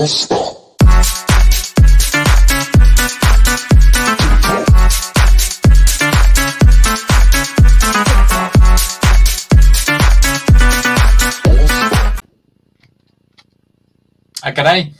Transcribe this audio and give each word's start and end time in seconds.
Ah, 0.00 0.06
caray. 14.58 14.92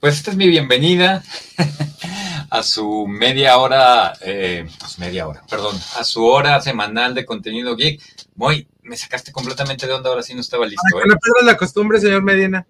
Pues 0.00 0.16
esta 0.16 0.30
es 0.30 0.38
mi 0.38 0.48
bienvenida 0.48 1.22
a 2.50 2.62
su 2.62 3.06
media 3.06 3.58
hora, 3.58 4.14
eh, 4.22 4.66
pues 4.78 4.98
media 4.98 5.28
hora, 5.28 5.42
perdón, 5.50 5.78
a 5.98 6.02
su 6.02 6.24
hora 6.24 6.58
semanal 6.62 7.14
de 7.14 7.26
contenido 7.26 7.76
geek. 7.76 8.00
Muy, 8.36 8.66
me 8.82 8.96
sacaste 8.96 9.32
completamente 9.32 9.86
de 9.86 9.92
onda, 9.92 10.08
ahora 10.08 10.22
sí 10.22 10.32
no 10.32 10.40
estaba 10.40 10.64
listo. 10.64 10.98
¿eh? 10.98 11.02
No 11.06 11.14
pierdas 11.18 11.44
la 11.44 11.58
costumbre, 11.58 12.00
señor 12.00 12.22
Medina. 12.22 12.66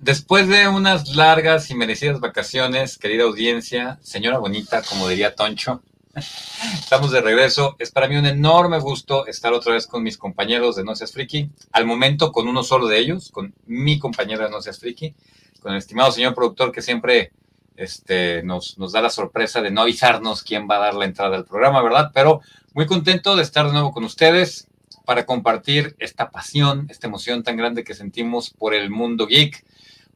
Después 0.00 0.48
de 0.48 0.66
unas 0.66 1.14
largas 1.14 1.70
y 1.70 1.76
merecidas 1.76 2.18
vacaciones, 2.18 2.98
querida 2.98 3.22
audiencia, 3.22 4.00
señora 4.02 4.38
bonita, 4.38 4.82
como 4.82 5.08
diría 5.08 5.36
Toncho, 5.36 5.84
estamos 6.80 7.12
de 7.12 7.20
regreso. 7.20 7.76
Es 7.78 7.92
para 7.92 8.08
mí 8.08 8.16
un 8.16 8.26
enorme 8.26 8.80
gusto 8.80 9.28
estar 9.28 9.52
otra 9.52 9.74
vez 9.74 9.86
con 9.86 10.02
mis 10.02 10.18
compañeros 10.18 10.74
de 10.74 10.82
No 10.82 10.96
Seas 10.96 11.12
Friki. 11.12 11.48
Al 11.70 11.86
momento 11.86 12.32
con 12.32 12.48
uno 12.48 12.64
solo 12.64 12.88
de 12.88 12.98
ellos, 12.98 13.30
con 13.30 13.54
mi 13.66 14.00
compañero 14.00 14.42
de 14.42 14.50
No 14.50 14.60
Seas 14.60 14.80
Friki, 14.80 15.14
con 15.64 15.72
el 15.72 15.78
estimado 15.78 16.12
señor 16.12 16.34
productor 16.34 16.72
que 16.72 16.82
siempre 16.82 17.32
este, 17.74 18.42
nos, 18.42 18.76
da 18.76 19.00
la 19.00 19.08
sorpresa 19.08 19.62
de 19.62 19.70
no 19.70 19.80
avisarnos 19.80 20.42
quién 20.42 20.68
va 20.70 20.76
a 20.76 20.80
dar 20.80 20.94
la 20.94 21.06
entrada 21.06 21.36
al 21.36 21.46
programa, 21.46 21.82
¿verdad? 21.82 22.10
Pero 22.12 22.42
muy 22.74 22.84
contento 22.84 23.34
de 23.34 23.42
estar 23.42 23.64
de 23.64 23.72
nuevo 23.72 23.90
con 23.90 24.04
ustedes 24.04 24.68
para 25.06 25.24
compartir 25.24 25.96
esta 25.98 26.30
pasión, 26.30 26.86
esta 26.90 27.06
emoción 27.06 27.42
tan 27.42 27.56
grande 27.56 27.82
que 27.82 27.94
sentimos 27.94 28.50
por 28.50 28.74
el 28.74 28.90
mundo 28.90 29.26
geek 29.26 29.64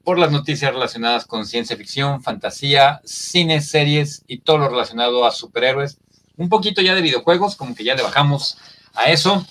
por 0.05 0.19
las 0.19 0.31
noticias 0.31 0.71
relacionadas 0.71 1.25
con 1.25 1.47
ciencia 1.47 1.79
ficción, 1.79 2.23
fantasía, 2.23 3.01
cine, 3.05 3.63
series 3.63 4.25
y 4.27 4.41
todo 4.41 4.59
lo 4.59 4.69
relacionado 4.69 5.25
a 5.25 5.31
superhéroes. 5.31 5.99
Un 6.37 6.51
poquito 6.51 6.83
ya 6.83 6.95
de 6.95 7.01
videojuegos, 7.01 7.57
como 7.57 7.75
que 7.75 7.85
ya 7.85 7.95
le 7.95 8.03
bajamos 8.03 8.59
a 8.95 9.11
eso, 9.11 9.47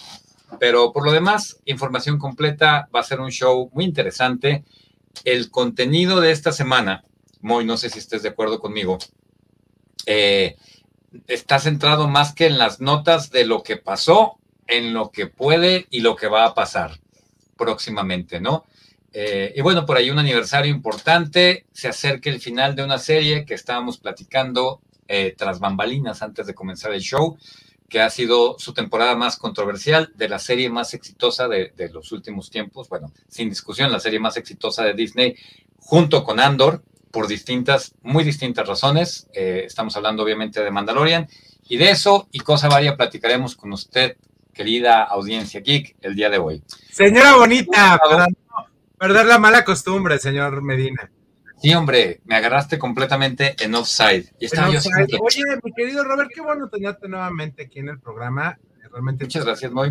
pero 0.59 0.93
por 0.93 1.03
lo 1.03 1.11
demás, 1.11 1.57
información 1.65 2.19
completa, 2.19 2.87
va 2.95 2.99
a 2.99 3.03
ser 3.03 3.19
un 3.19 3.31
show 3.31 3.71
muy 3.73 3.83
interesante. 3.83 4.63
El 5.23 5.49
contenido 5.51 6.21
de 6.21 6.31
esta 6.31 6.51
semana, 6.51 7.03
Moy, 7.41 7.65
no 7.65 7.77
sé 7.77 7.89
si 7.89 7.99
estés 7.99 8.23
de 8.23 8.29
acuerdo 8.29 8.59
conmigo, 8.59 8.97
eh, 10.05 10.57
está 11.27 11.59
centrado 11.59 12.07
más 12.07 12.33
que 12.33 12.45
en 12.45 12.57
las 12.57 12.79
notas 12.79 13.31
de 13.31 13.45
lo 13.45 13.63
que 13.63 13.77
pasó, 13.77 14.37
en 14.67 14.93
lo 14.93 15.11
que 15.11 15.27
puede 15.27 15.87
y 15.89 16.01
lo 16.01 16.15
que 16.15 16.27
va 16.27 16.45
a 16.45 16.53
pasar 16.53 16.99
próximamente, 17.57 18.39
¿no? 18.39 18.65
Eh, 19.13 19.53
y 19.55 19.61
bueno, 19.61 19.85
por 19.85 19.97
ahí 19.97 20.09
un 20.09 20.19
aniversario 20.19 20.71
importante, 20.71 21.65
se 21.71 21.87
acerca 21.87 22.29
el 22.29 22.39
final 22.39 22.75
de 22.75 22.83
una 22.83 22.99
serie 22.99 23.45
que 23.45 23.53
estábamos 23.53 23.97
platicando 23.97 24.81
eh, 25.07 25.33
tras 25.37 25.59
bambalinas 25.59 26.21
antes 26.21 26.45
de 26.45 26.53
comenzar 26.53 26.93
el 26.93 27.01
show, 27.01 27.37
que 27.89 28.01
ha 28.01 28.09
sido 28.09 28.57
su 28.59 28.73
temporada 28.73 29.15
más 29.15 29.37
controversial, 29.37 30.11
de 30.15 30.27
la 30.27 30.39
serie 30.39 30.69
más 30.69 30.93
exitosa 30.93 31.47
de, 31.47 31.71
los 31.93 32.11
últimos 32.11 32.49
tiempos, 32.49 32.89
bueno, 32.89 33.11
sin 33.29 33.49
discusión, 33.49 33.91
la 33.91 33.99
serie 33.99 34.19
más 34.19 34.37
exitosa 34.37 34.83
de 34.83 34.93
Disney, 34.93 35.35
junto 35.77 36.23
con 36.23 36.39
Andor, 36.39 36.83
por 37.11 37.27
distintas, 37.27 37.93
muy 38.01 38.23
distintas 38.23 38.67
razones. 38.67 39.27
Eh, 39.33 39.63
estamos 39.65 39.95
hablando 39.95 40.23
obviamente 40.23 40.61
de 40.61 40.71
Mandalorian, 40.71 41.27
y 41.69 41.77
de 41.77 41.91
eso 41.91 42.27
y 42.31 42.39
cosa 42.39 42.69
varia 42.69 42.95
platicaremos 42.95 43.55
con 43.55 43.71
usted, 43.73 44.17
querida 44.53 45.03
audiencia 45.03 45.61
geek, 45.61 45.95
el 46.01 46.15
día 46.15 46.29
de 46.29 46.37
hoy. 46.37 46.63
Señora 46.91 47.35
bonita, 47.35 47.99
Perder 48.97 49.27
la 49.27 49.37
mala 49.37 49.63
costumbre, 49.63 50.17
señor 50.17 50.63
Medina. 50.63 51.11
Sí, 51.59 51.73
hombre, 51.73 52.21
me 52.25 52.35
agarraste 52.35 52.77
completamente 52.77 53.55
en 53.59 53.73
offside. 53.73 54.31
Oye, 55.19 55.43
mi 55.63 55.71
querido 55.73 56.03
Robert, 56.03 56.29
qué 56.33 56.41
bueno 56.41 56.69
tenerte 56.69 57.07
nuevamente 57.07 57.63
aquí 57.63 57.79
en 57.79 57.89
el 57.89 57.99
programa. 57.99 58.59
Realmente 58.91 59.25
Muchas 59.25 59.45
gracias, 59.45 59.71
Moy. 59.71 59.89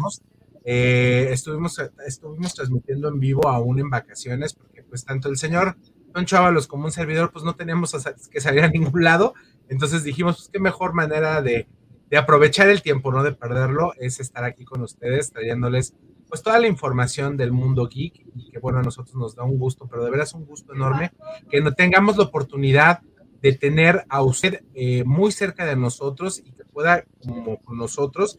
Eh, 0.64 1.28
estuvimos, 1.30 1.80
estuvimos 2.06 2.54
transmitiendo 2.54 3.08
en 3.08 3.20
vivo 3.20 3.48
aún 3.48 3.78
en 3.78 3.90
vacaciones, 3.90 4.54
porque 4.54 4.82
pues 4.82 5.04
tanto 5.04 5.28
el 5.28 5.36
señor 5.36 5.76
Don 6.12 6.24
Chávalos 6.24 6.66
como 6.66 6.86
un 6.86 6.92
servidor, 6.92 7.30
pues 7.32 7.44
no 7.44 7.54
teníamos 7.54 7.94
que 8.30 8.40
salir 8.40 8.62
a 8.62 8.68
ningún 8.68 9.02
lado. 9.02 9.34
Entonces 9.68 10.02
dijimos, 10.02 10.36
pues 10.36 10.48
qué 10.52 10.60
mejor 10.60 10.94
manera 10.94 11.42
de, 11.42 11.68
de 12.10 12.16
aprovechar 12.16 12.68
el 12.68 12.82
tiempo, 12.82 13.12
no 13.12 13.22
de 13.22 13.32
perderlo, 13.32 13.92
es 13.98 14.20
estar 14.20 14.44
aquí 14.44 14.64
con 14.64 14.82
ustedes, 14.82 15.32
trayéndoles 15.32 15.94
pues 16.28 16.42
toda 16.42 16.58
la 16.58 16.66
información 16.66 17.36
del 17.36 17.52
mundo 17.52 17.88
geek 17.88 18.26
y 18.34 18.50
que 18.50 18.58
bueno, 18.58 18.78
a 18.78 18.82
nosotros 18.82 19.14
nos 19.16 19.34
da 19.34 19.44
un 19.44 19.58
gusto, 19.58 19.86
pero 19.88 20.04
de 20.04 20.10
veras 20.10 20.34
un 20.34 20.44
gusto 20.44 20.74
enorme 20.74 21.12
que 21.50 21.60
no 21.60 21.72
tengamos 21.72 22.16
la 22.16 22.24
oportunidad 22.24 23.00
de 23.42 23.52
tener 23.52 24.04
a 24.08 24.22
usted 24.22 24.64
eh, 24.74 25.04
muy 25.04 25.30
cerca 25.30 25.64
de 25.64 25.76
nosotros 25.76 26.42
y 26.44 26.52
que 26.52 26.64
pueda, 26.64 27.04
como 27.22 27.60
nosotros, 27.68 28.38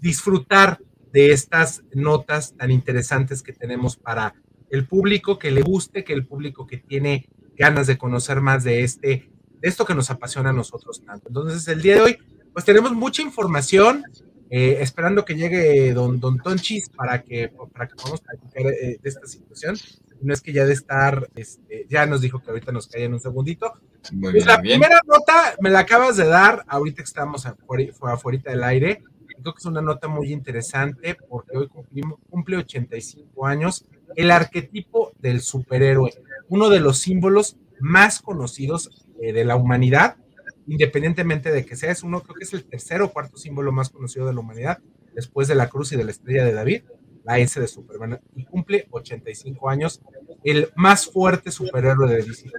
disfrutar 0.00 0.80
de 1.12 1.32
estas 1.32 1.82
notas 1.92 2.54
tan 2.56 2.70
interesantes 2.70 3.42
que 3.42 3.52
tenemos 3.52 3.96
para 3.96 4.34
el 4.70 4.86
público 4.86 5.38
que 5.38 5.50
le 5.50 5.62
guste, 5.62 6.04
que 6.04 6.12
el 6.12 6.26
público 6.26 6.66
que 6.66 6.78
tiene 6.78 7.28
ganas 7.56 7.86
de 7.86 7.98
conocer 7.98 8.40
más 8.40 8.64
de 8.64 8.82
este, 8.82 9.30
de 9.60 9.68
esto 9.68 9.84
que 9.84 9.94
nos 9.94 10.10
apasiona 10.10 10.50
a 10.50 10.54
nosotros 10.54 11.02
tanto. 11.04 11.28
Entonces, 11.28 11.66
el 11.68 11.82
día 11.82 11.96
de 11.96 12.00
hoy, 12.00 12.18
pues 12.52 12.64
tenemos 12.64 12.92
mucha 12.92 13.22
información, 13.22 14.04
eh, 14.52 14.78
esperando 14.80 15.24
que 15.24 15.36
llegue 15.36 15.92
don, 15.94 16.18
don 16.18 16.38
Tonchis 16.38 16.88
para 16.88 17.22
que, 17.22 17.52
para 17.72 17.86
que 17.86 17.94
podamos 17.94 18.20
platicar 18.20 18.66
eh, 18.66 18.98
de 19.00 19.08
esta 19.08 19.26
situación. 19.26 19.76
No 20.20 20.34
es 20.34 20.40
que 20.42 20.52
ya 20.52 20.66
de 20.66 20.72
estar, 20.72 21.30
este, 21.36 21.86
ya 21.88 22.04
nos 22.04 22.20
dijo 22.20 22.42
que 22.42 22.50
ahorita 22.50 22.72
nos 22.72 22.88
cae 22.88 23.04
en 23.04 23.14
un 23.14 23.20
segundito. 23.20 23.72
Pues 24.20 24.44
la 24.44 24.60
primera 24.60 25.00
nota 25.06 25.54
me 25.60 25.70
la 25.70 25.80
acabas 25.80 26.16
de 26.16 26.26
dar, 26.26 26.64
ahorita 26.66 26.96
que 26.96 27.04
estamos 27.04 27.46
afuera, 27.46 27.92
del 28.44 28.64
aire. 28.64 29.04
Creo 29.26 29.54
que 29.54 29.58
es 29.58 29.64
una 29.64 29.80
nota 29.80 30.08
muy 30.08 30.32
interesante 30.32 31.16
porque 31.28 31.56
hoy 31.56 31.68
cumplimos, 31.68 32.18
cumple 32.28 32.58
85 32.58 33.46
años 33.46 33.86
el 34.16 34.30
arquetipo 34.32 35.12
del 35.20 35.40
superhéroe, 35.40 36.12
uno 36.48 36.68
de 36.68 36.80
los 36.80 36.98
símbolos 36.98 37.56
más 37.78 38.20
conocidos 38.20 39.06
eh, 39.22 39.32
de 39.32 39.44
la 39.44 39.56
humanidad 39.56 40.16
independientemente 40.66 41.50
de 41.50 41.64
que 41.64 41.76
sea, 41.76 41.90
es 41.90 42.02
uno, 42.02 42.22
creo 42.22 42.34
que 42.36 42.44
es 42.44 42.52
el 42.52 42.64
tercer 42.64 43.02
o 43.02 43.12
cuarto 43.12 43.36
símbolo 43.36 43.72
más 43.72 43.90
conocido 43.90 44.26
de 44.26 44.34
la 44.34 44.40
humanidad, 44.40 44.78
después 45.14 45.48
de 45.48 45.54
la 45.54 45.68
cruz 45.68 45.92
y 45.92 45.96
de 45.96 46.04
la 46.04 46.10
estrella 46.10 46.44
de 46.44 46.52
David, 46.52 46.82
la 47.24 47.38
S 47.38 47.60
de 47.60 47.68
Superman, 47.68 48.20
y 48.34 48.44
cumple 48.44 48.86
85 48.90 49.68
años, 49.68 50.00
el 50.44 50.70
más 50.74 51.06
fuerte 51.06 51.50
superhéroe 51.50 52.08
de 52.08 52.22
DC. 52.22 52.50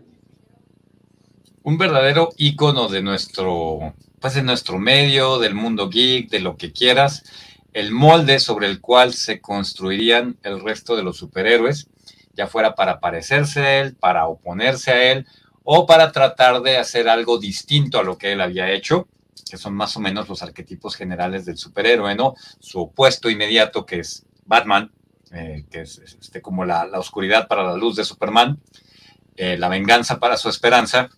Un 1.64 1.78
verdadero 1.78 2.30
ícono 2.38 2.88
de 2.88 3.02
nuestro, 3.02 3.94
pues 4.20 4.34
de 4.34 4.44
nuestro 4.44 4.80
medio, 4.80 5.40
del 5.40 5.56
mundo 5.56 5.90
geek, 5.90 6.30
de 6.30 6.40
lo 6.40 6.58
que 6.58 6.72
quieras, 6.72 7.24
el 7.74 7.92
molde 7.92 8.40
sobre 8.40 8.68
el 8.68 8.82
cual 8.82 9.14
se 9.14 9.40
construirían 9.40 10.38
el 10.44 10.62
resto 10.62 10.96
de 10.96 11.04
los 11.04 11.18
superhéroes, 11.18 11.88
ya 12.34 12.48
fuera 12.48 12.76
para 12.76 13.00
parecerse 13.00 13.62
a 13.62 13.80
él, 13.80 13.96
para 13.96 14.28
oponerse 14.28 14.92
a 14.92 15.12
él, 15.12 15.28
o 15.64 15.86
para 15.86 16.12
tratar 16.12 16.62
de 16.62 16.78
hacer 16.78 17.08
algo 17.08 17.38
distinto 17.38 18.00
a 18.00 18.04
lo 18.04 18.18
que 18.18 18.32
él 18.32 18.42
había 18.42 18.72
hecho, 18.72 19.08
que 19.50 19.58
son 19.58 19.74
más 19.74 19.96
o 19.98 20.00
menos 20.00 20.28
los 20.30 20.42
arquetipos 20.42 20.96
generales 20.96 21.46
del 21.46 21.58
superhéroe, 21.58 22.16
¿no? 22.16 22.36
Su 22.60 22.82
opuesto 22.82 23.30
inmediato, 23.30 23.86
que 23.86 24.00
es 24.00 24.26
Batman, 24.46 24.92
eh, 25.32 25.66
que 25.70 25.82
es 25.82 26.00
este, 26.00 26.42
como 26.42 26.66
la, 26.66 26.86
oscuridad 26.94 27.48
para 27.48 27.64
la 27.64 27.76
luz 27.76 27.96
de 27.96 28.04
Superman, 28.04 28.60
eh, 29.38 29.58
la 29.58 29.70
venganza 29.70 30.20
para 30.20 30.38
su 30.38 30.50
esperanza, 30.50 31.10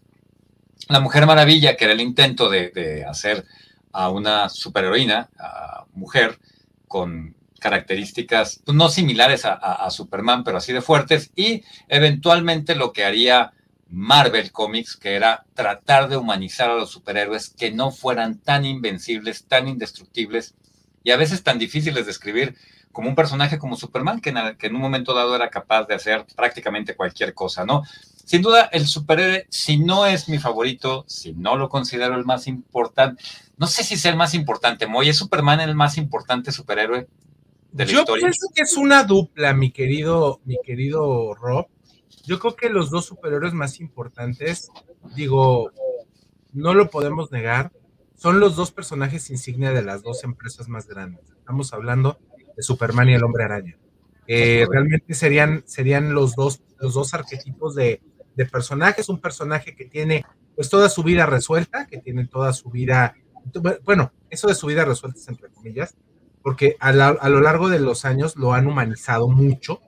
la 0.89 0.99
Mujer 0.99 1.25
Maravilla, 1.25 1.77
que 1.77 1.85
era 1.85 1.93
el 1.93 2.01
intento 2.01 2.49
de, 2.49 3.05
hacer 3.07 3.45
a 3.91 4.09
una 4.09 4.49
superheroína, 4.49 5.29
a 5.39 5.85
mujer, 5.93 6.39
con 6.87 7.35
características 7.59 8.61
pues, 8.65 8.75
no 8.75 8.89
similares 8.89 9.45
a 9.45 9.89
Superman, 9.89 10.43
pero 10.43 10.57
así 10.57 10.73
de 10.73 10.81
fuertes, 10.81 11.31
y 11.35 11.63
eventualmente 11.87 12.75
lo 12.75 12.91
que 12.91 13.05
haría 13.05 13.53
Marvel 13.93 14.51
Comics, 14.51 14.97
que 14.97 15.13
era 15.13 15.45
tratar 15.53 16.09
de 16.09 16.17
humanizar 16.17 16.71
a 16.71 16.75
los 16.75 16.89
superhéroes 16.89 17.51
que 17.51 17.71
no 17.71 17.91
fueran 17.91 18.39
tan 18.39 18.65
invencibles, 18.65 19.45
tan 19.45 19.67
indestructibles 19.67 20.55
y 21.03 21.11
a 21.11 21.17
veces 21.17 21.43
tan 21.43 21.59
difíciles 21.59 22.05
de 22.05 22.11
escribir 22.11 22.55
como 22.91 23.07
un 23.07 23.15
personaje 23.15 23.59
como 23.59 23.75
Superman, 23.75 24.19
que 24.19 24.31
en, 24.31 24.75
un 24.75 24.81
momento 24.81 25.13
dado 25.13 25.35
era 25.35 25.49
capaz 25.51 25.85
de 25.85 25.93
hacer 25.93 26.25
prácticamente 26.35 26.95
cualquier 26.95 27.35
cosa, 27.35 27.65
¿no? 27.65 27.83
Sin 28.25 28.41
duda, 28.41 28.67
el 28.71 28.87
superhéroe, 28.87 29.45
si 29.49 29.77
no 29.77 30.07
es 30.07 30.27
mi 30.27 30.39
favorito, 30.39 31.05
si 31.07 31.33
no 31.33 31.55
lo 31.55 31.69
considero 31.69 32.15
el 32.15 32.25
más 32.25 32.47
importante, 32.47 33.23
no 33.57 33.67
sé 33.67 33.83
si 33.83 33.93
es 33.93 34.05
el 34.05 34.15
más 34.15 34.33
importante, 34.33 34.87
Moy, 34.87 35.09
¿es 35.09 35.17
Superman 35.17 35.61
el 35.61 35.75
más 35.75 35.97
importante 35.97 36.51
superhéroe 36.51 37.07
de 37.71 37.85
la 37.85 37.91
Yo 37.91 37.99
historia? 37.99 38.21
Yo 38.21 38.25
pienso 38.25 38.47
que 38.55 38.63
es 38.63 38.75
una 38.75 39.03
dupla, 39.03 39.53
mi 39.53 39.71
querido, 39.71 40.39
mi 40.45 40.57
querido 40.63 41.35
Rob 41.35 41.67
Yo 42.23 42.39
creo 42.39 42.55
que 42.55 42.69
los 42.69 42.89
dos 42.89 43.05
superhéroes 43.05 43.53
más 43.53 43.79
importantes, 43.79 44.69
digo, 45.15 45.71
no 46.53 46.73
lo 46.73 46.89
podemos 46.89 47.31
negar, 47.31 47.71
son 48.15 48.39
los 48.39 48.55
dos 48.55 48.71
personajes 48.71 49.29
insignia 49.29 49.71
de 49.71 49.83
las 49.83 50.03
dos 50.03 50.23
empresas 50.23 50.69
más 50.69 50.87
grandes. 50.87 51.25
Estamos 51.37 51.73
hablando 51.73 52.17
de 52.55 52.63
Superman 52.63 53.09
y 53.09 53.15
el 53.15 53.23
Hombre 53.23 53.43
Araña. 53.43 53.77
realmente 54.27 55.13
serían, 55.13 55.63
serían 55.65 56.13
los, 56.13 56.35
dos, 56.35 56.61
los 56.79 56.93
dos 56.93 57.13
arquetipos 57.13 57.75
de, 57.75 58.01
de 58.35 58.45
personajes. 58.45 59.09
Un 59.09 59.19
personaje 59.19 59.75
que 59.75 59.85
tiene 59.85 60.23
pues 60.55 60.69
toda 60.69 60.89
su 60.89 61.03
vida 61.03 61.25
resuelta, 61.25 61.87
que 61.87 61.97
tiene 61.97 62.27
toda 62.27 62.53
su 62.53 62.69
vida, 62.69 63.15
bueno, 63.83 64.11
eso 64.29 64.47
de 64.47 64.55
su 64.55 64.67
vida 64.67 64.85
resuelta 64.85 65.19
es 65.19 65.27
entre 65.27 65.49
comillas, 65.49 65.95
porque 66.41 66.75
a, 66.79 66.91
lo 66.91 67.41
largo 67.41 67.69
de 67.69 67.79
los 67.79 68.05
años 68.05 68.35
lo 68.35 68.53
han 68.53 68.67
humanizado 68.67 69.27
mucho, 69.27 69.81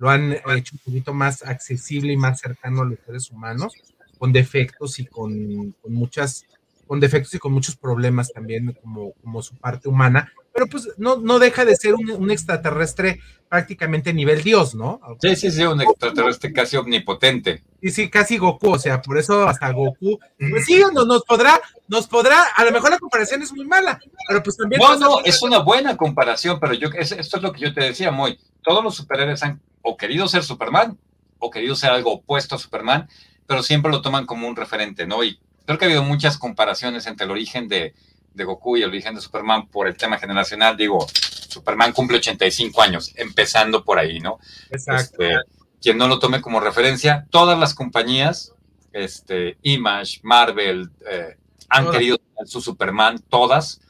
lo 0.00 0.08
han 0.08 0.32
hecho 0.32 0.74
un 0.74 0.80
poquito 0.84 1.14
más 1.14 1.42
accesible 1.42 2.12
y 2.14 2.16
más 2.16 2.40
cercano 2.40 2.82
a 2.82 2.86
los 2.86 2.98
seres 3.04 3.30
humanos, 3.30 3.74
con 4.18 4.32
defectos 4.32 4.98
y 4.98 5.04
con, 5.04 5.74
muchas 5.86 6.46
con 6.86 6.98
defectos 6.98 7.34
y 7.34 7.38
con 7.38 7.52
muchos 7.52 7.76
problemas 7.76 8.32
también 8.32 8.76
como, 8.82 9.12
como 9.22 9.42
su 9.42 9.54
parte 9.56 9.88
humana, 9.88 10.32
pero 10.52 10.66
pues 10.66 10.88
no, 10.96 11.16
no 11.16 11.38
deja 11.38 11.64
de 11.64 11.76
ser 11.76 11.94
un, 11.94 12.30
extraterrestre 12.30 13.20
prácticamente 13.48 14.12
nivel 14.12 14.42
Dios, 14.42 14.74
¿no? 14.74 15.00
Sí, 15.20 15.36
sí, 15.36 15.50
sí, 15.50 15.62
un 15.62 15.80
extraterrestre 15.80 16.52
casi 16.52 16.76
omnipotente. 16.76 17.62
Sí, 17.80 17.90
sí, 17.90 18.10
casi 18.10 18.38
Goku, 18.38 18.70
o 18.70 18.78
sea, 18.78 19.00
por 19.00 19.18
eso 19.18 19.46
hasta 19.46 19.70
Goku, 19.70 20.18
pues 20.38 20.64
sí, 20.64 20.82
no, 20.92 21.04
nos 21.04 21.24
podrá, 21.24 21.60
nos 21.86 22.08
podrá, 22.08 22.42
a 22.56 22.64
lo 22.64 22.72
mejor 22.72 22.90
la 22.90 22.98
comparación 22.98 23.42
es 23.42 23.52
muy 23.52 23.66
mala, 23.66 24.00
pero 24.26 24.42
pues 24.42 24.56
también... 24.56 24.80
No, 24.80 24.96
no, 24.96 25.20
es 25.24 25.42
una 25.42 25.58
buena 25.58 25.96
comparación, 25.96 26.58
pero 26.58 26.74
yo, 26.74 26.88
esto 26.88 27.36
es 27.36 27.42
lo 27.42 27.52
que 27.52 27.60
yo 27.60 27.72
te 27.72 27.84
decía, 27.84 28.10
muy, 28.10 28.40
todos 28.62 28.82
los 28.82 28.96
superhéroes 28.96 29.42
han 29.42 29.60
o 29.82 29.96
querido 29.96 30.28
ser 30.28 30.42
Superman, 30.42 30.98
o 31.38 31.50
querido 31.50 31.74
ser 31.74 31.90
algo 31.90 32.12
opuesto 32.12 32.54
a 32.54 32.58
Superman, 32.58 33.08
pero 33.46 33.62
siempre 33.62 33.90
lo 33.90 34.02
toman 34.02 34.26
como 34.26 34.46
un 34.46 34.56
referente, 34.56 35.06
¿no? 35.06 35.24
Y 35.24 35.40
creo 35.66 35.78
que 35.78 35.86
ha 35.86 35.88
habido 35.88 36.02
muchas 36.02 36.38
comparaciones 36.38 37.06
entre 37.06 37.24
el 37.24 37.30
origen 37.30 37.68
de, 37.68 37.94
de 38.34 38.44
Goku 38.44 38.76
y 38.76 38.82
el 38.82 38.88
origen 38.90 39.14
de 39.14 39.20
Superman 39.20 39.68
por 39.68 39.86
el 39.86 39.96
tema 39.96 40.18
generacional, 40.18 40.76
digo, 40.76 41.06
Superman 41.48 41.92
cumple 41.92 42.18
85 42.18 42.82
años, 42.82 43.12
empezando 43.16 43.84
por 43.84 43.98
ahí, 43.98 44.20
¿no? 44.20 44.38
Exacto. 44.70 45.22
Este, 45.22 45.36
quien 45.80 45.98
no 45.98 46.08
lo 46.08 46.18
tome 46.18 46.40
como 46.40 46.60
referencia, 46.60 47.26
todas 47.30 47.58
las 47.58 47.74
compañías, 47.74 48.54
este, 48.92 49.56
Image, 49.62 50.20
Marvel, 50.22 50.90
eh, 51.10 51.36
han 51.68 51.90
querido 51.90 52.18
su 52.44 52.60
Superman, 52.60 53.20
todas, 53.28 53.80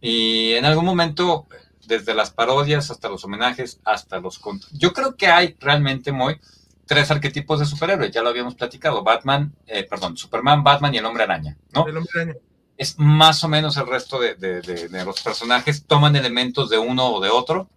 y 0.00 0.52
en 0.52 0.64
algún 0.64 0.84
momento, 0.84 1.46
desde 1.90 2.14
las 2.14 2.30
parodias 2.30 2.90
hasta 2.90 3.08
los 3.08 3.24
homenajes, 3.24 3.80
hasta 3.84 4.20
los... 4.20 4.40
Yo 4.72 4.92
creo 4.92 5.16
que 5.16 5.26
hay 5.26 5.56
realmente 5.58 6.12
muy 6.12 6.40
tres 6.86 7.10
arquetipos 7.10 7.60
de 7.60 7.66
superhéroes, 7.66 8.10
ya 8.12 8.22
lo 8.22 8.30
habíamos 8.30 8.54
platicado, 8.54 9.02
Batman, 9.02 9.52
eh, 9.66 9.84
perdón, 9.84 10.16
Superman, 10.16 10.62
Batman 10.64 10.94
y 10.94 10.98
el 10.98 11.04
hombre 11.04 11.24
araña, 11.24 11.56
¿no? 11.72 11.86
El 11.86 11.96
hombre 11.98 12.10
araña 12.14 12.34
es 12.80 12.98
más 12.98 13.44
o 13.44 13.48
menos 13.48 13.76
el 13.76 13.86
resto 13.86 14.18
de, 14.18 14.88
los 15.04 15.20
personajes, 15.20 15.84
toman 15.84 16.16
elementos 16.16 16.70
de 16.70 16.78
uno 16.78 17.12
o 17.12 17.20
de 17.20 17.28
otro, 17.28 17.68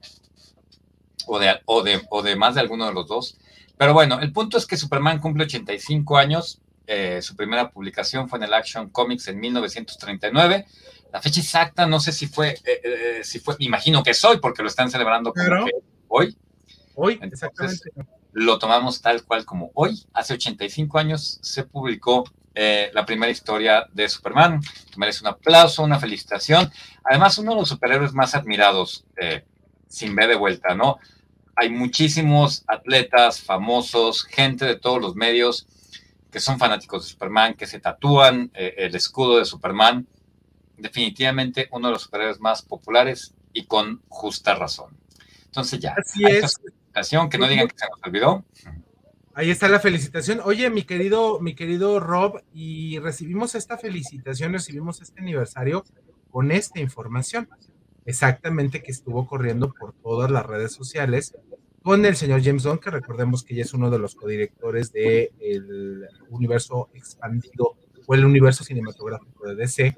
o 1.26 1.40
de, 1.40 1.60
o, 1.66 1.84
de, 1.84 2.02
o 2.10 2.22
de 2.22 2.38
más 2.38 2.56
de 2.56 2.62
alguno 2.62 2.86
de 2.86 2.94
los 2.94 3.06
dos. 3.08 3.38
Pero 3.78 3.94
bueno, 3.94 4.22
el 4.22 4.32
punto 4.32 4.58
es 4.58 4.66
que 4.66 4.78
Superman 4.78 5.20
cumple 5.20 5.44
85 5.44 6.18
años, 6.18 6.62
eh, 6.88 7.22
su 7.22 7.36
primera 7.36 7.70
publicación 7.70 8.30
fue 8.30 8.38
en 8.40 8.44
el 8.44 8.54
Action 8.54 8.92
Comics 8.92 9.28
en 9.28 9.42
1939. 9.42 10.68
La 11.14 11.22
fecha 11.22 11.40
exacta 11.40 11.86
no 11.86 12.00
sé 12.02 12.12
si 12.12 12.28
fue, 12.28 12.50
eh, 12.50 12.82
eh, 12.84 13.22
si 13.24 13.40
fue, 13.40 13.56
imagino 13.60 14.04
que 14.04 14.12
es 14.12 14.26
hoy, 14.26 14.40
porque 14.40 14.64
lo 14.64 14.68
están 14.68 14.92
celebrando 14.92 15.32
como 15.32 15.66
hoy. 16.10 16.36
Hoy, 16.96 17.20
exactamente. 17.22 17.92
Lo 18.34 18.58
tomamos 18.60 19.02
tal 19.02 19.24
cual 19.24 19.46
como 19.46 19.72
hoy. 19.76 20.04
Hace 20.12 20.34
85 20.34 20.98
años 20.98 21.40
se 21.42 21.64
publicó 21.64 22.26
eh, 22.56 22.92
la 22.94 23.06
primera 23.06 23.32
historia 23.32 23.88
de 23.92 24.08
Superman, 24.08 24.62
que 24.62 24.98
merece 24.98 25.22
un 25.22 25.28
aplauso, 25.28 25.84
una 25.84 26.00
felicitación. 26.00 26.72
Además, 27.04 27.38
uno 27.38 27.54
de 27.54 27.60
los 27.62 27.70
superhéroes 27.70 28.14
más 28.14 28.36
admirados, 28.36 29.06
eh, 29.18 29.44
sin 29.88 30.16
ver 30.16 30.30
de 30.30 30.36
vuelta, 30.36 30.76
¿no? 30.76 30.98
Hay 31.56 31.70
muchísimos 31.70 32.64
atletas 32.68 33.40
famosos, 33.40 34.24
gente 34.24 34.66
de 34.66 34.76
todos 34.76 35.02
los 35.02 35.16
medios 35.16 35.68
que 36.32 36.40
son 36.40 36.58
fanáticos 36.58 37.04
de 37.04 37.12
Superman, 37.12 37.54
que 37.54 37.68
se 37.68 37.80
tatúan 37.80 38.52
eh, 38.56 38.74
el 38.78 38.96
escudo 38.96 39.38
de 39.38 39.46
Superman. 39.46 40.08
Definitivamente 40.78 41.70
uno 41.72 41.88
de 41.88 41.94
los 41.94 42.04
superhéroes 42.04 42.40
más 42.40 42.62
populares 42.62 43.34
y 43.54 43.66
con 43.66 44.02
justa 44.10 44.56
razón. 44.56 44.98
Entonces 45.46 45.80
ya, 45.80 45.96
Así 45.98 46.24
es. 46.26 46.60
que 47.30 47.38
no 47.38 47.48
digan 47.48 47.68
que 47.68 47.78
se 47.78 47.86
nos 47.90 48.00
olvidó. 48.04 48.46
Ahí 49.36 49.50
está 49.50 49.68
la 49.68 49.80
felicitación. 49.80 50.42
Oye, 50.44 50.70
mi 50.70 50.84
querido, 50.84 51.40
mi 51.40 51.56
querido 51.56 52.00
Rob, 52.00 52.42
y 52.54 53.00
recibimos 53.00 53.56
esta 53.56 53.78
felicitación, 53.78 54.54
recibimos 54.54 55.02
este 55.02 55.22
aniversario 55.22 55.84
con 56.30 56.52
esta 56.52 56.80
información. 56.80 57.50
Exactamente 58.06 58.84
que 58.84 58.92
estuvo 58.92 59.26
corriendo 59.26 59.74
por 59.74 59.94
todas 59.94 60.30
las 60.30 60.46
redes 60.46 60.74
sociales 60.74 61.34
con 61.84 62.06
el 62.06 62.16
señor 62.16 62.42
James 62.44 62.66
Gunn, 62.66 62.80
que 62.80 62.90
recordemos 62.90 63.44
que 63.44 63.56
ya 63.56 63.64
es 63.64 63.74
uno 63.74 63.90
de 63.90 64.00
los 64.00 64.16
codirectores 64.16 64.92
del 64.94 65.32
el 65.40 66.10
universo 66.30 66.90
expandido 66.94 67.76
o 68.06 68.16
el 68.16 68.26
universo 68.26 68.64
cinematográfico 68.64 69.48
de 69.48 69.56
DC, 69.56 69.96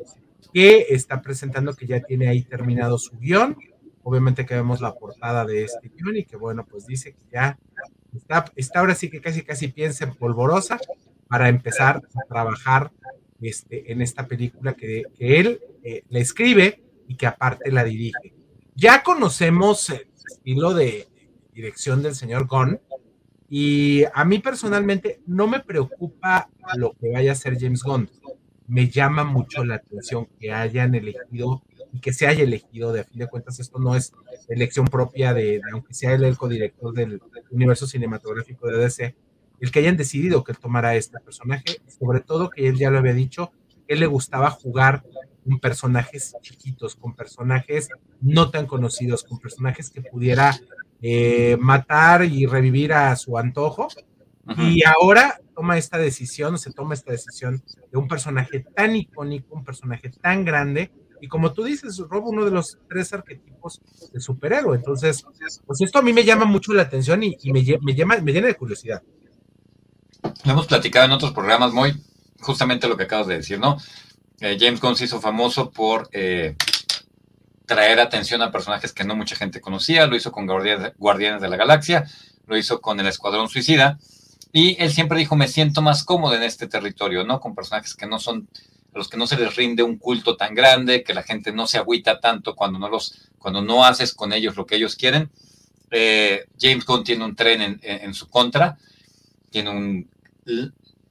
que 0.53 0.88
está 0.89 1.21
presentando 1.21 1.74
que 1.74 1.88
ya 1.88 2.00
tiene 2.01 2.27
ahí 2.27 2.44
terminado 2.44 2.97
su 2.97 3.18
guion. 3.18 3.57
Obviamente 4.03 4.45
que 4.45 4.56
vemos 4.56 4.81
la 4.81 4.94
portada 4.94 5.45
de 5.45 5.63
este 5.63 5.89
guion 5.89 6.18
y 6.18 6.25
que 6.25 6.38
bueno, 6.38 6.65
pues 6.65 6.86
dice 6.86 7.13
que 7.13 7.21
ya 7.31 7.57
Está, 8.56 8.80
ahora 8.80 8.95
sí 8.95 9.09
que 9.09 9.21
casi 9.21 9.44
casi 9.44 9.68
piensa 9.68 10.06
en 10.06 10.15
polvorosa 10.15 10.80
para 11.27 11.50
empezar 11.50 12.01
a 12.15 12.27
trabajar 12.27 12.92
este, 13.42 13.92
en 13.92 14.01
esta 14.01 14.27
película 14.27 14.74
que, 14.74 15.03
él 15.19 15.59
eh, 15.83 16.03
le 16.09 16.19
escribe 16.21 16.81
y 17.07 17.15
que 17.15 17.27
aparte 17.27 17.71
la 17.71 17.83
dirige. 17.83 18.33
Ya 18.75 19.03
conocemos 19.03 19.89
el 19.89 20.07
estilo 20.31 20.74
de 20.74 21.07
dirección 21.53 22.01
del 22.01 22.15
señor 22.15 22.48
Gunn 22.48 22.80
y 23.50 24.03
a 24.13 24.25
mí 24.25 24.39
personalmente 24.39 25.21
no 25.27 25.48
me 25.48 25.59
preocupa 25.59 26.50
lo 26.77 26.94
que 26.94 27.12
vaya 27.12 27.31
a 27.31 27.33
hacer 27.33 27.57
James 27.59 27.83
Gunn. 27.83 28.09
Me 28.67 28.89
llama 28.89 29.23
mucho 29.23 29.63
la 29.63 29.75
atención 29.75 30.27
que 30.39 30.51
hayan 30.51 30.95
elegido 30.95 31.62
y 31.94 32.00
que 32.00 32.13
se 32.13 32.27
haya 32.27 32.44
elegido, 32.44 32.91
de 32.91 33.01
a 33.01 33.03
fin 33.03 33.19
de 33.19 33.27
cuentas, 33.27 33.59
esto 33.59 33.79
no 33.79 33.95
es 33.95 34.12
elección 34.50 34.85
propia 34.85 35.33
de, 35.33 35.62
aunque 35.71 35.94
sea 35.94 36.13
él 36.13 36.23
el 36.23 36.38
codirector 36.38 36.94
del, 36.94 37.21
universo 37.51 37.88
cinematográfico 37.88 38.67
de 38.67 38.77
DC, 38.77 39.15
el 39.62 39.72
que 39.72 39.79
hayan 39.79 39.95
decidido 39.95 40.43
que 40.43 40.53
tomara 40.53 40.95
este 40.95 41.19
personaje, 41.19 41.79
sobre 42.00 42.19
todo 42.19 42.50
que 42.50 42.67
él 42.67 42.77
ya 42.77 42.91
lo 42.91 42.98
había 42.98 43.13
dicho, 43.13 43.51
él 43.88 44.01
le 44.01 44.07
gustaba 44.07 44.50
jugar 44.50 45.03
con 45.45 45.60
personajes 45.60 46.36
chiquitos, 46.41 46.95
con 46.95 47.15
personajes 47.15 47.89
no 48.19 48.50
tan 48.50 48.65
conocidos, 48.65 49.24
con 49.24 49.39
personajes 49.39 49.89
que 49.89 50.01
pudiera 50.01 50.60
eh, 51.01 51.55
matar 51.60 52.25
y 52.25 52.45
revivir 52.45 52.93
a 52.93 53.15
su 53.15 53.38
antojo. 53.38 53.88
Y 54.58 54.84
ahora 54.86 55.40
toma 55.56 55.78
esta 55.78 55.98
decisión, 55.98 56.60
se 56.60 56.72
toma 56.72 56.94
esta 56.94 57.12
decisión 57.12 57.64
de 57.92 57.98
un 57.98 58.08
personaje 58.08 58.66
tan 58.75 58.96
icónico, 58.96 59.56
un 59.56 59.64
personaje 59.64 60.10
tan 60.22 60.46
grande, 60.46 60.92
y 61.22 61.28
como 61.28 61.54
tú 61.54 61.64
dices, 61.64 61.98
roba 61.98 62.28
uno 62.28 62.46
de 62.46 62.52
los 62.52 62.78
tres 62.88 63.12
arquetipos 63.14 63.82
de 64.14 64.20
superhéroe. 64.20 64.78
Entonces, 64.78 65.25
pues 65.66 65.82
esto 65.82 66.00
a 66.00 66.02
mí 66.02 66.14
me 66.14 66.24
llama 66.24 66.46
mucho 66.46 66.74
la 66.74 66.84
atención 66.84 67.24
y, 67.24 67.38
me, 67.52 67.64
me, 67.82 67.96
llama, 67.96 68.18
me 68.18 68.32
llena 68.32 68.48
de 68.48 68.56
curiosidad. 68.56 69.02
Lo 70.44 70.52
hemos 70.52 70.68
platicado 70.68 71.06
en 71.06 71.12
otros 71.14 71.32
programas, 71.32 71.74
muy 71.74 71.94
justamente 72.42 72.88
lo 72.88 72.98
que 72.98 73.04
acabas 73.04 73.28
de 73.28 73.38
decir, 73.38 73.60
¿no? 73.60 73.78
Eh, 74.40 74.58
James 74.60 74.82
Gunn 74.82 74.96
se 74.96 75.06
hizo 75.06 75.22
famoso 75.22 75.72
por 75.72 76.10
eh, 76.12 76.56
traer 77.66 78.00
atención 78.00 78.42
a 78.42 78.52
personajes 78.52 78.92
que 78.92 79.04
no 79.04 79.16
mucha 79.16 79.36
gente 79.36 79.62
conocía. 79.62 80.08
Lo 80.08 80.16
hizo 80.16 80.32
con 80.32 80.46
Guardianes 80.46 81.42
de 81.42 81.50
la 81.50 81.58
Galaxia, 81.58 82.06
lo 82.46 82.58
hizo 82.58 82.82
con 82.82 83.00
el 83.00 83.08
Escuadrón 83.08 83.50
Suicida. 83.50 83.98
Y 84.55 84.81
él 84.81 84.89
siempre 84.89 85.19
dijo, 85.19 85.35
me 85.35 85.50
siento 85.50 85.81
más 85.81 86.05
cómodo 86.05 86.33
en 86.33 86.41
este 86.41 86.67
territorio, 86.67 87.25
¿no? 87.25 87.41
Con 87.41 87.53
personajes 87.53 87.93
que 87.93 88.07
no 88.07 88.19
son 88.19 88.47
a 88.93 88.97
los 88.97 89.09
que 89.09 89.17
no 89.17 89.27
se 89.27 89.35
les 89.35 89.53
rinde 89.57 89.83
un 89.83 89.97
culto 89.97 90.38
tan 90.38 90.55
grande, 90.55 91.03
que 91.03 91.13
la 91.13 91.24
gente 91.24 91.51
no 91.51 91.67
se 91.67 91.77
agüita 91.77 92.21
tanto 92.21 92.55
cuando 92.55 92.79
no, 92.79 92.88
los, 92.88 93.29
cuando 93.38 93.62
no 93.62 93.83
haces 93.83 94.13
con 94.13 94.31
ellos 94.31 94.55
lo 94.55 94.65
que 94.65 94.77
ellos 94.77 94.95
quieren. 94.95 95.29
Eh, 95.91 96.45
James 96.57 96.85
Gunn 96.85 97.03
tiene 97.03 97.25
un 97.25 97.35
tren 97.35 97.81
en, 97.81 98.13
su 98.13 98.29
contra, 98.29 98.77
tiene 99.50 99.71
un, 99.71 100.09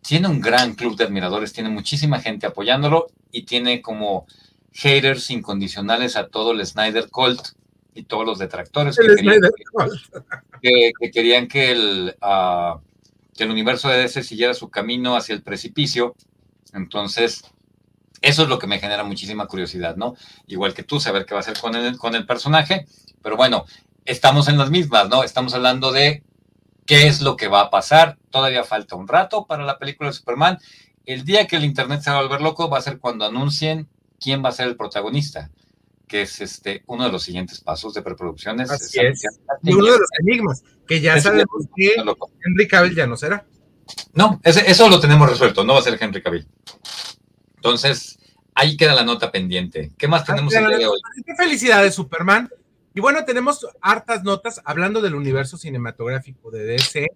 tiene 0.01 0.27
un 0.27 0.41
gran 0.41 0.75
club 0.75 0.97
de 0.97 1.05
admiradores, 1.05 1.53
tiene 1.53 1.69
muchísima 1.69 2.21
gente 2.21 2.47
apoyándolo 2.47 3.09
y 3.31 3.43
tiene 3.43 3.83
como 3.83 4.27
haters 4.73 5.31
incondicionales 5.31 6.17
a 6.17 6.29
todo 6.29 6.53
el 6.53 6.65
Snyder 6.65 7.11
Cult 7.11 7.49
y 7.95 8.05
todos 8.05 8.25
los 8.25 8.39
detractores 8.39 8.97
que, 10.63 11.11
querían, 11.13 11.47
que, 11.47 11.73
el, 11.73 12.17
ah, 12.23 12.81
que 13.37 13.45
el 13.45 13.51
universo 13.51 13.89
de 13.89 13.99
DC 13.99 14.23
siguiera 14.23 14.55
su 14.55 14.71
camino 14.71 15.17
hacia 15.17 15.35
el 15.35 15.43
precipicio. 15.43 16.15
Entonces, 16.73 17.45
eso 18.21 18.43
es 18.43 18.49
lo 18.49 18.59
que 18.59 18.67
me 18.67 18.79
genera 18.79 19.05
muchísima 19.05 19.47
curiosidad, 19.47 19.97
¿no? 19.97 20.15
Igual 20.47 20.75
que 20.75 20.83
tú, 20.83 21.01
saber 21.01 21.27
qué 21.27 21.35
va 21.35 21.41
a 21.41 21.43
hacer 21.43 21.59
con 21.59 21.75
el, 21.75 21.99
con 21.99 22.15
el 22.15 22.27
personaje, 22.27 22.87
pero 23.23 23.37
bueno, 23.37 23.67
estamos 24.05 24.49
en 24.49 24.59
las 24.59 24.71
mismas, 24.71 25.09
¿no? 25.09 25.23
Estamos 25.23 25.55
hablando 25.55 25.93
de 25.93 26.23
¿Qué 26.87 27.07
es 27.07 27.23
lo 27.23 27.37
que 27.37 27.49
va 27.49 27.63
a 27.63 27.71
pasar? 27.71 28.19
Todavía 28.31 28.63
falta 28.63 28.95
un 28.95 29.09
rato 29.09 29.47
para 29.47 29.65
la 29.65 29.79
película 29.79 30.11
de 30.11 30.15
Superman. 30.15 30.59
El 31.07 31.25
día 31.25 31.47
que 31.47 31.57
el 31.57 31.65
Internet 31.65 32.03
se 32.03 32.11
va 32.11 32.19
a 32.19 32.23
volver 32.23 32.43
loco 32.43 32.69
va 32.69 32.79
a 32.79 32.83
ser 32.83 32.99
cuando 32.99 33.25
anuncien 33.25 33.89
quién 34.21 34.45
va 34.45 34.51
a 34.51 34.53
ser 34.53 34.69
el 34.69 34.77
protagonista, 34.77 35.51
que 36.07 36.23
es 36.23 36.41
este 36.41 36.83
uno 36.87 37.05
de 37.05 37.13
los 37.13 37.23
siguientes 37.23 37.61
pasos 37.61 37.95
de 37.95 38.03
preproducciones. 38.03 38.71
Así 38.71 38.99
es. 39.01 39.23
Y 39.63 39.73
uno 39.73 39.93
de 39.93 39.99
los 39.99 40.09
enigmas, 40.21 40.63
que 40.87 41.01
ya 41.01 41.21
sabemos 41.21 41.67
que 41.77 41.95
Henry 42.45 42.69
Cavill 42.69 42.95
ya 42.95 43.07
no 43.07 43.17
será. 43.17 43.47
No, 44.15 44.41
eso 44.45 44.89
lo 44.89 45.01
tenemos 45.01 45.29
resuelto, 45.29 45.65
no 45.65 45.75
va 45.75 45.81
a 45.81 45.83
ser 45.83 45.99
Henry 46.01 46.23
Cavill. 46.23 46.47
Entonces, 47.57 48.19
ahí 48.55 48.77
queda 48.77 48.95
la 48.95 49.05
nota 49.05 49.31
pendiente. 49.31 49.93
¿Qué 49.97 50.09
más 50.09 50.25
tenemos 50.25 50.55
el 50.55 50.67
día 50.67 50.79
de 50.79 50.87
hoy? 50.87 51.01
Qué 51.25 51.35
felicidades, 51.35 51.95
Superman. 51.95 52.51
Y 52.95 53.01
bueno, 53.01 53.25
tenemos 53.25 53.67
hartas 53.81 54.23
notas 54.23 54.63
hablando 54.65 55.01
del 55.01 55.15
universo 55.17 55.57
cinematográfico 55.57 56.51
de 56.51 56.65
DC. 56.65 57.09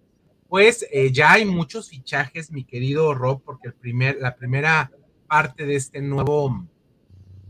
Pues 0.49 0.85
eh, 0.91 1.11
ya 1.11 1.33
hay 1.33 1.45
muchos 1.45 1.89
fichajes, 1.89 2.51
mi 2.51 2.65
querido 2.65 3.13
Rob, 3.13 3.41
porque 3.43 3.69
el 3.69 3.73
primer, 3.73 4.17
la 4.19 4.35
primera 4.35 4.91
parte 5.27 5.65
de 5.65 5.75
este 5.75 6.01
nuevo, 6.01 6.67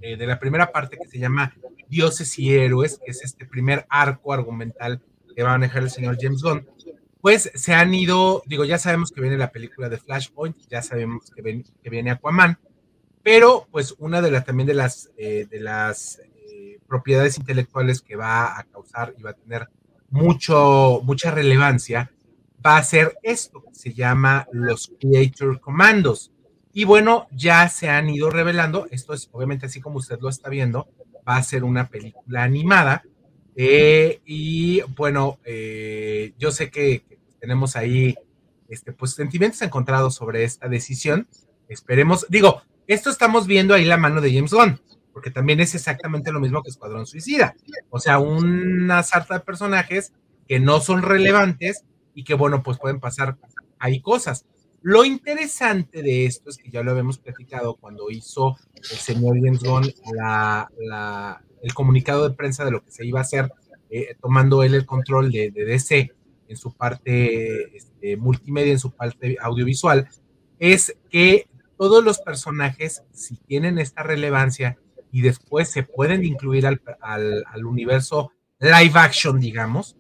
eh, 0.02 0.18
de 0.18 0.28
la 0.28 0.40
primera 0.40 0.72
parte 0.72 0.98
que 0.98 1.08
se 1.08 1.20
llama 1.20 1.54
Dioses 1.90 2.38
y 2.40 2.54
Héroes, 2.54 3.00
que 3.04 3.12
es 3.12 3.24
este 3.24 3.46
primer 3.46 3.86
arco 3.90 4.34
argumental 4.34 5.02
que 5.36 5.44
va 5.44 5.50
a 5.50 5.58
manejar 5.58 5.84
el 5.84 5.90
señor 5.90 6.18
James 6.20 6.42
Gunn, 6.42 6.68
pues 7.22 7.52
se 7.54 7.74
han 7.74 7.94
ido, 7.94 8.44
digo, 8.46 8.66
ya 8.66 8.78
sabemos 8.78 9.12
que 9.12 9.22
viene 9.22 9.38
la 9.38 9.52
película 9.52 9.90
de 9.90 9.98
Flashpoint, 9.98 10.58
ya 10.70 10.82
sabemos 10.82 11.30
que, 11.32 11.64
que 11.84 11.90
viene 11.90 12.12
Aquaman, 12.12 12.58
pero 13.24 13.68
pues 13.72 13.94
una 14.00 14.22
de 14.22 14.32
las 14.32 14.46
también 14.46 14.68
de 14.68 14.74
las, 14.74 15.12
eh, 15.18 15.46
de 15.50 15.60
las 15.60 16.22
propiedades 16.88 17.38
intelectuales 17.38 18.02
que 18.02 18.16
va 18.16 18.58
a 18.58 18.64
causar 18.64 19.14
y 19.18 19.22
va 19.22 19.32
a 19.32 19.34
tener 19.34 19.70
mucho, 20.10 21.02
mucha 21.04 21.32
relevancia, 21.32 22.12
va 22.66 22.78
a 22.78 22.84
ser 22.84 23.18
esto 23.24 23.62
que 23.62 23.76
se 23.76 23.94
llama 23.94 24.48
los 24.52 24.92
Creator 25.00 25.60
Commandos. 25.60 26.32
Y 26.74 26.84
bueno, 26.84 27.28
ya 27.32 27.68
se 27.70 27.90
han 27.90 28.10
ido 28.10 28.30
revelando, 28.30 28.88
esto 28.92 29.14
es 29.14 29.30
obviamente 29.32 29.66
así 29.66 29.82
como 29.82 29.98
usted 29.98 30.20
lo 30.22 30.30
está 30.30 30.50
viendo, 30.50 30.88
va 31.28 31.38
a 31.38 31.44
ser 31.44 31.64
una 31.64 31.88
película 31.88 32.44
animada. 32.44 33.04
Eh, 33.56 34.22
y 34.26 34.82
bueno, 34.96 35.40
eh, 35.44 36.34
yo 36.38 36.52
sé 36.52 36.70
que, 36.70 37.04
tenemos 37.40 37.76
ahí 37.76 38.16
este, 38.68 38.92
pues, 38.92 39.12
sentimientos 39.12 39.62
encontrados 39.62 40.16
sobre 40.16 40.44
esta 40.44 40.68
decisión. 40.68 41.28
Esperemos, 41.70 42.26
digo, 42.30 42.62
esto 42.86 43.10
estamos 43.10 43.48
viendo 43.48 43.74
ahí 43.74 43.86
la 43.86 43.98
mano 43.98 44.22
de 44.22 44.34
James 44.34 44.52
Gunn 44.52 44.80
porque 45.20 45.32
también 45.32 45.60
es 45.60 45.76
exactamente 45.76 46.32
lo 46.32 46.40
mismo 46.40 46.64
que 46.64 46.70
Escuadrón 46.70 47.06
Suicida. 47.06 47.54
O 47.90 48.00
sea, 48.00 48.20
una 48.20 49.04
sarta 49.04 49.34
de 49.34 49.40
personajes 49.42 50.14
que 50.48 50.62
no 50.62 50.80
son 50.80 51.02
relevantes 51.02 51.84
y 52.14 52.24
que, 52.24 52.36
bueno, 52.36 52.64
pues 52.64 52.78
pueden 52.80 53.02
pasar 53.02 53.38
ahí 53.80 54.00
cosas. 54.00 54.46
Lo 54.82 55.04
interesante 55.04 56.02
de 56.02 56.26
esto 56.26 56.50
es 56.50 56.58
que 56.58 56.70
ya 56.70 56.84
lo 56.84 56.92
habíamos 56.92 57.18
platicado 57.18 57.76
cuando 57.76 58.10
hizo 58.10 58.58
el 58.76 58.84
señor 58.84 59.38
James 59.42 59.62
el 61.62 61.74
comunicado 61.74 62.28
de 62.28 62.36
prensa 62.36 62.64
de 62.64 62.72
lo 62.72 62.84
que 62.84 62.92
se 62.92 63.06
iba 63.06 63.20
a 63.20 63.24
hacer, 63.24 63.52
eh, 63.90 64.16
tomando 64.22 64.64
él 64.64 64.76
el 64.76 64.86
control 64.86 65.32
de, 65.32 65.52
DC 65.52 66.14
en 66.48 66.58
su 66.58 66.74
parte 66.74 67.76
este, 67.76 68.18
multimedia, 68.18 68.72
en 68.72 68.80
su 68.80 68.92
parte 68.92 69.36
audiovisual, 69.42 70.08
es 70.58 70.96
que 71.10 71.48
todos 71.78 72.04
los 72.04 72.20
personajes, 72.20 73.04
si 73.14 73.36
tienen 73.36 73.78
esta 73.78 74.04
relevancia 74.04 74.78
y 75.12 75.22
después 75.22 75.70
se 75.70 75.84
pueden 75.84 76.24
incluir 76.24 76.68
al, 76.68 76.82
al, 77.02 77.66
universo 77.66 78.32
live 78.60 78.94
action, 78.96 79.40
digamos, 79.40 79.96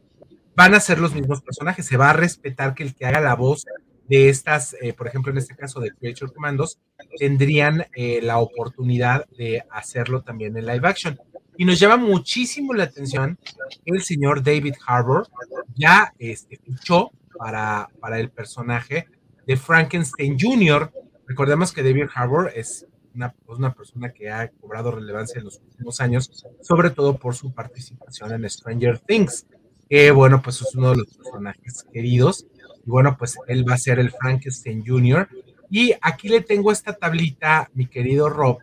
van 0.55 0.75
a 0.75 0.79
ser 0.79 0.99
los 0.99 1.15
mismos 1.15 1.41
personajes. 1.41 1.85
Se 1.85 1.97
va 1.97 2.09
a 2.09 2.13
respetar 2.13 2.73
que 2.73 2.83
el 2.83 2.93
que 2.93 3.05
haga 3.05 3.21
la 3.21 3.35
voz 3.35 3.65
de 4.09 4.29
estas, 4.29 4.75
eh, 4.81 4.93
por 4.93 5.07
ejemplo, 5.07 5.31
en 5.31 5.37
este 5.37 5.55
caso 5.55 5.79
de 5.79 5.91
Creature 5.91 6.33
Commandos, 6.33 6.79
tendrían 7.17 7.85
eh, 7.93 8.19
la 8.23 8.39
oportunidad 8.39 9.25
de 9.37 9.63
hacerlo 9.69 10.23
también 10.23 10.57
en 10.57 10.65
live 10.65 10.87
action. 10.87 11.17
Y 11.57 11.65
nos 11.65 11.79
llama 11.79 11.97
muchísimo 11.97 12.73
la 12.73 12.85
atención 12.85 13.37
que 13.85 13.91
el 13.93 14.01
señor 14.01 14.41
David 14.43 14.75
Harbour 14.85 15.27
ya 15.75 16.13
este, 16.17 16.57
fichó 16.57 17.11
para, 17.37 17.89
para 17.99 18.19
el 18.19 18.29
personaje 18.31 19.07
de 19.45 19.57
Frankenstein 19.57 20.37
Jr. 20.39 20.91
Recordemos 21.27 21.71
que 21.71 21.83
David 21.83 22.07
Harbour 22.13 22.51
es 22.55 22.87
una, 23.13 23.31
pues, 23.45 23.59
una 23.59 23.73
persona 23.73 24.11
que 24.11 24.31
ha 24.31 24.49
cobrado 24.49 24.91
relevancia 24.91 25.39
en 25.39 25.45
los 25.45 25.59
últimos 25.59 25.99
años, 25.99 26.45
sobre 26.61 26.89
todo 26.89 27.17
por 27.17 27.35
su 27.35 27.53
participación 27.53 28.31
en 28.33 28.49
Stranger 28.49 28.97
Things, 28.99 29.45
que 29.87 30.11
bueno, 30.11 30.41
pues 30.41 30.61
es 30.61 30.73
uno 30.75 30.91
de 30.91 30.97
los 30.97 31.17
personajes 31.17 31.85
queridos. 31.91 32.47
Y 32.89 32.91
bueno, 32.91 33.15
pues 33.19 33.37
él 33.47 33.69
va 33.69 33.75
a 33.75 33.77
ser 33.77 33.99
el 33.99 34.09
Frankenstein 34.09 34.83
Jr. 34.83 35.29
Y 35.69 35.93
aquí 36.01 36.27
le 36.27 36.41
tengo 36.41 36.71
esta 36.71 36.91
tablita, 36.91 37.69
mi 37.75 37.85
querido 37.85 38.29
Rob, 38.29 38.57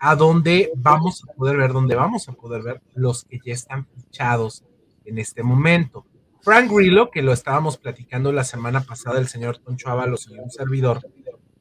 a 0.00 0.16
donde 0.16 0.72
vamos 0.74 1.22
a 1.22 1.32
poder 1.34 1.56
ver, 1.56 1.72
donde 1.72 1.94
vamos 1.94 2.28
a 2.28 2.32
poder 2.32 2.64
ver 2.64 2.82
los 2.96 3.22
que 3.22 3.38
ya 3.46 3.52
están 3.54 3.86
fichados 3.86 4.64
en 5.04 5.18
este 5.18 5.44
momento. 5.44 6.04
Frank 6.42 6.68
Grillo, 6.68 7.12
que 7.12 7.22
lo 7.22 7.32
estábamos 7.32 7.78
platicando 7.78 8.32
la 8.32 8.42
semana 8.42 8.80
pasada, 8.80 9.20
el 9.20 9.28
señor 9.28 9.58
Toncho 9.58 9.88
Ábalos 9.88 10.28
y 10.28 10.36
un 10.36 10.50
servidor, 10.50 11.00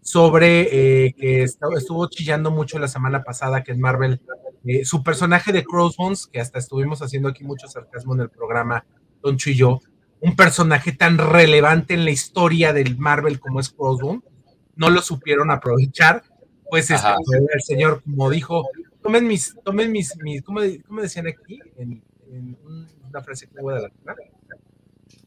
sobre 0.02 1.06
eh, 1.06 1.14
que 1.14 1.44
estuvo 1.44 2.10
chillando 2.10 2.50
mucho 2.50 2.80
la 2.80 2.88
semana 2.88 3.22
pasada 3.22 3.64
que 3.64 3.74
en 3.74 3.82
Marvel, 3.82 4.20
eh, 4.66 4.84
su 4.84 5.04
personaje 5.04 5.52
de 5.52 5.64
Crossbones, 5.64 6.26
que 6.26 6.40
hasta 6.40 6.58
estuvimos 6.58 7.04
haciendo 7.04 7.30
aquí 7.30 7.44
mucho 7.44 7.68
sarcasmo 7.68 8.16
en 8.16 8.22
el 8.22 8.30
programa, 8.32 8.84
Don 9.22 9.38
y 9.46 9.54
yo, 9.54 9.80
un 10.22 10.36
personaje 10.36 10.92
tan 10.92 11.18
relevante 11.18 11.94
en 11.94 12.06
la 12.06 12.12
historia 12.12 12.74
del 12.74 12.98
Marvel 12.98 13.40
como 13.40 13.60
es 13.60 13.70
Crossbones, 13.70 14.24
no 14.76 14.90
lo 14.90 15.02
supieron 15.02 15.52
aprovechar, 15.52 16.24
pues 16.70 16.92
este, 16.92 17.08
el 17.54 17.62
señor, 17.62 18.02
como 18.04 18.30
dijo, 18.30 18.68
tomen 19.02 19.28
mis, 19.28 19.56
tomen 19.64 19.92
mis, 19.92 20.16
mis 20.18 20.42
¿cómo, 20.44 20.62
decían 20.62 21.28
aquí? 21.28 21.60
En, 21.78 22.04
una 23.10 23.22
frase 23.22 23.48
que 23.48 23.60
voy 23.60 23.76
a 23.76 23.80
la 23.80 24.16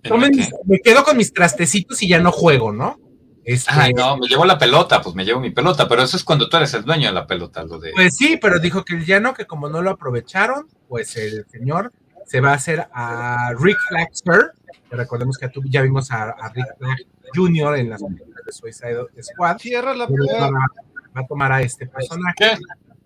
Tomen 0.03 0.33
me 0.65 0.79
quedo 0.79 1.03
con 1.03 1.17
mis 1.17 1.33
trastecitos 1.33 2.01
y 2.03 2.09
ya 2.09 2.21
no 2.21 2.31
juego, 2.31 2.73
¿no? 2.73 3.01
Este, 3.45 3.73
Ay, 3.73 3.93
no, 3.93 4.17
me 4.17 4.29
llevo 4.29 4.45
la 4.45 4.57
pelota, 4.57 5.03
pues 5.03 5.17
me 5.17 5.25
llevo 5.25 5.41
mi 5.41 5.51
pelota, 5.51 5.89
pero 5.89 6.03
eso 6.03 6.17
es 6.17 6.23
cuando 6.23 6.49
tú 6.49 6.57
eres 6.57 6.75
el 6.75 6.85
dueño 6.85 7.09
de 7.09 7.13
la 7.13 7.27
pelota, 7.27 7.65
lo 7.65 7.81
de. 7.81 7.91
Pues 7.93 8.17
sí, 8.17 8.39
pero 8.41 8.61
dijo 8.61 8.85
que 8.85 9.05
ya 9.05 9.19
no, 9.19 9.35
que 9.35 9.47
como 9.47 9.69
no 9.69 9.83
lo 9.83 9.91
aprovecharon, 9.91 10.69
pues 10.89 11.17
el 11.17 11.45
señor 11.51 11.93
se 12.27 12.41
va 12.41 12.51
a 12.51 12.55
hacer 12.55 12.87
a 12.93 13.53
Rick 13.59 13.79
Flaxter, 13.89 14.53
que 14.89 14.97
recordemos 14.97 15.39
que 15.39 15.51
ya 15.67 15.83
vimos 15.83 16.11
a, 16.11 16.35
Rick 16.55 16.77
Flag 16.79 16.99
Jr. 17.35 17.79
en 17.79 17.91
las 17.91 18.03
películas 18.03 18.45
de 18.47 18.53
Suicide 18.53 19.23
Squad. 19.23 19.59
Cierra 19.59 19.95
la 19.95 20.07
va, 20.07 20.51
va, 20.51 21.21
a 21.21 21.27
tomar 21.27 21.53
a 21.53 21.63
este 21.63 21.87
personaje. 21.87 22.59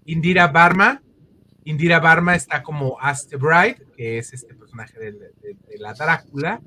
Indira 0.06 0.49
Barma. 0.49 1.02
Indira 1.64 1.99
Barma 1.99 2.37
está 2.37 2.62
como 2.62 2.96
Aste 3.00 3.37
Bride, 3.37 3.87
que 3.96 4.18
es 4.18 4.32
este 4.32 4.54
personaje 4.54 4.99
de, 4.99 5.12
de 5.12 5.78
la 5.78 5.94
Drácula. 5.94 6.61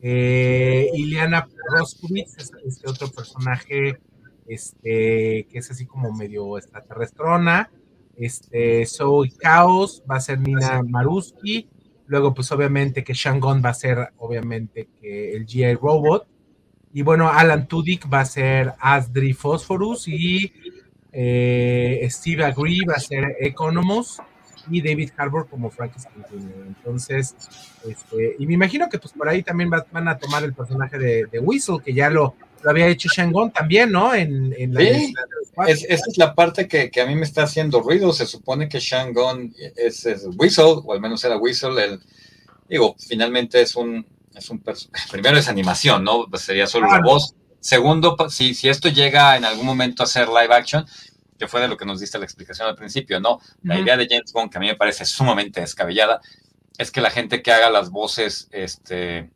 Eh, 0.00 0.88
Ileana 0.94 1.46
Roskowitz 1.68 2.36
es 2.38 2.52
este 2.64 2.88
otro 2.88 3.10
personaje 3.10 3.98
este, 4.46 5.46
que 5.50 5.58
es 5.58 5.70
así 5.70 5.86
como 5.86 6.12
medio 6.12 6.58
extraterrestrona. 6.58 7.70
Este, 8.16 8.84
Zoe 8.86 9.30
Chaos 9.30 10.02
va 10.10 10.16
a 10.16 10.20
ser 10.20 10.40
Nina 10.40 10.82
Maruski. 10.82 11.68
Luego, 12.10 12.34
pues 12.34 12.50
obviamente 12.50 13.04
que 13.04 13.14
Shangon 13.14 13.62
va 13.64 13.70
a 13.70 13.74
ser, 13.74 14.08
obviamente, 14.18 14.88
que 15.00 15.32
el 15.32 15.46
GI 15.46 15.74
Robot. 15.74 16.26
Y 16.92 17.02
bueno, 17.02 17.28
Alan 17.28 17.68
Tudyk 17.68 18.12
va 18.12 18.22
a 18.22 18.24
ser 18.24 18.72
Asdri 18.80 19.32
Phosphorus 19.32 20.08
y 20.08 20.52
eh, 21.12 22.04
Steve 22.10 22.44
Agree 22.44 22.80
va 22.84 22.94
a 22.94 22.98
ser 22.98 23.36
Economos 23.38 24.18
y 24.68 24.82
David 24.82 25.10
Harbour 25.16 25.48
como 25.48 25.70
Frankenstein 25.70 26.24
Entonces, 26.66 27.36
este, 27.88 28.34
y 28.40 28.44
me 28.44 28.54
imagino 28.54 28.88
que 28.88 28.98
pues 28.98 29.12
por 29.12 29.28
ahí 29.28 29.44
también 29.44 29.70
van 29.70 30.08
a 30.08 30.18
tomar 30.18 30.42
el 30.42 30.52
personaje 30.52 30.98
de, 30.98 31.26
de 31.26 31.38
Whistle, 31.38 31.78
que 31.84 31.94
ya 31.94 32.10
lo, 32.10 32.34
lo 32.62 32.70
había 32.70 32.88
hecho 32.88 33.08
Shangon 33.08 33.52
también, 33.52 33.90
¿no? 33.90 34.14
En, 34.14 34.54
en 34.58 34.74
la 34.74 34.80
sí, 34.80 35.14
es, 35.66 35.84
esa 35.84 36.04
es 36.08 36.18
la 36.18 36.34
parte 36.34 36.68
que, 36.68 36.90
que, 36.90 37.00
a 37.00 37.06
mí 37.06 37.14
me 37.14 37.24
está 37.24 37.42
haciendo 37.44 37.80
ruido. 37.80 38.12
Se 38.12 38.26
supone 38.26 38.68
que 38.68 38.80
Shangon 38.80 39.54
es, 39.76 40.06
es 40.06 40.26
Whistle, 40.36 40.82
o 40.84 40.92
al 40.92 41.00
menos 41.00 41.22
era 41.24 41.36
Whistle. 41.36 41.82
El, 41.82 42.00
digo, 42.68 42.94
finalmente 42.98 43.60
es 43.60 43.74
un, 43.76 44.06
es 44.34 44.50
un 44.50 44.62
primero 45.10 45.38
es 45.38 45.48
animación, 45.48 46.04
¿no? 46.04 46.26
Pues 46.28 46.42
sería 46.42 46.66
solo 46.66 46.86
la 46.86 47.00
voz. 47.00 47.34
Segundo, 47.60 48.16
si, 48.30 48.54
si 48.54 48.68
esto 48.68 48.88
llega 48.88 49.36
en 49.36 49.44
algún 49.44 49.66
momento 49.66 50.02
a 50.02 50.06
ser 50.06 50.28
live 50.28 50.54
action, 50.54 50.86
que 51.38 51.48
fue 51.48 51.60
de 51.60 51.68
lo 51.68 51.76
que 51.76 51.84
nos 51.84 52.00
diste 52.00 52.18
la 52.18 52.24
explicación 52.24 52.68
al 52.68 52.76
principio, 52.76 53.20
¿no? 53.20 53.40
La 53.62 53.78
idea 53.78 53.96
de 53.96 54.06
James 54.08 54.32
Bond, 54.32 54.50
que 54.50 54.58
a 54.58 54.60
mí 54.60 54.66
me 54.66 54.76
parece 54.76 55.04
sumamente 55.04 55.60
descabellada, 55.60 56.20
es 56.78 56.90
que 56.90 57.00
la 57.00 57.10
gente 57.10 57.42
que 57.42 57.52
haga 57.52 57.70
las 57.70 57.90
voces 57.90 58.48
este, 58.52 59.30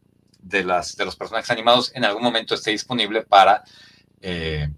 de, 0.45 0.63
las, 0.65 0.97
de 0.97 1.05
los 1.05 1.17
personajes 1.17 1.51
animados 1.51 1.91
en 1.95 2.05
algún 2.05 2.23
momento 2.23 2.55
esté 2.55 2.71
disponible 2.71 3.23
para, 3.23 3.65
eh, 4.21 4.69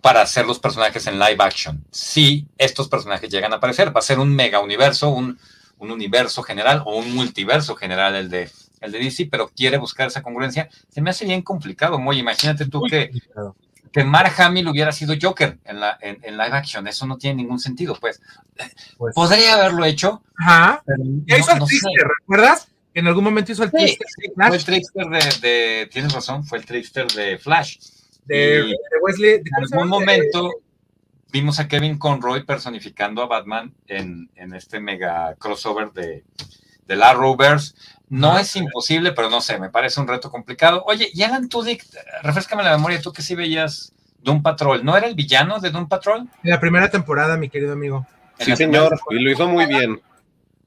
para 0.00 0.22
hacer 0.22 0.46
los 0.46 0.58
personajes 0.58 1.06
en 1.06 1.18
live 1.18 1.38
action. 1.40 1.84
Si 1.90 2.46
estos 2.56 2.88
personajes 2.88 3.28
llegan 3.30 3.52
a 3.52 3.56
aparecer, 3.56 3.94
va 3.94 3.98
a 3.98 4.02
ser 4.02 4.18
un 4.18 4.34
mega 4.34 4.60
universo, 4.60 5.10
un, 5.10 5.38
un 5.78 5.90
universo 5.90 6.42
general 6.42 6.82
o 6.86 6.96
un 6.96 7.14
multiverso 7.14 7.74
general 7.74 8.14
el 8.14 8.30
de, 8.30 8.50
el 8.80 8.92
de 8.92 8.98
DC, 8.98 9.28
pero 9.30 9.48
quiere 9.48 9.76
buscar 9.76 10.06
esa 10.06 10.22
congruencia. 10.22 10.68
Se 10.88 11.00
me 11.00 11.10
hace 11.10 11.24
bien 11.24 11.42
complicado, 11.42 11.98
muy. 11.98 12.18
Imagínate 12.18 12.66
tú 12.66 12.82
que, 12.88 13.10
que 13.92 14.04
Mark 14.04 14.34
Hamill 14.38 14.68
hubiera 14.68 14.92
sido 14.92 15.14
Joker 15.20 15.58
en, 15.64 15.80
la, 15.80 15.98
en, 16.00 16.36
live 16.36 16.56
action. 16.56 16.86
Eso 16.86 17.06
no 17.06 17.18
tiene 17.18 17.42
ningún 17.42 17.58
sentido, 17.58 17.96
pues. 18.00 18.20
pues 18.96 19.14
Podría 19.14 19.54
haberlo 19.54 19.84
hecho. 19.84 20.22
Ajá. 20.38 20.82
hizo 21.26 21.52
el 21.52 21.58
trickster, 21.64 22.08
¿recuerdas? 22.20 22.68
Que 22.94 23.00
en 23.00 23.08
algún 23.08 23.24
momento 23.24 23.50
hizo 23.50 23.64
el 23.64 23.72
trickster. 23.72 24.06
fue 24.36 24.56
el 24.56 24.64
trickster 24.64 25.06
de, 25.42 25.88
Tienes 25.90 26.12
razón, 26.12 26.44
fue 26.44 26.58
el 26.58 26.64
trickster 26.64 27.06
de 27.08 27.38
Flash. 27.38 27.78
De, 28.24 28.72
Wesley. 29.02 29.34
en 29.34 29.64
algún 29.64 29.88
momento 29.88 30.50
vimos 31.30 31.58
a 31.58 31.66
Kevin 31.66 31.98
Conroy 31.98 32.44
personificando 32.44 33.20
a 33.20 33.26
Batman 33.26 33.74
en, 33.88 34.30
en 34.36 34.54
este 34.54 34.78
mega 34.78 35.34
crossover 35.34 35.90
de, 35.92 36.24
de 36.86 36.96
la 36.96 37.12
Rovers. 37.12 37.74
No 38.08 38.38
es 38.38 38.54
imposible, 38.54 39.10
pero 39.10 39.28
no 39.28 39.40
sé, 39.40 39.58
me 39.58 39.70
parece 39.70 40.00
un 40.00 40.06
reto 40.06 40.30
complicado. 40.30 40.84
Oye, 40.86 41.10
y 41.12 41.22
Alan 41.22 41.48
Tudyk, 41.48 41.84
refrescame 42.22 42.62
la 42.62 42.76
memoria, 42.76 43.00
tú 43.00 43.12
que 43.12 43.22
sí 43.22 43.34
veías 43.34 43.92
Doom 44.22 44.42
Patrol, 44.42 44.84
¿no 44.84 44.96
era 44.96 45.08
el 45.08 45.16
villano 45.16 45.58
de 45.58 45.70
Doom 45.70 45.88
Patrol? 45.88 46.28
En 46.44 46.50
la 46.50 46.60
primera 46.60 46.88
temporada, 46.88 47.36
mi 47.36 47.48
querido 47.48 47.72
amigo. 47.72 48.06
Sí, 48.38 48.54
señor, 48.54 48.98
y 49.10 49.18
lo 49.18 49.30
hizo 49.30 49.48
muy 49.48 49.66
bien. 49.66 50.00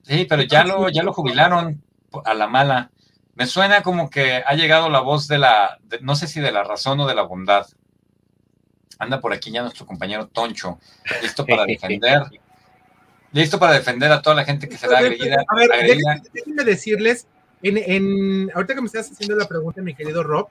Sí, 0.03 0.25
pero 0.27 0.41
ya 0.43 0.63
lo, 0.63 0.89
ya 0.89 1.03
lo 1.03 1.13
jubilaron 1.13 1.81
a 2.25 2.33
la 2.33 2.47
mala. 2.47 2.91
Me 3.35 3.45
suena 3.45 3.83
como 3.83 4.09
que 4.09 4.43
ha 4.45 4.55
llegado 4.55 4.89
la 4.89 4.99
voz 4.99 5.27
de 5.27 5.37
la, 5.37 5.79
no 6.01 6.15
sé 6.15 6.27
si 6.27 6.39
de 6.39 6.51
la 6.51 6.63
razón 6.63 6.99
o 6.99 7.07
de 7.07 7.15
la 7.15 7.21
bondad. 7.21 7.67
Anda 8.99 9.19
por 9.21 9.31
aquí 9.31 9.51
ya 9.51 9.61
nuestro 9.61 9.85
compañero 9.85 10.27
Toncho, 10.27 10.79
listo 11.21 11.45
para 11.45 11.65
defender. 11.67 12.23
listo 13.31 13.59
para 13.59 13.73
defender 13.73 14.11
a 14.11 14.21
toda 14.21 14.37
la 14.37 14.45
gente 14.45 14.67
que 14.67 14.77
será 14.77 14.99
agredida. 14.99 15.43
A 15.47 15.55
ver, 15.55 15.69
déjenme 16.33 16.63
decirles, 16.63 17.27
en, 17.61 18.49
ahorita 18.55 18.73
que 18.73 18.81
me 18.81 18.87
estás 18.87 19.11
haciendo 19.11 19.35
la 19.35 19.47
pregunta, 19.47 19.81
mi 19.81 19.93
querido 19.93 20.23
Rob, 20.23 20.47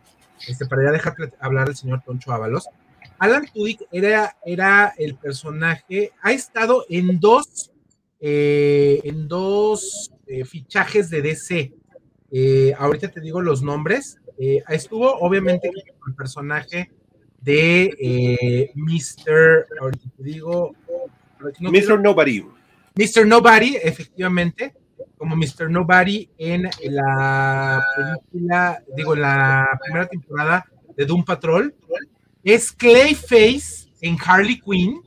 este, 0.47 0.67
para 0.67 0.85
ya 0.85 0.91
dejar 0.93 1.15
hablar 1.41 1.69
el 1.69 1.77
señor 1.77 2.03
Toncho 2.05 2.33
Ábalos, 2.33 2.69
Alan 3.19 3.47
Tudyk 3.53 3.81
era, 3.91 4.37
era 4.45 4.95
el 4.99 5.17
personaje, 5.17 6.13
ha 6.23 6.33
estado 6.33 6.85
en 6.89 7.19
dos, 7.19 7.73
eh, 8.21 9.01
en 9.05 9.27
dos 9.27 10.13
eh, 10.27 10.45
fichajes 10.45 11.11
de 11.11 11.23
DC. 11.23 11.73
Eh, 12.31 12.75
ahorita 12.79 13.09
te 13.09 13.21
digo 13.21 13.41
los 13.41 13.63
nombres. 13.63 14.19
estuvo 14.39 15.11
obviamente 15.21 15.71
el 16.07 16.15
personaje 16.15 16.91
de 17.41 17.95
eh, 18.01 18.73
Mr. 18.75 19.67
Ahorita 19.81 20.11
te 20.17 20.23
digo. 20.23 20.75
Mr. 21.61 22.01
Nobody. 22.01 22.45
Mr. 22.97 23.27
Nobody, 23.27 23.77
efectivamente, 23.77 24.75
como 25.17 25.37
Mr. 25.37 25.71
Nobody 25.71 26.29
en 26.39 26.69
la 26.85 27.85
película, 27.95 28.83
digo, 28.97 29.15
en 29.15 29.21
la 29.21 29.79
primera 29.83 30.07
temporada 30.07 30.65
de 30.97 31.05
Doom 31.05 31.25
Patrol. 31.25 31.75
Es 32.43 32.73
Clayface 32.73 33.93
en 34.01 34.17
Harley 34.25 34.61
Quinn. 34.61 35.03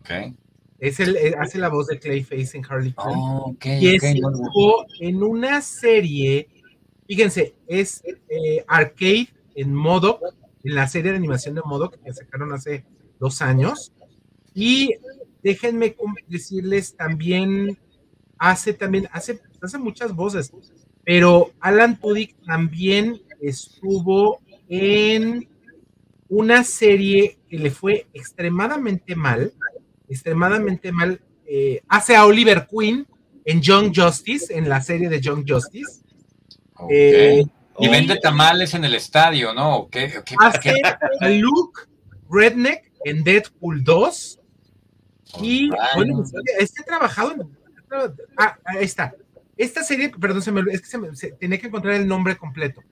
Okay. 0.00 0.34
Es 0.78 1.00
el, 1.00 1.16
eh, 1.16 1.34
hace 1.38 1.58
la 1.58 1.68
voz 1.68 1.86
de 1.86 1.98
Clayface 1.98 2.56
en 2.56 2.64
Harley 2.68 2.92
Quinn. 2.92 3.18
Oh, 3.18 3.56
y 3.62 3.94
estuvo 3.94 4.84
en 5.00 5.22
una 5.22 5.62
serie, 5.62 6.48
fíjense, 7.06 7.54
es 7.66 8.02
eh, 8.04 8.64
Arcade 8.68 9.28
en 9.54 9.74
modo 9.74 10.20
en 10.62 10.74
la 10.74 10.86
serie 10.86 11.12
de 11.12 11.16
animación 11.16 11.54
de 11.54 11.62
modo 11.64 11.90
que 11.90 12.12
sacaron 12.12 12.52
hace 12.52 12.84
dos 13.18 13.40
años. 13.40 13.92
Y 14.54 14.94
déjenme 15.42 15.96
decirles 16.28 16.94
también, 16.94 17.78
hace 18.38 18.74
también, 18.74 19.08
hace, 19.12 19.40
hace 19.62 19.78
muchas 19.78 20.14
voces, 20.14 20.52
pero 21.04 21.52
Alan 21.60 21.98
Tudyk 21.98 22.34
también 22.44 23.20
estuvo 23.40 24.40
en 24.68 25.48
una 26.28 26.64
serie 26.64 27.38
que 27.48 27.58
le 27.58 27.70
fue 27.70 28.06
extremadamente 28.12 29.14
mal, 29.14 29.52
extremadamente 30.08 30.92
mal, 30.92 31.20
eh, 31.46 31.82
hace 31.88 32.16
a 32.16 32.24
Oliver 32.26 32.66
Queen 32.70 33.06
en 33.44 33.60
Young 33.60 33.92
Justice, 33.94 34.56
en 34.56 34.68
la 34.68 34.80
serie 34.82 35.08
de 35.08 35.20
Young 35.20 35.44
Justice. 35.48 36.00
Eh, 36.90 37.44
y 37.78 37.88
vende 37.88 38.16
tamales 38.16 38.74
en 38.74 38.84
el 38.84 38.94
estadio, 38.94 39.52
¿no? 39.52 39.88
¿Qué, 39.90 40.12
hace 40.38 40.82
a 41.20 41.28
Luke 41.28 41.82
Redneck 42.30 42.90
en 43.04 43.22
Deadpool 43.22 43.84
2. 43.84 44.40
Y 45.40 45.70
bueno, 45.94 46.24
este 46.58 46.82
trabajado 46.82 47.32
en. 47.32 47.56
Ah, 48.36 48.58
ahí 48.64 48.84
está. 48.84 49.14
Esta 49.56 49.82
serie, 49.82 50.10
perdón, 50.10 50.42
se 50.42 50.52
me, 50.52 50.60
es 50.72 50.80
que 50.80 50.86
se 50.86 50.98
me, 50.98 51.08
tenía 51.38 51.58
que 51.58 51.68
encontrar 51.68 51.94
el 51.94 52.06
nombre 52.06 52.36
completo. 52.36 52.82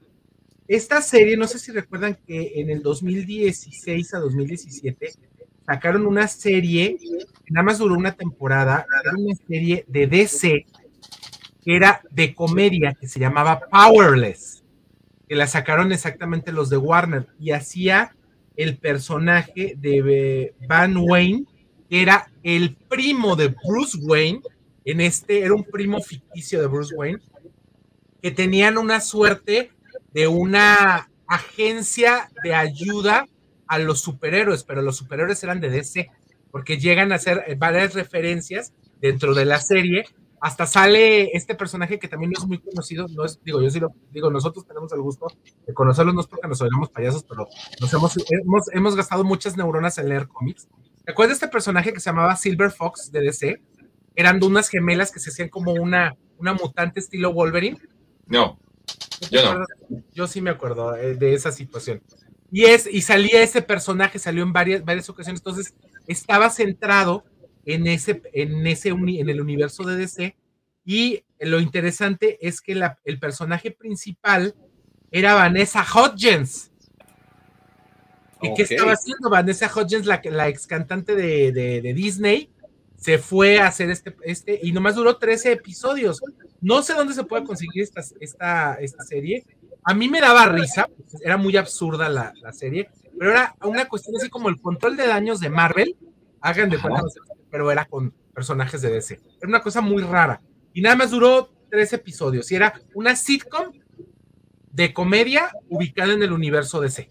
Esta 0.67 1.03
serie, 1.03 1.37
no 1.37 1.47
sé 1.47 1.59
si 1.59 1.73
recuerdan 1.73 2.17
que 2.27 2.53
en 2.57 2.71
el 2.71 2.83
2016 2.83 4.15
a 4.15 4.19
2017 4.21 5.13
sacaron 5.67 6.07
una 6.07 6.29
serie, 6.29 6.97
nada 7.49 7.65
más 7.65 7.79
duró 7.79 7.95
una 7.95 8.13
temporada, 8.13 8.87
era 9.03 9.17
una 9.17 9.35
serie 9.49 9.85
de 9.89 10.07
DC 10.07 10.67
que 11.65 11.77
era 11.77 12.03
de 12.11 12.35
comedia 12.35 12.95
que 12.95 13.09
se 13.09 13.19
llamaba 13.19 13.61
Powerless 13.71 14.65
que 15.29 15.35
la 15.35 15.47
sacaron 15.47 15.93
exactamente 15.93 16.53
los 16.53 16.71
de 16.71 16.77
Warner 16.77 17.27
y 17.41 17.53
hacía 17.53 18.15
el 18.57 18.77
personaje 18.77 19.75
de 19.77 20.55
Van 20.69 20.97
Wayne, 20.97 21.45
que 21.89 22.03
era 22.03 22.31
el 22.43 22.77
primo 22.77 23.35
de 23.35 23.49
Bruce 23.49 23.99
Wayne, 24.01 24.43
en 24.85 25.01
este 25.01 25.41
era 25.41 25.55
un 25.55 25.65
primo 25.65 26.01
ficticio 26.01 26.61
de 26.61 26.67
Bruce 26.67 26.95
Wayne, 26.95 27.19
que 28.23 28.31
tenían 28.31 28.79
una 28.79 29.01
suerte 29.01 29.73
de 30.13 30.29
una 30.29 31.11
agencia 31.27 32.31
de 32.43 32.55
ayuda 32.55 33.27
a 33.67 33.79
los 33.79 34.01
superhéroes, 34.01 34.65
pero 34.65 34.83
los 34.83 34.97
superhéroes 34.97 35.43
eran 35.43 35.61
de 35.61 35.71
DC, 35.71 36.11
porque 36.51 36.79
llegan 36.79 37.13
a 37.13 37.17
hacer 37.17 37.57
varias 37.59 37.95
referencias 37.95 38.73
dentro 39.01 39.35
de 39.35 39.45
la 39.45 39.61
serie 39.61 40.05
hasta 40.45 40.67
sale 40.67 41.35
este 41.35 41.55
personaje 41.55 41.99
que 41.99 42.07
también 42.07 42.31
no 42.31 42.39
es 42.39 42.47
muy 42.47 42.59
conocido, 42.59 43.07
no 43.09 43.25
es, 43.25 43.41
digo, 43.43 43.63
yo 43.63 43.71
sí 43.71 43.81
lo 43.81 43.89
digo, 44.11 44.31
nosotros 44.31 44.67
tenemos 44.67 44.93
el 44.93 45.01
gusto 45.01 45.27
de 45.67 45.73
conocerlos, 45.73 46.15
no 46.15 46.21
es 46.21 46.27
porque 46.27 46.47
nos 46.47 46.61
oigamos 46.61 46.91
payasos, 46.91 47.25
pero 47.25 47.49
nos 47.81 47.95
hemos, 47.95 48.15
hemos, 48.75 48.95
gastado 48.95 49.25
muchas 49.25 49.57
neuronas 49.57 49.97
en 49.97 50.11
leer 50.11 50.29
cómics. 50.29 50.69
¿Te 51.03 51.13
acuerdas 51.13 51.39
de 51.39 51.47
este 51.47 51.49
personaje 51.49 51.95
que 51.95 52.01
se 52.01 52.11
llamaba 52.11 52.37
Silver 52.37 52.71
Fox 52.71 53.11
de 53.11 53.23
DC? 53.23 53.63
Eran 54.17 54.39
de 54.39 54.47
unas 54.47 54.69
gemelas 54.69 55.11
que 55.13 55.19
se 55.19 55.31
hacían 55.31 55.49
como 55.49 55.73
una, 55.73 56.15
una 56.37 56.53
mutante 56.53 57.01
estilo 57.01 57.33
Wolverine. 57.33 57.79
No, 58.27 58.59
yo 59.31 59.55
no. 59.55 59.65
Yo 60.13 60.27
sí 60.27 60.43
me 60.43 60.51
acuerdo 60.51 60.95
eh, 60.95 61.15
de 61.15 61.33
esa 61.33 61.53
situación. 61.53 62.03
Y, 62.55 62.67
es, 62.67 62.87
y 62.87 63.03
salía 63.03 63.43
ese 63.43 63.63
personaje, 63.63 64.21
salió 64.21 64.45
en 64.45 64.53
varias, 64.53 64.85
varias 64.85 65.11
ocasiones, 65.11 65.41
entonces 65.41 65.75
estaba 66.07 66.49
centrado 66.51 67.25
en 67.65 67.89
ese, 67.89 68.23
en 68.33 68.65
ese 68.65 68.91
en 68.91 69.29
el 69.29 69.41
universo 69.41 69.83
de 69.83 69.97
DC. 69.97 70.37
Y 70.85 71.25
lo 71.41 71.59
interesante 71.59 72.39
es 72.41 72.61
que 72.61 72.81
el 73.05 73.19
personaje 73.19 73.73
principal 73.73 74.55
era 75.11 75.35
Vanessa 75.35 75.85
Hudgens. 75.85 76.71
¿Y 78.41 78.55
qué 78.55 78.63
estaba 78.63 78.93
haciendo 78.93 79.29
Vanessa 79.29 79.69
Hudgens, 79.75 80.07
la, 80.07 80.23
la 80.23 80.47
ex 80.47 80.69
cantante 80.69 81.17
de, 81.17 81.51
de, 81.51 81.93
Disney? 81.93 82.51
Se 82.97 83.19
fue 83.19 83.59
a 83.59 83.67
hacer 83.67 83.91
este, 83.91 84.15
este, 84.23 84.61
y 84.63 84.71
nomás 84.71 84.95
duró 84.95 85.17
13 85.17 85.51
episodios. 85.51 86.21
No 86.61 86.85
sé 86.85 86.93
dónde 86.93 87.15
se 87.15 87.25
puede 87.25 87.43
conseguir 87.43 87.83
esta, 87.83 88.01
esta, 88.21 88.75
esta 88.75 89.03
serie. 89.03 89.45
A 89.85 89.95
mí 89.95 90.09
me 90.09 90.21
daba 90.21 90.47
risa, 90.47 90.89
era 91.23 91.37
muy 91.37 91.57
absurda 91.57 92.09
la, 92.09 92.33
la, 92.41 92.53
serie, 92.53 92.89
pero 93.19 93.33
era 93.33 93.55
una 93.63 93.87
cuestión 93.87 94.17
así 94.17 94.31
como 94.31 94.49
el 94.49 94.61
control 94.61 94.97
de 94.97 95.07
daños 95.07 95.41
de 95.41 95.51
Marvel. 95.51 95.97
Hagan 96.41 96.71
de 96.71 96.79
cuenta, 96.79 97.03
pero 97.51 97.71
era 97.71 97.85
con 97.85 98.13
personajes 98.35 98.83
de 98.83 98.91
DC. 98.91 99.21
Era 99.39 99.49
una 99.49 99.63
cosa 99.63 99.81
muy 99.81 100.03
rara. 100.03 100.41
Y 100.73 100.81
nada 100.83 100.97
más 100.97 101.11
duró 101.11 101.51
tres 101.71 101.93
episodios. 101.93 102.51
Y 102.51 102.57
era 102.57 102.75
una 102.95 103.17
sitcom 103.17 103.73
de 104.71 104.93
comedia 104.93 105.51
ubicada 105.69 106.13
en 106.13 106.23
el 106.23 106.33
universo 106.33 106.81
DC. 106.81 107.09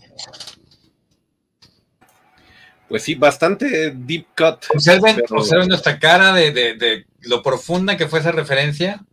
Pues 2.89 3.03
sí, 3.03 3.15
bastante 3.15 3.91
deep 3.91 4.27
cut. 4.37 4.65
Observen, 4.75 5.23
nuestra 5.67 5.97
cara 5.97 6.33
de, 6.33 7.05
lo 7.21 7.41
profunda 7.41 7.97
que 7.97 8.07
fue 8.07 8.19
esa 8.19 8.31
referencia. 8.31 9.03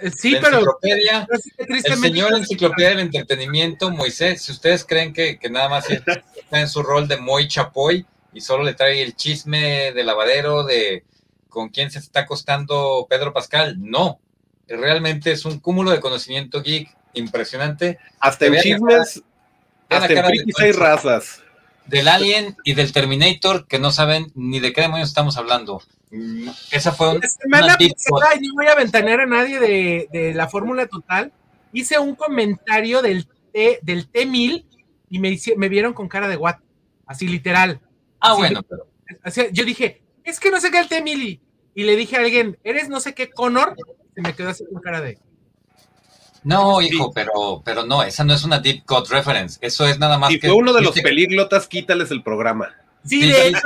Eh, 0.00 0.10
sí, 0.10 0.36
pero, 0.40 0.78
el 0.82 1.96
señor 1.96 2.34
enciclopedia 2.34 2.90
del 2.90 3.00
entretenimiento, 3.00 3.90
Moisés, 3.90 4.42
si 4.42 4.52
ustedes 4.52 4.84
creen 4.84 5.12
que, 5.12 5.38
que 5.38 5.48
nada 5.48 5.68
más 5.68 5.88
está 5.90 6.24
en 6.50 6.68
su 6.68 6.82
rol 6.82 7.06
de 7.06 7.16
Moy 7.16 7.48
Chapoy, 7.48 8.06
y 8.34 8.40
solo 8.40 8.64
le 8.64 8.74
trae 8.74 9.00
el 9.00 9.14
chisme 9.14 9.92
de 9.92 10.04
lavadero 10.04 10.64
de 10.64 11.04
con 11.48 11.68
quién 11.68 11.90
se 11.90 12.00
está 12.00 12.20
acostando 12.20 13.06
Pedro 13.08 13.32
Pascal. 13.32 13.76
No, 13.78 14.18
realmente 14.66 15.30
es 15.30 15.44
un 15.44 15.60
cúmulo 15.60 15.92
de 15.92 16.00
conocimiento 16.00 16.60
geek 16.60 16.88
impresionante. 17.14 17.98
Hasta 18.18 18.46
en 18.46 18.56
chismes, 18.56 19.22
hasta 19.88 20.12
en 20.12 20.52
hay 20.58 20.72
razas. 20.72 21.43
Del 21.86 22.08
Alien 22.08 22.56
y 22.64 22.74
del 22.74 22.92
Terminator 22.92 23.66
que 23.66 23.78
no 23.78 23.92
saben 23.92 24.32
ni 24.34 24.60
de 24.60 24.72
qué 24.72 24.82
demonios 24.82 25.08
estamos 25.08 25.36
hablando. 25.36 25.82
Esa 26.70 26.92
fue 26.92 27.16
una, 27.16 27.28
semana 27.28 27.76
no 27.78 28.54
voy 28.54 28.66
a 28.66 28.74
ventanear 28.74 29.20
a 29.20 29.26
nadie 29.26 29.58
de, 29.58 30.08
de 30.12 30.32
la 30.32 30.48
fórmula 30.48 30.86
total, 30.86 31.32
hice 31.72 31.98
un 31.98 32.14
comentario 32.14 33.02
del 33.02 33.26
T, 33.52 33.80
del 33.82 34.10
T1000 34.10 34.64
y 35.10 35.18
me, 35.18 35.36
me 35.56 35.68
vieron 35.68 35.92
con 35.92 36.08
cara 36.08 36.28
de 36.28 36.36
what, 36.36 36.56
así 37.06 37.28
literal. 37.28 37.80
Ah, 38.20 38.34
bueno, 38.34 38.62
pero. 38.62 38.86
yo 39.52 39.64
dije, 39.64 40.02
es 40.24 40.40
que 40.40 40.50
no 40.50 40.60
sé 40.60 40.70
qué 40.70 40.78
el 40.78 40.88
T1000 40.88 41.40
y, 41.74 41.84
le 41.84 41.96
dije 41.96 42.16
a 42.16 42.20
alguien, 42.20 42.58
¿eres 42.64 42.88
no 42.88 43.00
sé 43.00 43.14
qué 43.14 43.30
Connor? 43.30 43.76
Se 44.14 44.22
me 44.22 44.34
quedó 44.34 44.50
así 44.50 44.64
con 44.72 44.80
cara 44.80 45.00
de. 45.00 45.18
No, 46.44 46.82
hijo, 46.82 47.10
pero, 47.12 47.62
pero 47.64 47.84
no, 47.84 48.02
esa 48.02 48.22
no 48.22 48.34
es 48.34 48.44
una 48.44 48.60
deep 48.60 48.84
cut 48.84 49.08
reference. 49.08 49.58
Eso 49.62 49.86
es 49.86 49.98
nada 49.98 50.18
más 50.18 50.30
si 50.30 50.38
que. 50.38 50.48
fue 50.48 50.56
uno 50.56 50.74
de 50.74 50.82
los 50.82 50.94
pelíglotas, 51.00 51.66
quítales 51.66 52.10
el 52.10 52.22
programa. 52.22 52.74
Sí, 53.04 53.26
de 53.26 53.48
hecho, 53.48 53.60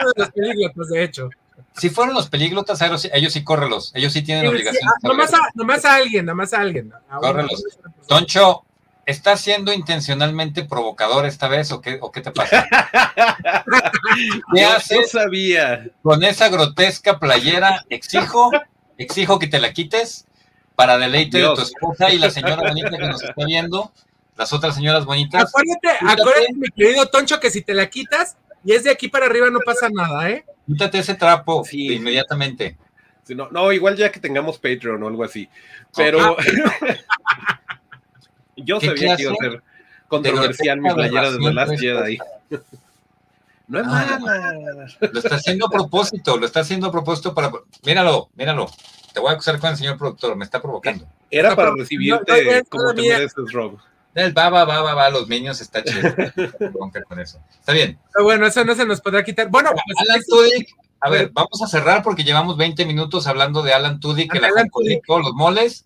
uno 0.00 0.10
de 0.14 0.22
los 0.22 0.30
pelíglotas, 0.30 0.88
de 0.88 1.04
hecho. 1.04 1.30
Si 1.76 1.90
fueron 1.90 2.14
los 2.14 2.28
pelíglotas, 2.28 2.82
ellos, 2.82 3.32
sí 3.32 3.44
córrelos. 3.44 3.92
Ellos 3.94 4.12
sí 4.12 4.22
tienen 4.22 4.48
obligación. 4.48 4.88
Ah, 4.88 4.94
nomás, 5.02 5.32
a, 5.32 5.38
nomás, 5.54 5.84
a, 5.84 5.94
alguien, 5.94 6.26
nomás 6.26 6.52
a 6.52 6.60
alguien. 6.60 6.92
córrelos. 7.20 7.64
Toncho, 8.08 8.64
¿estás 9.06 9.40
siendo 9.40 9.72
intencionalmente 9.72 10.64
provocador 10.64 11.24
esta 11.24 11.46
vez 11.46 11.70
o 11.70 11.80
qué, 11.80 11.98
o 12.00 12.10
qué 12.10 12.20
te 12.20 12.32
pasa? 12.32 12.66
¿Qué 14.54 14.64
haces? 14.64 15.12
sabía. 15.12 15.88
Con 16.02 16.24
esa 16.24 16.48
grotesca 16.48 17.20
playera, 17.20 17.84
exijo, 17.88 18.50
exijo 18.96 19.38
que 19.38 19.46
te 19.46 19.60
la 19.60 19.72
quites 19.72 20.27
para 20.78 20.96
deleite 20.96 21.38
de 21.38 21.54
tu 21.56 21.60
esposa 21.60 22.12
y 22.12 22.18
la 22.18 22.30
señora 22.30 22.68
bonita 22.68 22.90
que 22.90 23.08
nos 23.08 23.20
está 23.20 23.44
viendo, 23.44 23.90
las 24.36 24.52
otras 24.52 24.76
señoras 24.76 25.04
bonitas. 25.04 25.48
Acuérdate, 25.48 25.88
acuérdate, 26.06 26.54
mi 26.54 26.68
querido 26.68 27.06
Toncho, 27.06 27.40
que 27.40 27.50
si 27.50 27.62
te 27.62 27.74
la 27.74 27.90
quitas 27.90 28.36
y 28.64 28.74
es 28.74 28.84
de 28.84 28.92
aquí 28.92 29.08
para 29.08 29.26
arriba 29.26 29.50
no 29.50 29.58
pasa 29.58 29.88
nada, 29.92 30.30
¿eh? 30.30 30.44
Quítate 30.68 31.00
ese 31.00 31.16
trapo 31.16 31.64
inmediatamente. 31.72 32.76
no, 33.30 33.48
no, 33.50 33.72
igual 33.72 33.96
ya 33.96 34.12
que 34.12 34.20
tengamos 34.20 34.58
Patreon 34.58 35.02
o 35.02 35.08
algo 35.08 35.24
así. 35.24 35.48
Pero 35.96 36.36
yo 38.56 38.78
sabía 38.78 39.16
que 39.16 39.22
iba 39.24 39.32
a 39.32 39.34
ser 39.34 39.62
controversial 40.06 40.80
mi 40.80 40.94
playera 40.94 41.32
de 41.32 41.38
The 41.38 41.52
Last 41.52 41.76
Jedi. 41.76 42.18
No 43.66 43.80
es 43.80 43.86
ah, 43.86 44.18
mala. 44.18 44.86
Lo 45.12 45.20
está 45.20 45.34
haciendo 45.34 45.66
a 45.66 45.70
propósito, 45.70 46.38
lo 46.38 46.46
está 46.46 46.60
haciendo 46.60 46.86
a 46.86 46.90
propósito 46.90 47.34
para. 47.34 47.52
Míralo, 47.84 48.30
míralo. 48.34 48.70
Te 49.12 49.20
voy 49.20 49.30
a 49.30 49.32
acusar 49.32 49.58
con 49.58 49.70
el 49.70 49.76
señor 49.76 49.96
productor, 49.96 50.36
me 50.36 50.44
está 50.44 50.60
provocando. 50.60 51.06
Era 51.30 51.54
para 51.56 51.72
recibirte 51.74 52.64
como 52.68 52.94
te 52.94 53.02
mereces, 53.02 53.52
Rob. 53.52 53.78
Va, 54.16 54.50
va, 54.50 54.64
va, 54.64 54.82
va, 54.82 54.94
va, 54.94 55.10
los 55.10 55.28
niños 55.28 55.60
está 55.60 55.82
chido. 55.82 56.12
con 57.08 57.20
eso. 57.20 57.40
Está 57.58 57.72
bien. 57.72 57.98
Pero 58.12 58.24
bueno, 58.24 58.46
eso 58.46 58.64
no 58.64 58.74
se 58.74 58.84
nos 58.84 59.00
podrá 59.00 59.22
quitar. 59.22 59.48
Bueno, 59.48 59.70
pues, 59.70 60.08
Alan 60.08 60.20
Tudyk, 60.26 60.68
a 61.00 61.10
ver, 61.10 61.30
vamos 61.32 61.62
a 61.62 61.68
cerrar 61.68 62.02
porque 62.02 62.24
llevamos 62.24 62.56
20 62.56 62.84
minutos 62.84 63.26
hablando 63.26 63.62
de 63.62 63.72
Alan 63.72 64.00
Tudyk, 64.00 64.32
que 64.32 64.40
la 64.40 64.50
todos 65.06 65.22
los 65.22 65.34
moles. 65.34 65.84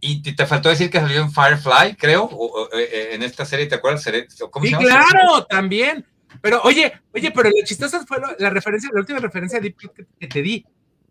Y 0.00 0.22
te, 0.22 0.46
faltó 0.46 0.68
decir 0.68 0.90
que 0.90 1.00
salió 1.00 1.22
en 1.22 1.32
Firefly, 1.32 1.96
creo, 1.96 2.28
eh, 2.74 2.88
eh, 2.92 3.08
en 3.12 3.22
esta 3.22 3.46
serie, 3.46 3.66
¿te 3.66 3.76
acuerdas? 3.76 4.06
¿Cómo 4.50 4.66
sí, 4.66 4.74
claro, 4.74 5.46
también. 5.48 6.06
Pero 6.42 6.60
oye, 6.64 6.92
oye, 7.14 7.32
pero 7.32 7.48
lo 7.48 7.64
chistoso 7.64 8.04
fue 8.06 8.18
la 8.38 8.50
referencia, 8.50 8.90
la 8.92 9.00
última 9.00 9.18
referencia 9.18 9.58
que 9.60 10.26
te 10.26 10.42
di 10.42 10.64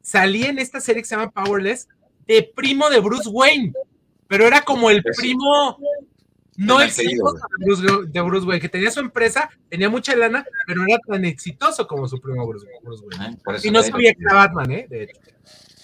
salí 0.06 0.44
en 0.44 0.60
esta 0.60 0.80
serie 0.80 1.02
que 1.02 1.08
se 1.08 1.16
llama 1.16 1.32
Powerless 1.32 1.88
de 2.28 2.52
primo 2.56 2.90
de 2.90 3.00
Bruce 3.00 3.28
Wayne, 3.28 3.74
pero 4.28 4.46
era 4.46 4.62
como 4.62 4.92
el 4.92 5.04
primo, 5.04 5.80
no 6.58 6.80
exitoso 6.80 7.40
de 8.08 8.22
Bruce, 8.22 8.46
Wayne, 8.46 8.62
que 8.62 8.70
tenía 8.70 8.92
su 8.92 9.00
empresa, 9.00 9.50
tenía 9.68 9.90
mucha 9.90 10.16
lana, 10.16 10.46
pero 10.68 10.82
no 10.82 10.88
era 10.88 11.00
tan 11.00 11.26
exitoso 11.26 11.88
como 11.88 12.08
su 12.08 12.22
primo 12.22 12.46
Bruce, 12.48 12.68
Wayne. 12.68 13.40
Ah, 13.48 13.58
y 13.64 13.72
no 13.72 13.82
sabía 13.82 14.14
que 14.14 14.22
era 14.22 14.36
Batman, 14.36 14.72
¿eh? 14.72 14.88
De 14.88 15.04
hecho. 15.04 15.20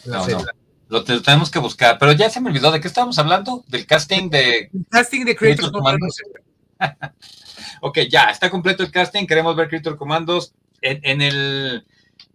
No, 0.06 0.28
no. 0.28 0.46
Lo, 0.88 1.04
tenemos 1.04 1.50
que 1.50 1.60
buscar, 1.60 1.98
pero 1.98 2.12
ya 2.12 2.30
se 2.30 2.42
me 2.42 2.50
olvidó 2.50 2.72
de 2.72 2.80
qué 2.80 2.88
estábamos 2.88 3.18
hablando, 3.18 3.64
del 3.70 3.88
casting 3.88 4.30
de... 4.30 4.70
El 4.72 4.86
casting 4.90 5.26
de 5.26 5.36
Creator 5.36 5.72
Commandos. 5.72 6.18
ok, 7.82 8.00
ya, 8.10 8.26
está 8.26 8.50
completo 8.52 8.84
el 8.84 8.92
casting, 8.92 9.26
queremos 9.26 9.56
ver 9.56 9.70
Creator 9.70 9.98
Commandos 9.98 10.54
en 10.82 11.22
el 11.22 11.86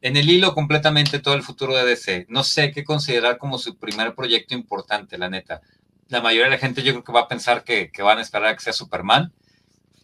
en 0.02 0.16
el 0.16 0.28
hilo 0.28 0.54
completamente 0.54 1.18
todo 1.18 1.34
el 1.34 1.42
futuro 1.42 1.74
de 1.74 1.84
DC. 1.84 2.26
No 2.28 2.44
sé 2.44 2.72
qué 2.72 2.84
considerar 2.84 3.38
como 3.38 3.58
su 3.58 3.76
primer 3.76 4.14
proyecto 4.14 4.54
importante, 4.54 5.18
la 5.18 5.28
neta. 5.28 5.62
La 6.08 6.20
mayoría 6.20 6.44
de 6.44 6.50
la 6.50 6.58
gente 6.58 6.82
yo 6.82 6.92
creo 6.92 7.04
que 7.04 7.12
va 7.12 7.22
a 7.22 7.28
pensar 7.28 7.64
que, 7.64 7.90
van 7.98 8.18
a 8.18 8.22
esperar 8.22 8.50
a 8.50 8.54
que 8.54 8.62
sea 8.62 8.72
Superman. 8.72 9.32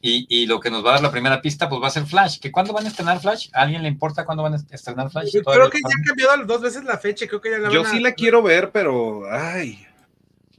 Y, 0.04 0.46
lo 0.46 0.58
que 0.58 0.68
nos 0.68 0.84
va 0.84 0.90
a 0.90 0.92
dar 0.94 1.02
la 1.02 1.12
primera 1.12 1.40
pista, 1.40 1.68
pues 1.68 1.80
va 1.80 1.86
a 1.86 1.90
ser 1.90 2.06
Flash. 2.06 2.40
¿Que 2.40 2.50
¿Cuándo 2.50 2.72
van 2.72 2.84
a 2.84 2.88
estrenar 2.88 3.20
Flash? 3.20 3.50
¿A 3.52 3.62
alguien 3.62 3.84
le 3.84 3.88
importa 3.88 4.24
cuándo 4.24 4.42
van 4.42 4.54
a 4.54 4.56
estrenar 4.56 5.12
Flash? 5.12 5.30
Yo 5.32 5.44
creo 5.44 5.70
que 5.70 5.78
ya 5.78 5.94
han 5.96 6.02
cambiado 6.02 6.44
dos 6.44 6.60
veces 6.60 6.82
la 6.82 6.98
fecha. 6.98 7.28
Creo 7.28 7.40
que 7.40 7.52
ya 7.52 7.58
la 7.58 7.70
Yo 7.70 7.84
sí 7.84 8.00
la 8.00 8.12
quiero 8.12 8.42
ver, 8.42 8.72
pero. 8.72 9.22
Ay. 9.30 9.86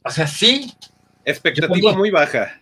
O 0.01 0.09
sea, 0.11 0.27
sí. 0.27 0.73
Expectativa 1.25 1.91
muy 1.91 2.09
baja. 2.09 2.57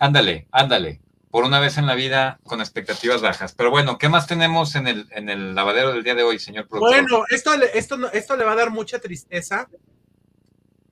Ándale, 0.00 0.48
ándale 0.50 1.00
por 1.36 1.44
una 1.44 1.60
vez 1.60 1.76
en 1.76 1.84
la 1.84 1.94
vida 1.94 2.40
con 2.44 2.60
expectativas 2.60 3.20
bajas. 3.20 3.52
Pero 3.52 3.70
bueno, 3.70 3.98
¿qué 3.98 4.08
más 4.08 4.26
tenemos 4.26 4.74
en 4.74 4.86
el, 4.86 5.06
en 5.10 5.28
el 5.28 5.54
lavadero 5.54 5.92
del 5.92 6.02
día 6.02 6.14
de 6.14 6.22
hoy, 6.22 6.38
señor 6.38 6.66
productor? 6.66 7.02
Bueno, 7.02 7.24
esto, 7.28 7.52
esto, 7.74 8.10
esto 8.10 8.36
le 8.38 8.44
va 8.44 8.52
a 8.52 8.56
dar 8.56 8.70
mucha 8.70 9.00
tristeza 9.00 9.68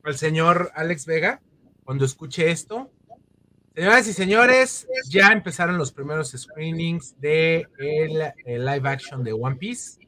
al 0.03 0.19
señor 0.19 0.71
Alex 0.75 1.07
Vega 1.07 1.41
cuando 1.83 2.05
escuche 2.05 2.51
esto. 2.51 2.91
Señoras 3.75 4.07
y 4.07 4.13
señores, 4.13 4.87
ya 5.09 5.29
empezaron 5.29 5.79
los 5.79 5.93
primeros 5.93 6.33
screenings 6.33 7.19
de 7.23 7.67
el, 7.79 8.67
live 8.67 8.87
action 8.87 9.25
de 9.25 9.33
One 9.33 9.57
Piece 9.57 9.99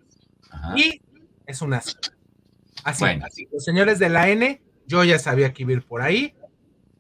y 0.77 1.01
es 1.47 1.63
un 1.63 1.73
asco. 1.73 1.99
Así, 2.85 3.07
así, 3.07 3.49
los 3.51 3.65
señores 3.65 3.99
de 3.99 4.11
la 4.11 4.29
N, 4.29 4.61
yo 4.87 5.03
ya 5.03 5.19
sabía 5.19 5.55
que 5.55 5.63
iba 5.63 5.71
a 5.71 5.77
ir 5.77 5.87
por 5.87 6.03
ahí. 6.03 6.35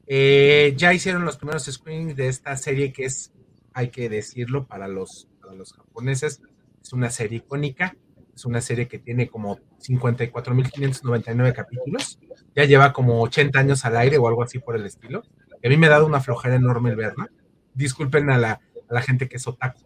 Eh, 0.07 0.75
ya 0.77 0.95
hicieron 0.95 1.25
los 1.25 1.37
primeros 1.37 1.65
screenings 1.65 2.17
de 2.17 2.29
esta 2.29 2.57
serie 2.57 2.93
que 2.93 3.05
es, 3.05 3.33
hay 3.73 3.89
que 3.91 4.09
decirlo, 4.09 4.67
para 4.67 4.89
los, 4.89 5.29
los 5.55 5.73
japoneses, 5.73 6.43
es 6.83 6.93
una 6.93 7.11
serie 7.11 7.39
icónica, 7.39 7.97
es 8.35 8.45
una 8.45 8.61
serie 8.61 8.87
que 8.87 8.99
tiene 8.99 9.29
como 9.29 9.59
54.599 9.81 11.55
capítulos, 11.55 12.19
ya 12.55 12.65
lleva 12.65 12.93
como 12.93 13.23
80 13.23 13.59
años 13.59 13.85
al 13.85 13.97
aire 13.97 14.19
o 14.19 14.29
algo 14.29 14.43
así 14.43 14.59
por 14.59 14.77
el 14.77 14.85
estilo. 14.85 15.23
a 15.65 15.69
mí 15.69 15.77
me 15.77 15.87
ha 15.87 15.91
dado 15.91 16.07
una 16.07 16.21
flojera 16.21 16.55
enorme 16.55 16.91
el 16.91 16.97
verla. 16.97 17.29
Disculpen 17.75 18.31
a 18.31 18.39
la, 18.39 19.03
gente 19.03 19.29
que 19.29 19.37
es 19.37 19.47
otaku. 19.47 19.81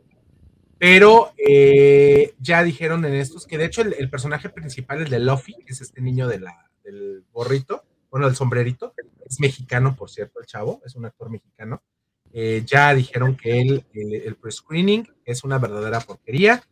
Pero 0.78 1.32
eh, 1.36 2.34
ya 2.38 2.62
dijeron 2.62 3.04
en 3.04 3.14
estos 3.14 3.46
que 3.46 3.58
de 3.58 3.66
hecho 3.66 3.82
el, 3.82 4.10
personaje 4.10 4.48
principal, 4.48 5.02
el 5.02 5.10
de 5.10 5.20
Luffy, 5.20 5.54
que 5.64 5.72
es 5.72 5.80
este 5.80 6.00
niño 6.00 6.26
de 6.26 6.40
la, 6.40 6.70
del 6.82 7.24
gorrito, 7.32 7.84
bueno, 8.10 8.26
del 8.26 8.36
sombrerito, 8.36 8.94
es 9.30 9.38
mexicano, 9.38 9.94
por 9.94 10.10
cierto, 10.10 10.40
el 10.40 10.46
chavo, 10.46 10.82
es 10.84 10.96
un 10.96 11.06
actor 11.06 11.30
mexicano. 11.30 11.82
Eh, 12.32 12.62
ya 12.66 12.92
dijeron 12.94 13.36
que 13.36 13.60
el, 13.60 13.84
el, 13.92 14.36
pre-screening 14.36 15.08
es 15.24 15.44
una 15.44 15.58
verdadera 15.58 16.00
porquería 16.00 16.62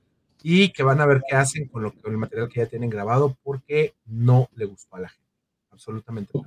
y 0.42 0.70
que 0.70 0.82
van 0.82 1.00
a 1.00 1.06
ver 1.06 1.20
qué 1.28 1.36
hacen 1.36 1.68
con, 1.68 1.82
lo, 1.82 1.92
con 1.92 2.12
el 2.12 2.18
material 2.18 2.48
que 2.48 2.60
ya 2.60 2.66
tienen 2.66 2.90
grabado 2.90 3.36
porque 3.42 3.94
no 4.06 4.48
le 4.54 4.66
gustó 4.66 4.96
a 4.96 5.00
la 5.00 5.08
gente. 5.08 5.26
Absolutamente 5.70 6.32
no. 6.34 6.46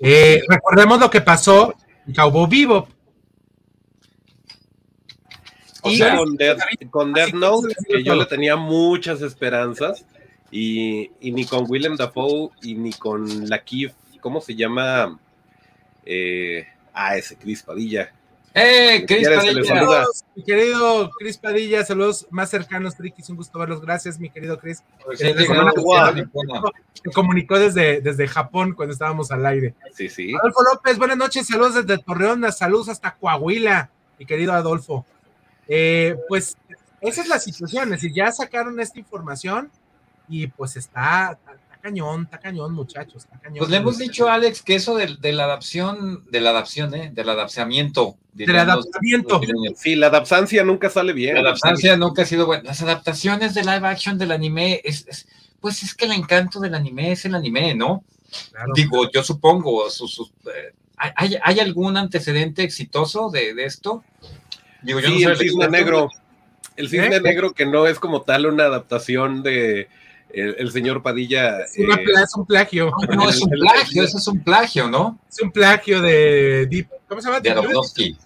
Eh, 0.00 0.42
recordemos 0.48 0.98
lo 0.98 1.08
que 1.08 1.20
pasó 1.20 1.74
en 2.06 2.14
Cowboy 2.14 2.48
Vivo. 2.48 2.88
O 5.82 5.90
sea, 5.90 6.16
con 6.16 6.36
Death, 6.36 6.58
con 6.90 7.12
Death 7.12 7.34
Note, 7.34 7.74
que 7.86 8.02
yo 8.02 8.14
le 8.14 8.26
tenía 8.26 8.56
muchas 8.56 9.20
esperanzas, 9.20 10.04
y, 10.50 11.10
y, 11.20 11.32
ni 11.32 11.44
con 11.44 11.66
Willem 11.68 11.96
Dafoe 11.96 12.50
y 12.62 12.74
ni 12.74 12.92
con 12.92 13.48
la 13.48 13.62
Keith 13.62 13.92
¿cómo 14.24 14.40
se 14.40 14.54
llama? 14.54 15.20
Eh, 16.06 16.66
ah, 16.94 17.14
ese 17.14 17.36
Cris 17.36 17.62
Padilla. 17.62 18.10
¡Eh, 18.54 19.04
Cris 19.06 19.28
Padilla! 19.28 20.04
mi 20.34 20.42
querido 20.42 21.10
Cris 21.10 21.36
Padilla, 21.36 21.84
saludos 21.84 22.26
más 22.30 22.48
cercanos, 22.48 22.96
Frikis, 22.96 23.28
un 23.28 23.36
gusto 23.36 23.58
verlos. 23.58 23.82
Gracias, 23.82 24.18
mi 24.18 24.30
querido 24.30 24.58
Cris. 24.58 24.82
Pues 25.04 25.18
se 25.18 25.34
comunicó 27.12 27.58
desde, 27.58 28.00
desde 28.00 28.26
Japón 28.26 28.72
cuando 28.72 28.94
estábamos 28.94 29.30
al 29.30 29.44
aire. 29.44 29.74
Sí, 29.92 30.08
sí. 30.08 30.34
Adolfo 30.34 30.62
López, 30.72 30.96
buenas 30.96 31.18
noches, 31.18 31.46
saludos 31.46 31.74
desde 31.74 32.02
Torreón, 32.02 32.50
saludos 32.50 32.88
hasta 32.88 33.16
Coahuila, 33.16 33.90
mi 34.18 34.24
querido 34.24 34.54
Adolfo. 34.54 35.04
Eh, 35.68 36.16
pues 36.30 36.56
esa 37.02 37.20
es 37.20 37.28
la 37.28 37.38
situación, 37.38 37.92
es 37.92 38.00
decir, 38.00 38.14
ya 38.14 38.32
sacaron 38.32 38.80
esta 38.80 38.98
información 38.98 39.70
y 40.30 40.46
pues 40.46 40.76
está, 40.76 41.38
cañón, 41.84 42.22
está 42.22 42.38
cañón, 42.38 42.72
muchachos. 42.72 43.26
Pues 43.58 43.68
le 43.68 43.76
hemos 43.76 43.98
dicho 43.98 44.26
a 44.26 44.34
Alex 44.34 44.62
que 44.62 44.74
eso 44.74 44.96
de, 44.96 45.32
la 45.34 45.44
adaptación, 45.44 46.24
de 46.30 46.40
la 46.40 46.50
adaptación, 46.50 46.94
¿eh? 46.94 47.10
Del 47.12 47.28
adaptamiento. 47.28 48.16
Del 48.32 48.56
adaptamiento. 48.56 49.38
Sí, 49.76 49.94
la 49.94 50.06
adaptancia 50.06 50.64
nunca 50.64 50.88
sale 50.88 51.12
bien. 51.12 51.34
La 51.34 51.40
adaptancia 51.40 51.94
nunca 51.98 52.22
ha 52.22 52.24
sido 52.24 52.46
buena. 52.46 52.64
Las 52.64 52.80
adaptaciones 52.80 53.52
de 53.52 53.64
live 53.64 53.86
action 53.86 54.16
del 54.16 54.32
anime, 54.32 54.80
es, 54.82 55.26
pues 55.60 55.82
es 55.82 55.94
que 55.94 56.06
el 56.06 56.12
encanto 56.12 56.58
del 56.58 56.74
anime 56.74 57.12
es 57.12 57.26
el 57.26 57.34
anime, 57.34 57.74
¿no? 57.74 58.02
Digo, 58.74 59.10
yo 59.12 59.22
supongo, 59.22 59.86
eh, 59.86 60.74
¿hay, 60.96 61.60
algún 61.60 61.98
antecedente 61.98 62.62
exitoso 62.62 63.28
de, 63.28 63.52
esto? 63.62 64.02
Digo, 64.82 65.00
yo 65.00 65.08
sí, 65.08 65.22
el 65.22 65.36
cisne 65.36 65.68
negro. 65.68 66.08
El 66.76 66.88
cisne 66.88 67.16
¿Eh? 67.16 67.20
negro 67.20 67.52
que 67.52 67.66
no 67.66 67.86
es 67.86 67.98
como 67.98 68.22
tal 68.22 68.46
una 68.46 68.64
adaptación 68.64 69.42
de 69.42 69.88
el, 70.34 70.70
señor 70.72 71.02
Padilla. 71.02 71.60
Es, 71.60 71.78
eh, 71.78 71.86
un 72.36 72.46
plagio. 72.46 72.92
No, 73.14 73.28
es 73.28 73.40
un 73.42 73.50
plagio, 73.50 74.02
eso 74.04 74.18
es 74.18 74.26
un 74.28 74.42
plagio, 74.42 74.88
¿no? 74.88 75.18
Es 75.28 75.40
un 75.40 75.50
plagio 75.50 76.00
de 76.00 76.86
¿cómo 77.08 77.20
se 77.20 77.28
llama? 77.28 77.40
De 77.40 77.50
Aronofsky. 77.50 78.16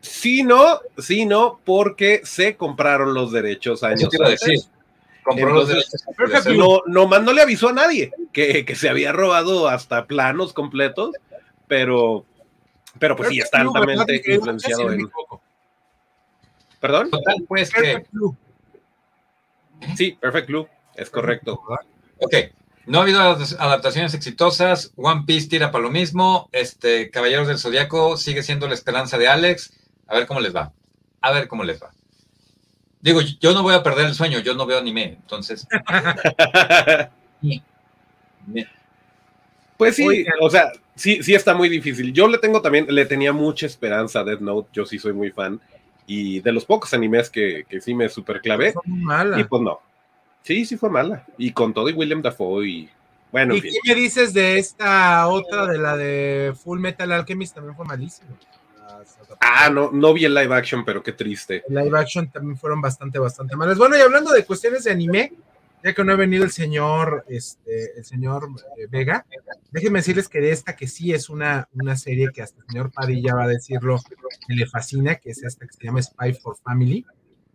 Sí, 0.00 0.42
no, 0.42 0.80
sí, 0.98 1.24
no, 1.24 1.60
porque 1.64 2.20
se 2.24 2.56
compraron 2.56 3.14
los 3.14 3.32
derechos 3.32 3.82
años 3.82 4.10
antes. 4.20 4.68
Compró 5.22 5.54
los 5.54 5.68
derechos. 5.68 6.02
No, 6.54 6.82
nomás 6.86 7.22
no 7.22 7.32
le 7.32 7.40
avisó 7.40 7.70
a 7.70 7.72
nadie 7.72 8.12
que, 8.32 8.66
que, 8.66 8.74
se 8.74 8.90
había 8.90 9.12
robado 9.12 9.68
hasta 9.68 10.06
planos 10.06 10.52
completos, 10.52 11.12
pero, 11.66 12.26
pero 12.98 13.16
pues 13.16 13.30
sí, 13.30 13.38
está 13.38 13.62
altamente 13.62 14.22
influenciado 14.26 14.92
en. 14.92 15.10
¿Perdón? 16.80 17.10
Total, 17.10 17.36
pues 17.48 17.70
que. 17.72 18.04
Sí, 19.96 20.18
Perfect 20.20 20.48
Blue, 20.48 20.68
es 20.96 21.10
correcto. 21.10 21.62
Ok. 22.18 22.34
No 22.86 22.98
ha 22.98 23.02
habido 23.02 23.20
adaptaciones 23.20 24.14
exitosas. 24.14 24.92
One 24.96 25.22
Piece 25.26 25.48
tira 25.48 25.70
para 25.70 25.84
lo 25.84 25.90
mismo. 25.90 26.48
Este, 26.52 27.10
Caballeros 27.10 27.48
del 27.48 27.58
Zodiaco 27.58 28.16
sigue 28.16 28.42
siendo 28.42 28.68
la 28.68 28.74
esperanza 28.74 29.16
de 29.16 29.28
Alex. 29.28 29.72
A 30.06 30.14
ver 30.14 30.26
cómo 30.26 30.40
les 30.40 30.54
va. 30.54 30.72
A 31.20 31.32
ver 31.32 31.48
cómo 31.48 31.64
les 31.64 31.82
va. 31.82 31.92
Digo, 33.00 33.20
yo 33.20 33.52
no 33.52 33.62
voy 33.62 33.74
a 33.74 33.82
perder 33.82 34.06
el 34.06 34.14
sueño, 34.14 34.38
yo 34.38 34.54
no 34.54 34.64
veo 34.64 34.78
anime, 34.78 35.18
entonces. 35.20 35.66
pues 39.76 39.96
sí, 39.96 40.24
o 40.40 40.48
sea, 40.48 40.72
sí, 40.94 41.22
sí 41.22 41.34
está 41.34 41.54
muy 41.54 41.68
difícil. 41.68 42.14
Yo 42.14 42.28
le 42.28 42.38
tengo 42.38 42.62
también, 42.62 42.86
le 42.88 43.04
tenía 43.04 43.34
mucha 43.34 43.66
esperanza 43.66 44.20
a 44.20 44.24
Death 44.24 44.40
Note, 44.40 44.70
yo 44.72 44.86
sí 44.86 44.98
soy 44.98 45.12
muy 45.12 45.30
fan. 45.30 45.60
Y 46.06 46.40
de 46.40 46.52
los 46.52 46.64
pocos 46.64 46.94
animes 46.94 47.28
que, 47.28 47.64
que 47.68 47.80
sí 47.82 47.92
me 47.92 48.08
super 48.08 48.40
clavé. 48.40 48.72
Y 49.36 49.44
pues 49.44 49.62
no. 49.62 49.80
Sí, 50.44 50.66
sí 50.66 50.76
fue 50.76 50.90
mala. 50.90 51.24
Y 51.38 51.52
con 51.52 51.72
todo 51.72 51.88
y 51.88 51.94
William 51.94 52.20
Dafoe 52.20 52.68
y 52.68 52.90
bueno. 53.32 53.54
¿Y 53.56 53.62
qué 53.62 53.70
me 53.88 53.94
dices 53.94 54.34
de 54.34 54.58
esta 54.58 55.26
otra, 55.26 55.66
de 55.66 55.78
la 55.78 55.96
de 55.96 56.54
Full 56.62 56.78
Metal 56.78 57.10
Alchemist? 57.10 57.54
También 57.54 57.74
fue 57.74 57.86
malísimo. 57.86 58.28
Ah, 59.40 59.70
no, 59.70 59.90
no 59.90 60.12
vi 60.12 60.26
el 60.26 60.34
live 60.34 60.54
action, 60.54 60.84
pero 60.84 61.02
qué 61.02 61.12
triste. 61.12 61.64
El 61.68 61.74
live 61.74 61.98
action 61.98 62.30
también 62.30 62.58
fueron 62.58 62.80
bastante, 62.82 63.18
bastante 63.18 63.56
malas. 63.56 63.78
Bueno, 63.78 63.96
y 63.96 64.00
hablando 64.02 64.32
de 64.32 64.44
cuestiones 64.44 64.84
de 64.84 64.90
anime, 64.90 65.32
ya 65.82 65.94
que 65.94 66.04
no 66.04 66.12
ha 66.12 66.16
venido 66.16 66.44
el 66.44 66.52
señor, 66.52 67.24
este, 67.26 67.98
el 67.98 68.04
señor 68.04 68.48
eh, 68.78 68.86
Vega, 68.90 69.24
déjenme 69.70 70.00
decirles 70.00 70.28
que 70.28 70.40
de 70.40 70.50
esta 70.50 70.76
que 70.76 70.86
sí 70.86 71.12
es 71.12 71.28
una, 71.30 71.68
una 71.72 71.96
serie 71.96 72.30
que 72.32 72.42
hasta 72.42 72.60
el 72.60 72.66
señor 72.68 72.92
Padilla 72.92 73.34
va 73.34 73.44
a 73.44 73.48
decirlo, 73.48 73.98
que 74.46 74.54
le 74.54 74.66
fascina, 74.66 75.16
que 75.16 75.30
es 75.30 75.42
esta 75.42 75.66
que 75.66 75.72
se 75.72 75.84
llama 75.84 76.02
Spy 76.02 76.34
for 76.34 76.56
Family. 76.56 77.04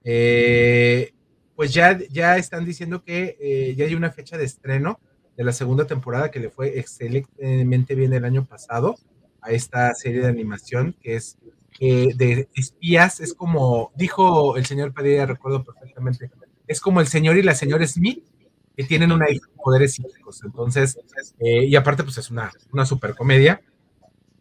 Eh, 0.03 1.13
pues 1.59 1.73
ya, 1.73 1.99
ya 2.09 2.37
están 2.37 2.63
diciendo 2.63 3.03
que 3.03 3.35
eh, 3.37 3.75
ya 3.75 3.83
hay 3.83 3.93
una 3.93 4.11
fecha 4.11 4.37
de 4.37 4.45
estreno 4.45 4.97
de 5.35 5.43
la 5.43 5.51
segunda 5.51 5.85
temporada 5.85 6.31
que 6.31 6.39
le 6.39 6.49
fue 6.49 6.79
excelentemente 6.79 7.95
bien 7.95 8.13
el 8.13 8.23
año 8.23 8.45
pasado 8.45 8.95
a 9.41 9.51
esta 9.51 9.93
serie 9.93 10.21
de 10.21 10.29
animación 10.29 10.95
que 11.01 11.17
es 11.17 11.37
de 11.77 12.47
espías, 12.55 13.19
es 13.19 13.33
como 13.33 13.91
dijo 13.93 14.55
el 14.55 14.65
señor 14.65 14.93
Padilla, 14.93 15.25
recuerdo 15.25 15.65
perfectamente, 15.65 16.31
es 16.65 16.79
como 16.79 17.01
el 17.01 17.07
señor 17.07 17.35
y 17.35 17.43
la 17.43 17.55
señora 17.55 17.85
Smith, 17.85 18.23
que 18.77 18.85
tienen 18.85 19.11
una 19.11 19.25
poderes 19.61 19.95
psíquicos. 19.95 20.41
Entonces, 20.45 20.97
eh, 21.39 21.65
y 21.65 21.75
aparte, 21.75 22.05
pues 22.05 22.17
es 22.19 22.31
una, 22.31 22.53
una 22.71 22.85
super 22.85 23.15
comedia. 23.15 23.59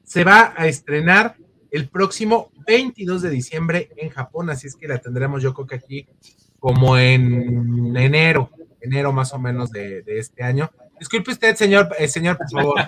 Se 0.05 0.23
va 0.23 0.55
a 0.57 0.69
estrenar 0.69 1.37
el 1.73 1.89
próximo 1.89 2.53
22 2.65 3.23
de 3.23 3.31
diciembre 3.31 3.91
en 3.97 4.11
Japón, 4.11 4.51
así 4.51 4.69
es 4.69 4.77
que 4.77 4.87
la 4.87 4.99
tendremos 4.99 5.43
yo 5.43 5.53
creo 5.53 5.67
que 5.67 5.75
aquí 5.75 6.09
como 6.59 6.99
en 6.99 7.97
enero, 7.97 8.51
enero 8.81 9.13
más 9.13 9.33
o 9.33 9.39
menos 9.39 9.71
de, 9.71 10.03
este 10.07 10.43
año. 10.43 10.71
Disculpe 10.99 11.31
usted, 11.31 11.55
señor, 11.55 11.89
eh, 11.99 12.09
señor, 12.09 12.37
por 12.39 12.51
favor. 12.51 12.81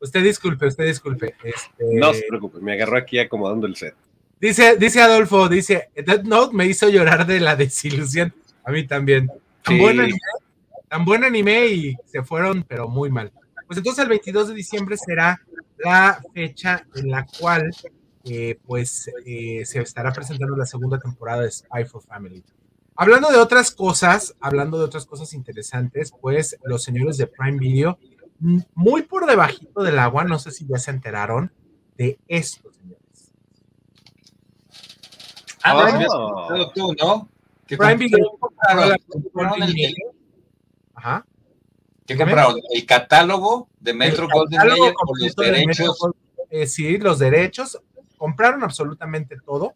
usted 0.00 0.22
disculpe, 0.22 0.66
usted 0.66 0.86
disculpe. 0.86 1.34
Este, 1.42 1.84
no 1.94 2.14
se 2.14 2.24
preocupe, 2.28 2.60
me 2.60 2.74
agarró 2.74 2.96
aquí 2.96 3.18
acomodando 3.18 3.66
el 3.66 3.76
set. 3.76 3.94
Dice, 4.40 4.76
dice 4.76 5.00
Adolfo, 5.00 5.48
dice, 5.48 5.90
Death 5.94 6.24
Note 6.24 6.54
me 6.54 6.66
hizo 6.66 6.88
llorar 6.88 7.26
de 7.26 7.40
la 7.40 7.56
desilusión. 7.56 8.34
A 8.64 8.70
mí 8.70 8.86
también. 8.86 9.30
Tan, 9.62 9.78
buen 9.78 10.00
anime, 10.00 10.18
tan 10.88 11.04
buen 11.04 11.24
anime 11.24 11.66
y 11.66 11.96
se 12.06 12.22
fueron, 12.22 12.64
pero 12.64 12.88
muy 12.88 13.10
mal. 13.10 13.32
Pues 13.66 13.78
entonces 13.78 14.02
el 14.02 14.08
22 14.08 14.48
de 14.48 14.54
diciembre 14.54 14.96
será 14.96 15.40
la 15.78 16.20
fecha 16.34 16.84
en 16.96 17.10
la 17.10 17.24
cual 17.24 17.70
eh, 18.24 18.58
pues 18.66 19.10
eh, 19.24 19.62
se 19.64 19.80
estará 19.80 20.12
presentando 20.12 20.56
la 20.56 20.66
segunda 20.66 20.98
temporada 20.98 21.42
de 21.42 21.50
Spy 21.50 21.84
for 21.84 22.02
Family. 22.02 22.42
Hablando 22.94 23.30
de 23.30 23.38
otras 23.38 23.70
cosas, 23.70 24.34
hablando 24.40 24.78
de 24.78 24.84
otras 24.84 25.06
cosas 25.06 25.32
interesantes, 25.32 26.12
pues 26.20 26.58
los 26.64 26.82
señores 26.82 27.16
de 27.16 27.26
Prime 27.26 27.58
Video, 27.58 27.98
muy 28.74 29.02
por 29.02 29.26
debajito 29.26 29.82
del 29.82 29.98
agua, 29.98 30.24
no 30.24 30.38
sé 30.38 30.50
si 30.50 30.66
ya 30.66 30.78
se 30.78 30.90
enteraron 30.90 31.52
de 31.96 32.18
esto, 32.28 32.70
señores. 32.72 33.32
Ah, 35.62 36.00
no, 36.50 36.70
tú, 36.70 36.94
¿no? 37.00 37.28
Prime 37.66 37.96
Video 37.96 38.38
Ajá. 40.94 41.26
¿Qué 42.06 42.16
compraron? 42.16 42.56
¿El 42.70 42.86
catálogo 42.86 43.68
de 43.80 43.94
Metro 43.94 44.28
Golden 44.32 44.58
Mayer 44.58 44.94
los 45.18 45.36
derechos? 45.36 45.98
Eh, 46.50 46.66
sí, 46.66 46.98
los 46.98 47.18
derechos. 47.18 47.80
Compraron 48.18 48.62
absolutamente 48.62 49.36
todo. 49.44 49.74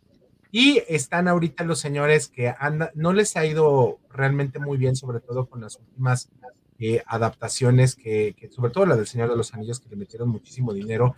Y 0.51 0.83
están 0.89 1.29
ahorita 1.29 1.65
los 1.65 1.81
señores 1.81 2.29
que 2.29 2.55
andan, 2.59 2.91
no 2.95 3.13
les 3.13 3.37
ha 3.37 3.45
ido 3.45 3.99
realmente 4.11 4.59
muy 4.59 4.79
bien, 4.79 4.97
sobre 4.97 5.21
todo 5.21 5.47
con 5.47 5.61
las 5.61 5.77
últimas 5.77 6.31
eh, 6.79 7.03
adaptaciones, 7.07 7.97
que, 7.97 8.35
sobre 8.55 8.71
todo 8.71 8.87
la 8.87 8.97
del 8.97 9.07
Señor 9.07 9.31
de 9.31 9.37
los 9.37 9.55
Anillos, 9.55 9.81
que 9.81 9.89
le 9.91 9.97
metieron 9.97 10.29
muchísimo 10.29 10.73
dinero. 10.73 11.17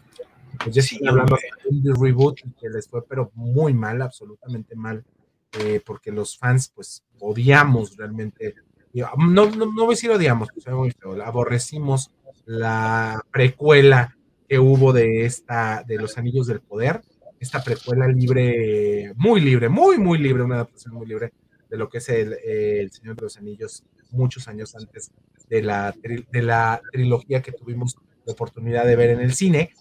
Pues 0.63 0.75
ya 0.75 0.83
sí, 0.83 0.99
hablando 1.07 1.37
de 1.69 1.93
reboot 1.93 2.41
que 2.59 2.71
les 2.71 2.89
fue, 2.89 3.05
pero 3.07 3.31
muy 3.35 3.75
mal, 3.75 4.01
absolutamente 4.01 4.75
mal 4.75 5.05
eh, 5.53 5.81
porque 5.85 6.13
los 6.13 6.37
fans 6.37 6.71
pues 6.75 7.03
odiamos 7.21 7.97
realmente, 7.97 8.55
no, 8.93 9.51
no, 9.51 9.67
no 9.67 9.85
voy 9.85 9.87
a 9.87 9.97
decir 9.97 10.11
odiamos, 10.11 10.49
pues, 10.53 10.67
muy 10.69 10.91
feo, 10.91 11.23
aborrecimos 11.25 12.11
la 12.45 13.25
precuela 13.31 14.15
que 14.47 14.59
hubo 14.59 14.93
de 14.93 15.25
esta, 15.25 15.85
de 15.87 15.97
los 15.97 16.19
Anillos 16.19 16.47
del 16.47 16.61
Poder, 16.61 17.01
esta 17.41 17.63
precuela 17.63 18.07
libre, 18.09 19.13
muy 19.17 19.41
libre, 19.41 19.69
muy, 19.69 19.99
muy 19.99 20.19
libre, 20.19 20.43
una 20.43 20.57
adaptación 20.57 20.95
muy 20.95 21.07
libre 21.07 21.33
de 21.71 21.77
lo 21.77 21.89
que 21.89 21.99
es 21.99 22.09
el, 22.09 22.35
el 22.45 22.91
Señor 22.91 23.17
de 23.17 23.23
los 23.23 23.37
Anillos 23.37 23.85
muchos 24.11 24.49
años 24.49 24.75
antes 24.75 25.13
de 25.49 25.63
la, 25.63 25.95
de 26.03 26.43
la 26.43 26.81
trilogía 26.93 27.43
que 27.43 27.53
tuvimos 27.53 27.97
la 28.25 28.33
oportunidad 28.33 28.87
de 28.87 28.97
ver 28.97 29.11
en 29.11 29.21
el 29.21 29.35
cine, 29.35 29.73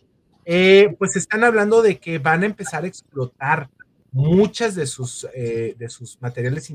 eh, 0.45 0.95
pues 0.97 1.15
están 1.15 1.43
hablando 1.43 1.81
de 1.81 1.97
que 1.97 2.19
van 2.19 2.43
a 2.43 2.45
empezar 2.45 2.83
a 2.83 2.87
explotar 2.87 3.69
muchas 4.11 4.75
de 4.75 4.87
sus, 4.87 5.27
eh, 5.33 5.75
de 5.77 5.89
sus 5.89 6.21
materiales 6.21 6.71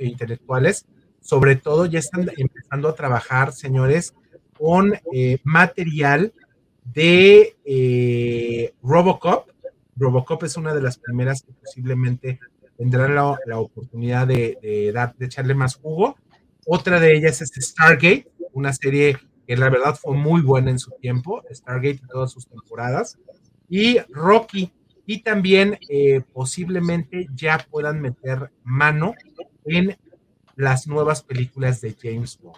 intelectuales, 0.00 0.86
sobre 1.20 1.56
todo 1.56 1.86
ya 1.86 1.98
están 1.98 2.30
empezando 2.36 2.88
a 2.88 2.94
trabajar, 2.94 3.52
señores, 3.52 4.14
con 4.58 4.94
eh, 5.12 5.38
material 5.44 6.32
de 6.84 7.56
eh, 7.64 8.74
Robocop. 8.82 9.48
Robocop 9.96 10.44
es 10.44 10.56
una 10.56 10.74
de 10.74 10.82
las 10.82 10.98
primeras 10.98 11.42
que 11.42 11.52
posiblemente 11.52 12.38
tendrán 12.76 13.14
la, 13.14 13.58
oportunidad 13.58 14.26
de, 14.26 14.90
dar, 14.94 15.14
de 15.16 15.26
echarle 15.26 15.54
más 15.54 15.76
jugo. 15.76 16.16
Otra 16.66 17.00
de 17.00 17.16
ellas 17.16 17.40
es 17.40 17.52
Stargate, 17.56 18.28
una 18.52 18.72
serie 18.72 19.16
que 19.46 19.56
la 19.56 19.70
verdad 19.70 19.94
fue 19.94 20.16
muy 20.16 20.42
buena 20.42 20.70
en 20.70 20.78
su 20.78 20.90
tiempo, 21.00 21.42
Stargate 21.50 22.00
y 22.02 22.08
todas 22.08 22.32
sus 22.32 22.46
temporadas. 22.46 23.18
Y 23.68 23.98
Rocky, 24.10 24.72
y 25.06 25.22
también 25.22 25.78
eh, 25.88 26.22
posiblemente 26.32 27.28
ya 27.34 27.64
puedan 27.70 28.00
meter 28.00 28.50
mano 28.64 29.14
en 29.64 29.96
las 30.56 30.86
nuevas 30.86 31.22
películas 31.22 31.80
de 31.80 31.96
James 32.00 32.38
Bond. 32.42 32.56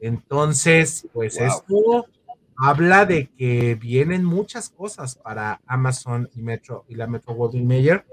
Entonces, 0.00 1.06
pues 1.12 1.38
esto 1.38 2.06
habla 2.56 3.06
de 3.06 3.28
que 3.28 3.74
vienen 3.74 4.24
muchas 4.24 4.70
cosas 4.70 5.16
para 5.16 5.60
Amazon 5.66 6.28
y 6.34 6.42
Metro 6.42 6.84
y 6.88 6.94
la 6.94 7.06
Metro 7.06 7.34
Goldwyn 7.34 7.66
Mayer, 7.66 8.04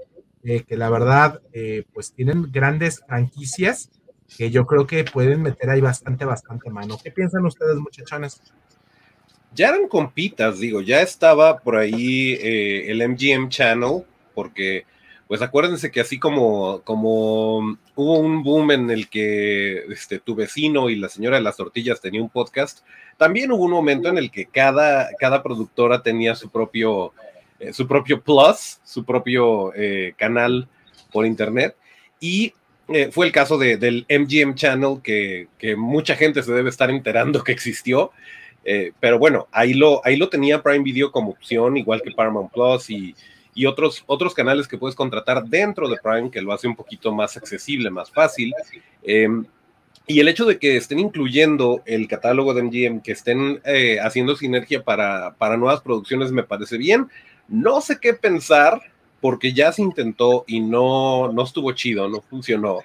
eh, 0.42 0.62
que 0.62 0.76
la 0.76 0.90
verdad, 0.90 1.40
eh, 1.52 1.84
pues 1.92 2.12
tienen 2.12 2.50
grandes 2.50 3.00
franquicias 3.06 3.90
que 4.36 4.50
yo 4.50 4.66
creo 4.66 4.86
que 4.86 5.04
pueden 5.04 5.42
meter 5.42 5.70
ahí 5.70 5.80
bastante, 5.80 6.24
bastante 6.24 6.70
mano. 6.70 6.98
¿Qué 7.02 7.10
piensan 7.10 7.44
ustedes, 7.44 7.76
muchachones? 7.76 8.40
ya 9.54 9.68
eran 9.68 9.88
compitas, 9.88 10.60
digo, 10.60 10.80
ya 10.80 11.02
estaba 11.02 11.58
por 11.58 11.76
ahí 11.76 12.32
eh, 12.34 12.90
el 12.90 13.06
MGM 13.08 13.48
Channel, 13.48 14.04
porque, 14.34 14.84
pues 15.26 15.42
acuérdense 15.42 15.90
que 15.90 16.00
así 16.00 16.18
como, 16.18 16.82
como 16.82 17.78
hubo 18.00 18.18
un 18.18 18.42
boom 18.42 18.70
en 18.70 18.90
el 18.90 19.08
que 19.08 19.84
este, 19.92 20.18
tu 20.18 20.34
vecino 20.34 20.88
y 20.88 20.96
la 20.96 21.08
señora 21.08 21.36
de 21.36 21.42
las 21.42 21.56
tortillas 21.56 22.00
tenía 22.00 22.22
un 22.22 22.30
podcast, 22.30 22.80
también 23.18 23.52
hubo 23.52 23.64
un 23.64 23.72
momento 23.72 24.08
en 24.08 24.16
el 24.16 24.30
que 24.30 24.46
cada, 24.46 25.10
cada 25.18 25.42
productora 25.42 26.02
tenía 26.02 26.34
su 26.34 26.48
propio, 26.48 27.12
eh, 27.58 27.74
su 27.74 27.86
propio 27.86 28.22
plus, 28.22 28.80
su 28.84 29.04
propio 29.04 29.72
eh, 29.74 30.14
canal 30.16 30.66
por 31.12 31.26
internet, 31.26 31.76
y 32.20 32.54
eh, 32.88 33.10
fue 33.12 33.26
el 33.26 33.32
caso 33.32 33.58
de, 33.58 33.76
del 33.76 34.06
MGM 34.08 34.54
Channel, 34.54 35.00
que, 35.02 35.48
que, 35.58 35.76
mucha 35.76 36.16
gente 36.16 36.42
se 36.42 36.52
debe 36.52 36.70
estar 36.70 36.90
enterando 36.90 37.44
que 37.44 37.52
existió. 37.52 38.12
Eh, 38.64 38.92
pero 39.00 39.18
bueno, 39.18 39.48
ahí 39.52 39.74
lo, 39.74 40.04
ahí 40.04 40.16
lo 40.16 40.28
tenía 40.28 40.62
Prime 40.62 40.84
Video 40.84 41.12
como 41.12 41.30
opción, 41.30 41.76
igual 41.76 42.02
que 42.02 42.10
Paramount 42.10 42.52
Plus 42.52 42.90
y, 42.90 43.14
y 43.54 43.66
otros, 43.66 44.04
otros 44.06 44.34
canales 44.34 44.68
que 44.68 44.78
puedes 44.78 44.94
contratar 44.94 45.44
dentro 45.44 45.88
de 45.88 45.98
Prime, 46.02 46.30
que 46.30 46.42
lo 46.42 46.52
hace 46.52 46.68
un 46.68 46.76
poquito 46.76 47.12
más 47.12 47.36
accesible, 47.36 47.90
más 47.90 48.10
fácil. 48.10 48.54
Em, 49.02 49.44
y 50.06 50.20
el 50.20 50.28
hecho 50.28 50.44
de 50.44 50.58
que 50.58 50.76
estén 50.76 50.98
incluyendo 50.98 51.82
el 51.86 52.08
catálogo 52.08 52.54
de 52.54 52.62
MGM, 52.62 53.00
que 53.00 53.12
estén 53.12 53.60
eh, 53.64 53.98
haciendo 54.00 54.34
sinergia 54.36 54.82
para, 54.82 55.34
para 55.36 55.56
nuevas 55.56 55.80
producciones, 55.82 56.32
me 56.32 56.42
parece 56.42 56.78
bien. 56.78 57.08
No 57.48 57.80
sé 57.80 57.98
qué 58.00 58.14
pensar 58.14 58.80
porque 59.20 59.52
ya 59.52 59.70
se 59.72 59.82
intentó 59.82 60.44
y 60.46 60.60
no, 60.60 61.32
no 61.32 61.44
estuvo 61.44 61.72
chido, 61.72 62.08
no 62.08 62.22
funcionó. 62.22 62.80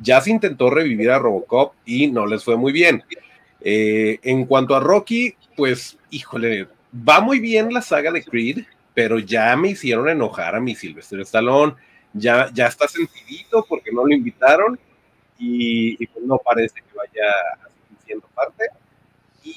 Ya 0.00 0.20
se 0.20 0.30
intentó 0.30 0.70
revivir 0.70 1.10
a 1.10 1.18
Robocop 1.18 1.74
y 1.84 2.08
no 2.08 2.26
les 2.26 2.44
fue 2.44 2.56
muy 2.56 2.72
bien. 2.72 3.02
Eh, 3.60 4.18
en 4.22 4.44
cuanto 4.44 4.74
a 4.76 4.80
Rocky, 4.80 5.34
pues, 5.56 5.98
híjole, 6.10 6.68
va 6.92 7.20
muy 7.20 7.40
bien 7.40 7.72
la 7.72 7.82
saga 7.82 8.12
de 8.12 8.22
Creed, 8.22 8.64
pero 8.98 9.20
ya 9.20 9.54
me 9.54 9.68
hicieron 9.68 10.08
enojar 10.08 10.56
a 10.56 10.60
mi 10.60 10.74
Silvestre 10.74 11.22
Stallone. 11.22 11.76
Ya, 12.12 12.50
ya 12.52 12.66
está 12.66 12.88
sentidito 12.88 13.64
porque 13.68 13.92
no 13.92 14.04
lo 14.04 14.12
invitaron 14.12 14.76
y, 15.38 16.04
pues 16.08 16.24
no 16.26 16.36
parece 16.38 16.74
que 16.80 16.96
vaya 16.96 17.32
siendo 18.04 18.26
parte. 18.34 18.64
Y 19.44 19.54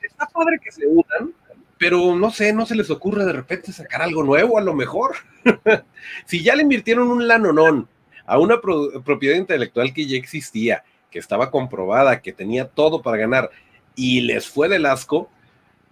está 0.00 0.26
padre 0.26 0.58
que 0.58 0.72
se 0.72 0.86
unan, 0.86 1.34
pero 1.76 2.16
no 2.16 2.30
sé, 2.30 2.54
no 2.54 2.64
se 2.64 2.76
les 2.76 2.88
ocurre 2.88 3.26
de 3.26 3.34
repente 3.34 3.72
sacar 3.72 4.00
algo 4.00 4.22
nuevo 4.22 4.56
a 4.56 4.62
lo 4.62 4.72
mejor. 4.72 5.16
si 6.24 6.42
ya 6.42 6.56
le 6.56 6.62
invirtieron 6.62 7.10
un 7.10 7.28
lanonón 7.28 7.90
a 8.24 8.38
una 8.38 8.58
propiedad 8.62 9.36
intelectual 9.36 9.92
que 9.92 10.06
ya 10.06 10.16
existía, 10.16 10.82
que 11.10 11.18
estaba 11.18 11.50
comprobada, 11.50 12.22
que 12.22 12.32
tenía 12.32 12.68
todo 12.68 13.02
para 13.02 13.18
ganar 13.18 13.50
y 13.94 14.22
les 14.22 14.48
fue 14.48 14.70
del 14.70 14.86
asco, 14.86 15.28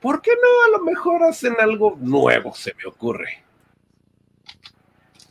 ¿por 0.00 0.22
qué 0.22 0.32
no 0.32 0.74
a 0.74 0.78
lo 0.78 0.84
mejor 0.84 1.22
hacen 1.22 1.54
algo 1.58 1.96
nuevo? 2.00 2.54
Se 2.54 2.74
me 2.74 2.84
ocurre. 2.86 3.42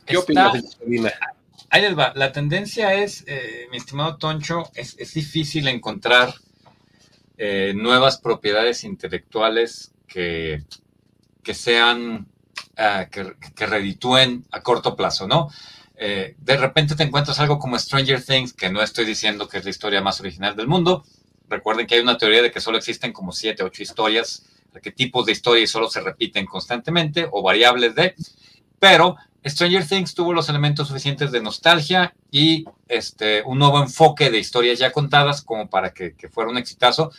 ¿Qué 0.06 0.16
opinas, 0.16 0.78
Ahí 1.72 1.82
les 1.82 1.96
va. 1.96 2.12
La 2.16 2.32
tendencia 2.32 2.94
es, 2.94 3.22
eh, 3.28 3.68
mi 3.70 3.76
estimado 3.76 4.16
Toncho, 4.16 4.70
es, 4.74 4.96
difícil 5.14 5.68
encontrar 5.68 6.34
eh, 7.38 7.72
nuevas 7.76 8.18
propiedades 8.18 8.82
intelectuales 8.82 9.92
que, 10.08 10.64
que 11.44 11.54
sean, 11.54 12.26
ah, 12.76 13.06
que, 13.08 13.66
reditúen 13.66 14.44
a 14.50 14.62
corto 14.62 14.96
plazo, 14.96 15.28
¿no? 15.28 15.48
Eh, 15.96 16.34
de 16.38 16.56
repente 16.56 16.96
te 16.96 17.04
encuentras 17.04 17.38
algo 17.38 17.60
como 17.60 17.78
Stranger 17.78 18.20
Things, 18.24 18.52
que 18.52 18.70
no 18.70 18.82
estoy 18.82 19.04
diciendo 19.04 19.48
que 19.48 19.58
es 19.58 19.64
la 19.64 19.70
historia 19.70 20.00
más 20.00 20.20
original 20.20 20.56
del 20.56 20.66
mundo. 20.66 21.04
Recuerden 21.48 21.86
que 21.86 21.94
hay 21.94 22.00
una 22.00 22.18
teoría 22.18 22.42
de 22.42 22.50
que 22.50 22.60
solo 22.60 22.78
existen 22.78 23.12
como 23.12 23.30
siete, 23.30 23.62
ocho 23.62 23.82
historias, 23.82 24.46
tipos 24.94 25.26
de 25.26 25.32
historias 25.32 25.70
solo 25.70 25.88
se 25.88 26.00
repiten 26.00 26.46
constantemente 26.46 27.28
o 27.30 27.42
variables 27.42 27.94
de, 27.94 28.14
pero 28.78 29.16
Stranger 29.44 29.86
Things 29.86 30.14
tuvo 30.14 30.32
los 30.32 30.48
elementos 30.48 30.88
suficientes 30.88 31.32
de 31.32 31.42
nostalgia 31.42 32.14
y 32.30 32.64
este, 32.88 33.42
un 33.42 33.58
nuevo 33.58 33.80
enfoque 33.82 34.30
de 34.30 34.38
historias 34.38 34.78
ya 34.78 34.92
contadas 34.92 35.42
como 35.42 35.70
para 35.70 35.94
que, 35.94 36.14
que 36.14 36.28
fuera 36.28 36.50
un 36.50 36.58
exitazo. 36.58 37.10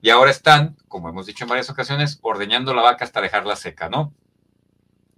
Y 0.00 0.10
ahora 0.10 0.30
están, 0.30 0.76
como 0.86 1.08
hemos 1.08 1.26
dicho 1.26 1.44
en 1.44 1.48
varias 1.48 1.70
ocasiones, 1.70 2.18
ordeñando 2.22 2.74
la 2.74 2.82
vaca 2.82 3.04
hasta 3.04 3.20
dejarla 3.20 3.56
seca, 3.56 3.88
¿no? 3.88 4.12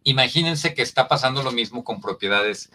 Imagínense 0.04 0.72
que 0.72 0.80
está 0.80 1.08
pasando 1.08 1.42
lo 1.42 1.52
mismo 1.52 1.84
con 1.84 2.00
propiedades 2.00 2.70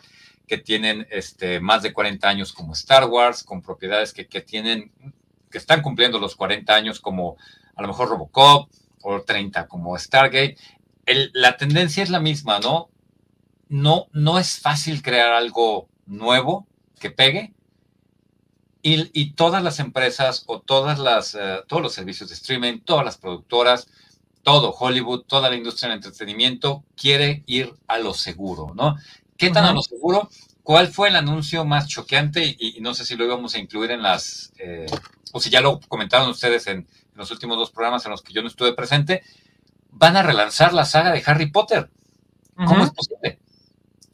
que 0.48 0.60
tienen 0.60 1.08
este, 1.10 1.60
más 1.60 1.82
de 1.82 1.92
40 1.92 2.30
años 2.30 2.54
como 2.54 2.74
Star 2.74 3.06
Wars, 3.06 3.44
con 3.44 3.64
propiedades 3.64 4.14
que, 4.14 4.28
que 4.28 4.42
tienen, 4.42 4.92
que 5.50 5.58
están 5.58 5.82
cumpliendo 5.82 6.20
los 6.20 6.36
40 6.36 6.72
años 6.76 7.00
como 7.00 7.38
a 7.76 7.82
lo 7.82 7.88
mejor 7.88 8.10
Robocop 8.10 8.70
o 9.06 9.22
30 9.22 9.68
como 9.68 9.98
Stargate. 9.98 10.58
El, 11.06 11.32
la 11.34 11.58
tendencia 11.58 12.04
es 12.04 12.10
la 12.10 12.20
misma, 12.20 12.60
¿no? 12.60 12.90
No, 13.70 14.08
no 14.14 14.40
es 14.40 14.60
fácil 14.60 15.02
crear 15.02 15.34
algo 15.34 15.88
nuevo 16.06 16.68
que 17.00 17.12
pegue, 17.12 17.56
y, 18.88 19.32
todas 19.32 19.64
las 19.64 19.80
empresas 19.80 20.44
o 20.46 20.60
todas 20.60 21.00
las, 21.00 21.34
eh, 21.34 21.62
todos 21.68 21.82
los 21.82 21.94
servicios 21.94 22.30
de 22.30 22.36
streaming, 22.36 22.82
todas 22.82 23.04
las 23.04 23.18
productoras, 23.18 23.88
todo 24.44 24.76
Hollywood, 24.78 25.24
toda 25.24 25.50
la 25.50 25.56
industria 25.56 25.90
del 25.90 25.98
entretenimiento 25.98 26.84
quiere 26.96 27.42
ir 27.48 27.74
a 27.88 27.98
lo 27.98 28.14
seguro, 28.14 28.74
¿no? 28.76 28.96
¿Qué 29.38 29.50
tan 29.50 29.66
a 29.66 29.74
lo 29.74 29.82
seguro? 29.82 30.30
¿Cuál 30.62 30.90
fue 30.90 31.10
el 31.10 31.16
anuncio 31.16 31.66
más 31.66 31.88
choqueante? 31.88 32.56
Y, 32.60 32.80
no 32.82 32.94
sé 32.94 33.06
si 33.06 33.16
lo 33.16 33.26
íbamos 33.26 33.56
a 33.56 33.60
incluir 33.60 33.90
en 33.90 34.04
las, 34.04 34.54
eh, 34.60 34.86
o 35.36 35.40
si 35.42 35.50
ya 35.50 35.60
lo 35.60 35.82
comentaron 35.82 36.30
ustedes 36.30 36.66
en, 36.68 36.88
los 37.14 37.30
últimos 37.30 37.58
dos 37.58 37.70
programas 37.70 38.06
en 38.06 38.12
los 38.12 38.22
que 38.22 38.32
yo 38.32 38.42
no 38.42 38.48
estuve 38.48 38.72
presente, 38.72 39.22
van 39.92 40.16
a 40.16 40.24
relanzar 40.24 40.74
la 40.74 40.86
saga 40.86 41.12
de 41.12 41.22
Harry 41.26 41.52
Potter. 41.52 41.90
¿Cómo 42.56 42.86
es 42.86 42.92
posible? 42.92 43.40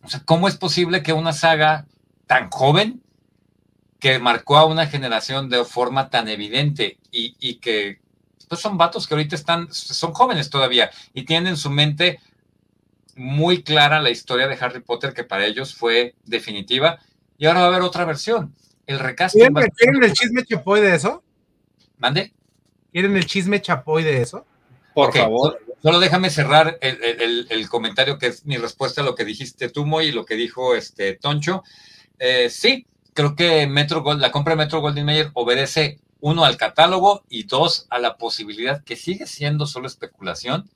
O 0.02 0.10
sea, 0.10 0.22
¿cómo 0.26 0.48
es 0.48 0.58
posible 0.58 1.04
que 1.04 1.14
una 1.14 1.32
saga 1.32 1.86
tan 2.26 2.50
joven 2.50 3.04
que 4.00 4.18
marcó 4.18 4.58
a 4.58 4.66
una 4.66 4.88
generación 4.88 5.48
de 5.48 5.64
forma 5.64 6.10
tan 6.10 6.28
evidente 6.28 6.98
y, 7.12 7.56
que 7.56 8.02
pues 8.50 8.60
son 8.60 8.80
vatos 8.80 9.06
que 9.06 9.14
ahorita 9.14 9.36
están, 9.36 9.72
son 9.72 10.14
jóvenes 10.14 10.50
todavía 10.50 10.90
y 11.14 11.26
tienen 11.26 11.50
en 11.50 11.58
su 11.58 11.70
mente 11.70 12.20
muy 13.16 13.62
clara 13.62 14.02
la 14.02 14.10
historia 14.10 14.48
de 14.48 14.58
Harry 14.60 14.82
Potter 14.82 15.14
que 15.14 15.24
para 15.24 15.46
ellos 15.46 15.76
fue 15.76 16.16
definitiva 16.26 16.98
y 17.38 17.46
ahora 17.46 17.60
va 17.60 17.66
a 17.68 17.70
haber 17.70 17.82
otra 17.84 18.06
versión. 18.06 18.56
El 18.86 19.00
recasting. 19.00 19.54
¿Quieren, 19.76 20.04
el 20.04 20.14
chisme 20.14 20.46
chapoy 20.46 20.82
de 20.82 20.96
eso? 20.96 21.24
¿Mande? 21.98 22.34
¿Quieren 22.92 23.16
el 23.16 23.26
chisme 23.26 23.62
chapoy 23.62 24.04
de 24.04 24.22
eso? 24.22 24.46
Por 24.94 25.14
favor. 25.14 25.60
Solo 25.82 26.00
déjame 26.00 26.30
cerrar 26.30 26.78
el, 26.82 27.70
comentario 27.70 28.20
que 28.20 28.28
es 28.28 28.46
mi 28.46 28.58
respuesta 28.58 29.02
a 29.02 29.04
lo 29.04 29.16
que 29.16 29.26
dijiste 29.26 29.70
tú, 29.70 29.86
Moy, 29.86 30.08
y 30.08 30.12
lo 30.12 30.26
que 30.26 30.36
dijo 30.36 30.76
este 30.76 31.16
Toncho. 31.16 31.64
Eh, 32.20 32.50
sí, 32.50 32.86
creo 33.14 33.36
que 33.36 33.66
Metro 33.66 34.04
Gold, 34.04 34.22
la 34.22 34.32
compra 34.32 34.52
de 34.54 34.58
Metro 34.58 34.82
Goldwyn 34.82 35.06
Mayer 35.06 35.32
obedece 35.34 36.00
uno 36.20 36.46
al 36.46 36.58
catálogo 36.58 37.24
y 37.30 37.44
dos 37.44 37.88
a 37.90 37.98
la 37.98 38.18
posibilidad 38.18 38.84
que 38.84 38.96
sigue 38.96 39.26
siendo 39.26 39.66
solo 39.66 39.88
especulación, 39.88 40.70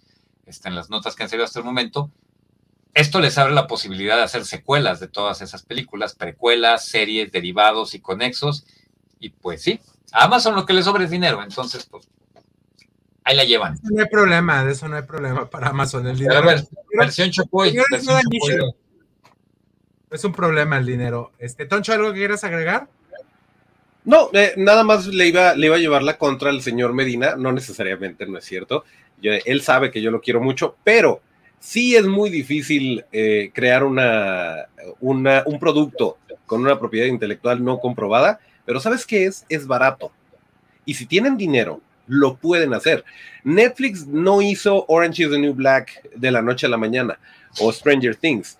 está 0.45 0.69
en 0.69 0.75
las 0.75 0.89
notas 0.89 1.15
que 1.15 1.23
han 1.23 1.29
salido 1.29 1.45
hasta 1.45 1.59
el 1.59 1.65
momento. 1.65 2.11
Esto 2.95 3.19
les 3.19 3.37
abre 3.37 3.53
la 3.53 3.67
posibilidad 3.67 4.15
de 4.15 4.23
hacer 4.23 4.45
secuelas 4.45 5.01
de 5.01 5.09
todas 5.09 5.41
esas 5.41 5.63
películas, 5.63 6.15
precuelas, 6.15 6.85
series, 6.85 7.29
derivados 7.29 7.93
y 7.93 7.99
conexos. 7.99 8.65
Y 9.19 9.29
pues 9.29 9.61
sí, 9.61 9.81
a 10.13 10.23
Amazon 10.23 10.55
lo 10.55 10.65
que 10.65 10.71
les 10.71 10.85
sobra 10.85 11.03
es 11.03 11.11
dinero, 11.11 11.43
entonces 11.43 11.85
pues 11.85 12.07
ahí 13.25 13.35
la 13.35 13.43
llevan. 13.43 13.77
No 13.83 14.01
hay 14.01 14.07
problema, 14.07 14.63
de 14.63 14.71
eso 14.71 14.87
no 14.87 14.95
hay 14.95 15.01
problema 15.03 15.49
para 15.49 15.69
Amazon. 15.69 16.07
El 16.07 16.17
dinero. 16.17 16.41
versión 16.97 17.31
Chocoy. 17.31 17.77
Versión 17.91 18.21
es 20.09 20.23
un 20.23 20.31
problema 20.31 20.77
el 20.77 20.85
dinero. 20.85 21.33
Este, 21.37 21.65
Toncho, 21.65 21.91
¿algo 21.91 22.13
que 22.13 22.19
quieras 22.19 22.45
agregar? 22.45 22.87
No, 24.05 24.29
eh, 24.31 24.53
nada 24.55 24.85
más 24.85 25.07
le 25.07 25.27
iba, 25.27 25.53
le 25.55 25.67
iba 25.67 25.75
a 25.75 25.79
llevar 25.79 26.03
la 26.03 26.17
contra 26.17 26.49
al 26.49 26.61
señor 26.61 26.93
Medina, 26.93 27.35
no 27.35 27.51
necesariamente, 27.51 28.25
no 28.25 28.37
es 28.37 28.45
cierto. 28.45 28.85
él 29.21 29.61
sabe 29.61 29.91
que 29.91 30.01
yo 30.01 30.11
lo 30.11 30.21
quiero 30.21 30.39
mucho, 30.39 30.77
pero 30.83 31.21
sí 31.59 31.95
es 31.95 32.05
muy 32.05 32.29
difícil 32.29 33.05
eh, 33.11 33.51
crear 33.53 33.83
una, 33.83 34.67
un 34.99 35.59
producto 35.59 36.17
con 36.45 36.61
una 36.61 36.79
propiedad 36.79 37.07
intelectual 37.07 37.63
no 37.63 37.79
comprobada, 37.79 38.39
pero 38.65 38.79
¿sabes 38.79 39.05
qué 39.05 39.25
es? 39.25 39.45
Es 39.49 39.65
barato. 39.67 40.11
Y 40.85 40.93
si 40.93 41.05
tienen 41.05 41.37
dinero, 41.37 41.81
lo 42.07 42.35
pueden 42.35 42.73
hacer. 42.73 43.03
Netflix 43.43 44.05
no 44.05 44.41
hizo 44.41 44.85
Orange 44.87 45.23
is 45.23 45.29
the 45.31 45.39
New 45.39 45.53
Black 45.53 46.07
de 46.15 46.31
la 46.31 46.41
noche 46.41 46.67
a 46.67 46.69
la 46.69 46.77
mañana 46.77 47.19
o 47.59 47.71
Stranger 47.71 48.15
Things 48.15 48.57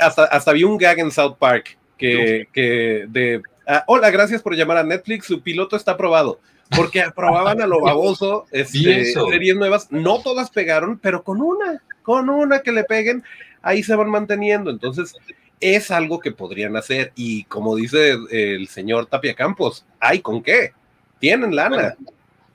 hasta, 0.00 0.24
hasta 0.24 0.52
vi 0.52 0.64
un 0.64 0.76
gag 0.76 0.98
en 0.98 1.10
South 1.10 1.36
Park 1.38 1.76
que, 1.96 2.48
que 2.52 3.06
de, 3.08 3.42
ah, 3.66 3.84
hola, 3.86 4.10
gracias 4.10 4.42
por 4.42 4.54
llamar 4.54 4.78
a 4.78 4.82
Netflix, 4.82 5.26
su 5.26 5.42
piloto 5.42 5.76
está 5.76 5.92
aprobado. 5.92 6.40
Porque 6.76 7.02
aprobaban 7.02 7.60
a 7.60 7.66
lo 7.66 7.80
baboso 7.80 8.46
este, 8.52 9.12
series 9.12 9.56
nuevas, 9.56 9.90
no 9.90 10.20
todas 10.20 10.50
pegaron, 10.50 10.98
pero 10.98 11.24
con 11.24 11.40
una, 11.42 11.82
con 12.02 12.28
una 12.30 12.60
que 12.60 12.72
le 12.72 12.84
peguen, 12.84 13.24
ahí 13.62 13.82
se 13.82 13.96
van 13.96 14.10
manteniendo. 14.10 14.70
Entonces, 14.70 15.14
es 15.60 15.90
algo 15.90 16.20
que 16.20 16.32
podrían 16.32 16.76
hacer. 16.76 17.12
Y 17.16 17.44
como 17.44 17.76
dice 17.76 18.16
el 18.30 18.68
señor 18.68 19.06
Tapia 19.06 19.34
Campos, 19.34 19.84
¿hay 19.98 20.20
con 20.20 20.42
qué? 20.42 20.72
Tienen 21.18 21.54
lana. 21.54 21.96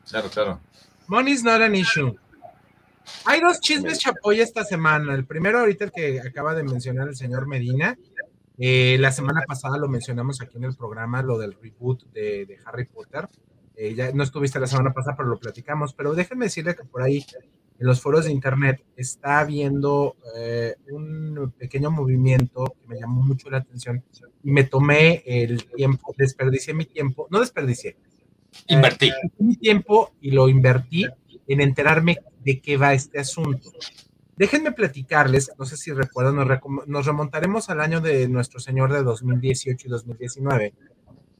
Claro, 0.09 0.29
claro. 0.29 0.59
Money's 1.07 1.43
not 1.43 1.61
an 1.61 1.75
issue. 1.75 2.15
Hay 3.25 3.39
dos 3.39 3.59
chismes 3.59 3.99
chapoy 3.99 4.39
esta 4.41 4.63
semana. 4.63 5.13
El 5.13 5.25
primero, 5.25 5.59
ahorita 5.59 5.85
el 5.85 5.91
que 5.91 6.19
acaba 6.19 6.55
de 6.55 6.63
mencionar 6.63 7.07
el 7.07 7.15
señor 7.15 7.47
Medina. 7.47 7.97
Eh, 8.57 8.97
la 8.99 9.11
semana 9.11 9.41
pasada 9.45 9.77
lo 9.77 9.87
mencionamos 9.87 10.41
aquí 10.41 10.57
en 10.57 10.63
el 10.63 10.75
programa, 10.75 11.21
lo 11.21 11.37
del 11.37 11.53
reboot 11.53 12.03
de, 12.13 12.57
Harry 12.65 12.85
Potter. 12.85 13.27
Eh, 13.77 13.93
ya 13.93 14.11
no 14.11 14.23
estuviste 14.23 14.59
la 14.59 14.67
semana 14.67 14.93
pasada, 14.93 15.17
pero 15.17 15.29
lo 15.29 15.39
platicamos. 15.39 15.93
Pero 15.93 16.13
déjenme 16.13 16.45
decirle 16.45 16.75
que 16.75 16.83
por 16.83 17.01
ahí 17.01 17.25
en 17.77 17.87
los 17.87 18.01
foros 18.01 18.25
de 18.25 18.31
internet 18.31 18.83
está 18.95 19.39
habiendo 19.39 20.15
eh, 20.37 20.75
un 20.91 21.53
pequeño 21.57 21.91
movimiento 21.91 22.75
que 22.79 22.87
me 22.87 22.99
llamó 22.99 23.21
mucho 23.21 23.49
la 23.49 23.57
atención 23.57 24.03
y 24.43 24.51
me 24.51 24.63
tomé 24.63 25.23
el 25.25 25.65
tiempo, 25.65 26.13
desperdicié 26.17 26.73
mi 26.73 26.85
tiempo, 26.85 27.27
no 27.29 27.39
desperdicié, 27.39 27.97
invertí 28.67 29.11
mi 29.39 29.57
tiempo 29.57 30.13
y 30.21 30.31
lo 30.31 30.47
invertí 30.47 31.05
en 31.47 31.61
enterarme 31.61 32.17
de 32.43 32.61
qué 32.61 32.77
va 32.77 32.93
este 32.93 33.19
asunto. 33.19 33.71
Déjenme 34.37 34.71
platicarles, 34.73 35.51
no 35.57 35.65
sé 35.65 35.77
si 35.77 35.91
recuerdan, 35.93 36.35
nos, 36.87 37.05
remontaremos 37.05 37.69
al 37.69 37.79
año 37.79 38.01
de 38.01 38.27
nuestro 38.27 38.59
Señor 38.59 38.91
de 38.91 39.01
2018 39.01 39.87
y 39.87 39.89
2019, 39.89 40.73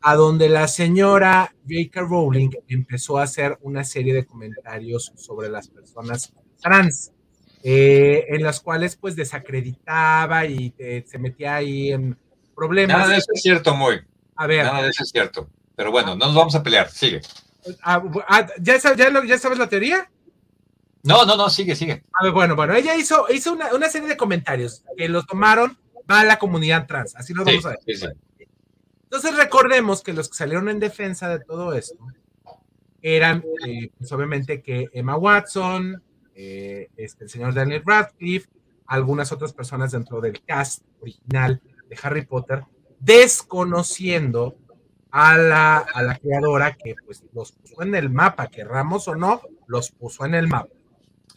a 0.08 0.14
donde 0.14 0.50
la 0.50 0.68
señora 0.68 1.52
J.K. 1.64 2.02
Rowling 2.02 2.52
empezó 2.68 3.18
a 3.18 3.24
hacer 3.24 3.58
una 3.64 3.84
serie 3.84 4.14
de 4.14 4.24
comentarios 4.24 5.12
sobre 5.16 5.50
las 5.50 5.68
personas 5.68 6.32
trans, 6.62 7.12
eh, 7.64 8.24
en 8.30 8.44
las 8.44 8.60
cuales 8.60 8.98
pues 8.98 9.16
desacreditaba 9.16 10.46
y 10.46 10.76
eh, 10.78 11.04
se 11.08 11.18
metía 11.18 11.56
ahí 11.56 11.92
en 11.92 12.16
problemas. 12.56 12.96
Nada 12.96 13.14
de 13.14 13.18
eso 13.18 13.32
es 13.34 13.42
cierto, 13.42 13.74
muy. 13.74 14.00
A 14.36 14.46
ver. 14.46 14.66
Nada 14.66 14.84
de 14.84 14.90
eso 14.90 15.02
es 15.02 15.10
cierto. 15.10 15.50
Pero 15.76 15.90
bueno, 15.90 16.16
no 16.16 16.28
nos 16.28 16.36
vamos 16.36 16.54
a 16.54 16.62
pelear, 16.62 16.92
sigue. 16.92 17.22
Ah, 17.82 18.04
ah, 18.28 18.46
¿ya, 18.62 18.80
sabes, 18.80 19.04
ya, 19.28 19.38
sabes 19.40 19.58
la 19.58 19.68
teoría? 19.68 20.08
No, 21.02 21.26
no, 21.26 21.36
no, 21.36 21.50
sigue, 21.50 21.76
sigue. 21.76 22.04
A 22.14 22.26
ver, 22.26 22.32
bueno, 22.32 22.56
bueno, 22.56 22.76
ella 22.76 22.96
hizo, 22.96 23.26
hizo 23.34 23.54
una, 23.54 23.90
serie 23.90 24.08
de 24.08 24.18
comentarios 24.18 24.84
que 24.96 25.10
los 25.10 25.26
tomaron 25.26 25.80
a 26.08 26.24
la 26.24 26.38
comunidad 26.38 26.86
trans, 26.86 27.16
así 27.16 27.34
lo 27.34 27.44
vamos 27.44 27.66
a 27.66 27.70
ver. 27.70 27.80
Entonces 29.06 29.36
recordemos 29.38 30.04
que 30.04 30.14
los 30.14 30.30
que 30.30 30.36
salieron 30.36 30.70
en 30.70 30.80
defensa 30.80 31.30
de 31.30 31.40
todo 31.40 31.74
esto 31.74 31.98
eran, 33.02 33.44
eh, 33.68 33.92
pues 33.98 34.12
obviamente 34.12 34.62
que 34.62 34.90
Emma 34.92 35.16
Watson, 35.16 36.02
eh, 36.34 36.90
este, 36.98 37.26
el 37.26 37.30
señor 37.30 37.54
Daniel 37.54 37.84
Radcliffe, 37.86 38.50
algunas 38.88 39.32
otras 39.32 39.54
personas 39.54 39.92
dentro 39.92 40.22
del 40.22 40.44
cast 40.44 40.84
original 41.02 41.62
de 41.88 41.98
Harry 42.02 42.26
Potter, 42.26 42.64
desconociendo 43.00 44.58
a 45.12 45.38
la, 45.38 45.78
a 45.78 46.02
la 46.02 46.18
creadora 46.18 46.76
que 46.76 46.96
pues 47.06 47.24
los 47.34 47.52
puso 47.52 47.84
en 47.84 47.96
el 47.96 48.10
mapa, 48.10 48.48
querramos 48.48 49.08
o 49.08 49.16
no, 49.16 49.42
los 49.68 49.92
puso 49.92 50.26
en 50.26 50.36
el 50.36 50.48
mapa. 50.48 50.74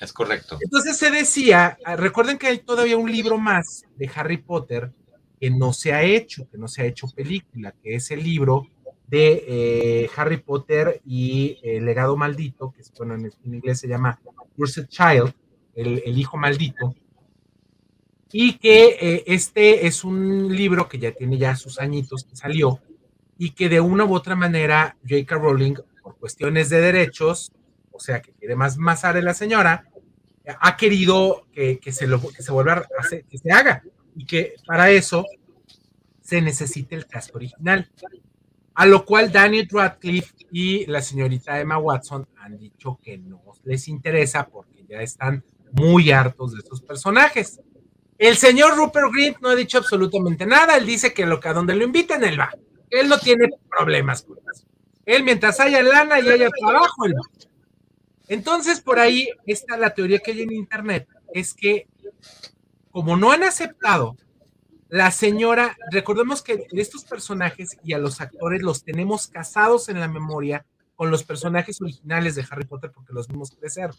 Es 0.01 0.13
correcto. 0.13 0.59
Entonces 0.61 0.97
se 0.97 1.11
decía, 1.11 1.79
ah, 1.85 1.97
recuerden 1.97 2.39
que 2.39 2.47
hay 2.47 2.59
todavía 2.59 2.97
un 2.97 3.11
libro 3.11 3.39
más 3.39 3.85
de 3.97 4.11
Harry 4.15 4.39
Potter 4.39 4.93
que 5.41 5.51
no 5.51 5.73
se 5.73 5.93
ha 5.93 6.03
hecho, 6.03 6.49
que 6.51 6.59
no 6.59 6.69
se 6.69 6.83
ha 6.83 6.87
hecho 6.87 7.09
película, 7.09 7.75
que 7.83 7.95
es 7.95 8.11
el 8.11 8.23
libro 8.23 8.67
de 9.07 9.45
eh, 9.49 10.11
Harry 10.17 10.39
Potter 10.39 11.01
y 11.05 11.59
el 11.63 11.85
legado 11.85 12.17
maldito, 12.17 12.73
que 12.73 12.83
bueno, 12.99 13.15
en, 13.15 13.33
inglés 13.45 13.81
se 13.81 13.89
llama 13.89 14.21
Cursed 14.57 14.87
Child, 14.89 15.33
el, 15.75 16.03
el 16.05 16.19
hijo 16.19 16.37
maldito, 16.37 16.95
y 18.31 18.59
que 18.59 18.99
eh, 19.01 19.25
este 19.27 19.87
es 19.87 20.05
un 20.05 20.55
libro 20.55 20.89
que 20.89 20.99
ya 20.99 21.13
tiene 21.13 21.39
ya 21.39 21.57
sus 21.57 21.81
añitos 21.81 22.25
que 22.25 22.37
salió, 22.37 22.81
y 23.39 23.53
que 23.53 23.69
de 23.69 23.81
una 23.81 24.05
u 24.05 24.15
otra 24.15 24.35
manera 24.35 24.97
J.K. 25.09 25.37
Rowling, 25.37 25.77
por 26.03 26.17
cuestiones 26.17 26.69
de 26.69 26.81
derechos, 26.81 27.53
o 27.93 28.01
sea, 28.01 28.21
que 28.21 28.33
quiere 28.33 28.57
más 28.57 28.77
masar 28.77 29.17
a 29.17 29.23
la 29.23 29.33
señora, 29.33 29.89
ha 30.61 30.77
querido 30.77 31.47
que, 31.53 31.81
se, 31.93 32.07
lo, 32.07 32.21
que 32.21 32.43
se 32.43 32.53
vuelva 32.53 32.73
a 32.75 33.01
hacer, 33.01 33.25
que 33.25 33.39
se 33.39 33.51
haga, 33.53 33.83
y 34.19 34.27
que 34.27 34.57
para 34.67 34.91
eso 34.91 35.25
se 36.21 36.43
necesite 36.43 36.97
el 36.97 37.07
cast 37.07 37.35
original. 37.37 37.89
A 38.75 38.85
lo 38.85 39.05
cual 39.05 39.31
Daniel 39.31 39.69
Radcliffe 39.71 40.35
y 40.51 40.87
la 40.87 41.01
señorita 41.01 41.61
Emma 41.61 41.79
Watson 41.79 42.27
han 42.37 42.59
dicho 42.59 42.99
que 43.01 43.17
no 43.17 43.41
les 43.65 43.87
interesa 43.87 44.49
porque 44.49 44.85
ya 44.89 45.01
están 45.03 45.45
muy 45.71 46.11
hartos 46.11 46.53
de 46.53 46.59
estos 46.59 46.83
personajes. 46.83 47.61
El 48.19 48.37
señor 48.37 48.77
Rupert 48.77 49.13
Grint 49.13 49.39
no 49.41 49.51
ha 49.51 49.55
dicho 49.55 49.79
absolutamente 49.79 50.47
nada, 50.47 50.77
él 50.77 50.85
dice 50.87 51.15
que 51.15 51.25
lo 51.25 51.39
que 51.39 51.49
a 51.49 51.53
donde 51.53 51.77
lo 51.77 51.85
inviten 51.85 52.25
él 52.25 52.41
va. 52.41 52.53
Él 52.91 53.09
no 53.09 53.21
tiene 53.21 53.49
problemas 53.71 54.23
con 54.23 54.39
eso. 54.53 54.65
Él, 55.07 55.23
mientras 55.23 55.61
haya 55.61 55.81
lana 55.81 56.19
y 56.19 56.29
haya 56.29 56.49
trabajo, 56.51 57.05
él 57.05 57.15
va. 57.15 57.47
Entonces, 58.27 58.81
por 58.81 58.99
ahí 58.99 59.29
está 59.47 59.77
la 59.77 59.95
teoría 59.95 60.19
que 60.19 60.33
hay 60.33 60.43
en 60.43 60.53
Internet, 60.53 61.07
es 61.33 61.55
que 61.55 61.87
como 62.99 63.17
no 63.17 63.31
han 63.31 63.45
aceptado, 63.45 64.17
la 64.89 65.13
señora, 65.13 65.77
recordemos 65.93 66.43
que 66.43 66.67
estos 66.73 67.05
personajes 67.05 67.77
y 67.85 67.93
a 67.93 67.99
los 67.99 68.21
actores 68.21 68.61
los 68.61 68.83
tenemos 68.83 69.29
casados 69.29 69.89
en 69.89 70.01
la 70.01 70.09
memoria 70.09 70.67
con 70.97 71.09
los 71.09 71.23
personajes 71.23 71.81
originales 71.81 72.35
de 72.35 72.45
Harry 72.51 72.65
Potter 72.65 72.91
porque 72.93 73.13
los 73.13 73.29
vimos 73.29 73.53
crecer. 73.53 73.93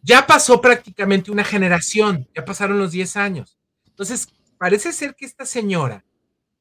Ya 0.00 0.26
pasó 0.26 0.62
prácticamente 0.62 1.30
una 1.30 1.44
generación, 1.44 2.26
ya 2.34 2.42
pasaron 2.42 2.78
los 2.78 2.90
10 2.92 3.18
años. 3.18 3.58
Entonces, 3.86 4.28
parece 4.56 4.94
ser 4.94 5.14
que 5.14 5.26
esta 5.26 5.44
señora 5.44 6.02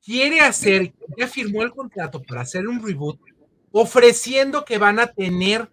quiere 0.03 0.41
hacer, 0.41 0.93
ya 1.17 1.29
firmó 1.29 1.63
el 1.63 1.71
contrato 1.71 2.21
para 2.21 2.41
hacer 2.41 2.67
un 2.67 2.85
reboot, 2.85 3.17
ofreciendo 3.71 4.65
que 4.65 4.77
van 4.77 4.99
a 4.99 5.07
tener 5.07 5.71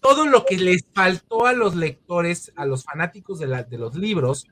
todo 0.00 0.24
lo 0.26 0.44
que 0.44 0.56
les 0.56 0.86
faltó 0.94 1.46
a 1.46 1.52
los 1.52 1.74
lectores, 1.74 2.52
a 2.54 2.64
los 2.64 2.84
fanáticos 2.84 3.40
de, 3.40 3.48
de 3.68 3.78
los 3.78 3.96
libros, 3.96 4.46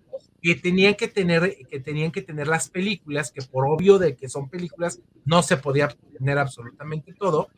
que 0.44 0.54
tenían 0.54 0.94
que 0.94 1.08
tener, 1.08 1.56
que 1.70 1.80
tenían 1.80 2.12
que 2.12 2.20
tener 2.20 2.46
las 2.48 2.68
películas, 2.68 3.32
que 3.32 3.40
por 3.40 3.64
obvio 3.66 3.98
de 3.98 4.14
que 4.14 4.28
son 4.28 4.50
películas, 4.50 5.00
no 5.24 5.42
se 5.42 5.56
podía 5.56 5.88
tener 6.18 6.36
absolutamente 6.36 7.14
todo. 7.14 7.48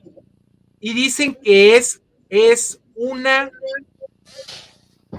Y 0.79 0.95
dicen 0.95 1.37
que 1.43 1.77
es, 1.77 2.01
es 2.29 2.81
una 2.95 3.51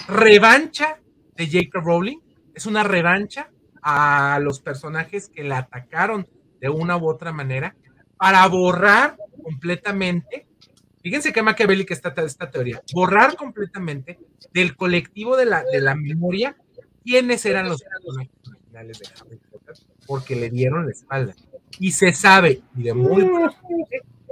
revancha 0.08 1.02
de 1.36 1.46
J.K. 1.46 1.82
Rowling, 1.82 2.20
es 2.56 2.68
una 2.68 2.84
revancha 2.84 3.52
a 3.82 4.40
los 4.42 4.62
personajes 4.62 5.28
que 5.28 5.44
la 5.44 5.58
atacaron 5.58 6.26
de 6.62 6.70
una 6.70 6.96
u 6.96 7.10
otra 7.10 7.34
manera 7.34 7.76
para 8.16 8.48
borrar 8.48 9.18
completamente, 9.44 10.48
fíjense 11.04 11.34
qué 11.34 11.42
maquiavélica 11.42 11.94
está 11.94 12.14
esta 12.24 12.50
teoría, 12.50 12.82
borrar 12.94 13.36
completamente 13.36 14.18
del 14.54 14.78
colectivo 14.78 15.36
de 15.36 15.48
la, 15.48 15.66
de 15.66 15.82
la 15.82 15.96
memoria 15.96 16.56
quiénes 17.08 17.46
eran 17.46 17.70
los 17.70 17.82
personajes 17.82 18.32
originales 18.46 19.00
de 19.00 19.06
Harry 19.08 19.40
Potter, 19.50 19.76
porque 20.06 20.36
le 20.36 20.50
dieron 20.50 20.86
la 20.86 20.92
espalda. 20.92 21.36
Y 21.80 21.92
se 21.92 22.12
sabe, 22.12 22.62
y 22.76 22.84
de 22.84 22.94
muy 22.94 23.26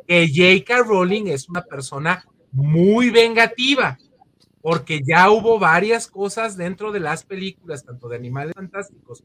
que 0.06 0.28
J.K. 0.28 0.84
Rowling 0.84 1.28
es 1.28 1.48
una 1.48 1.64
persona 1.64 2.26
muy 2.52 3.12
vengativa, 3.12 3.98
porque 4.62 5.02
ya 5.06 5.32
hubo 5.32 5.58
varias 5.58 6.08
cosas 6.08 6.58
dentro 6.58 6.92
de 6.92 7.00
las 7.00 7.24
películas, 7.24 7.86
tanto 7.86 8.10
de 8.10 8.18
Animales 8.18 8.54
Fantásticos 8.54 9.24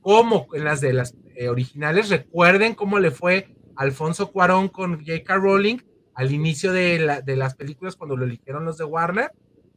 como 0.00 0.48
en 0.52 0.64
las 0.64 0.80
de 0.80 0.92
las 0.92 1.14
eh, 1.36 1.48
originales. 1.48 2.08
Recuerden 2.08 2.74
cómo 2.74 2.98
le 2.98 3.12
fue 3.12 3.54
Alfonso 3.76 4.32
Cuarón 4.32 4.68
con 4.68 4.98
J.K. 4.98 5.36
Rowling 5.36 5.78
al 6.14 6.32
inicio 6.32 6.72
de, 6.72 6.98
las 7.24 7.54
películas 7.54 7.94
cuando 7.94 8.16
lo 8.16 8.24
eligieron 8.24 8.64
los 8.64 8.78
de 8.78 8.84
Warner. 8.84 9.30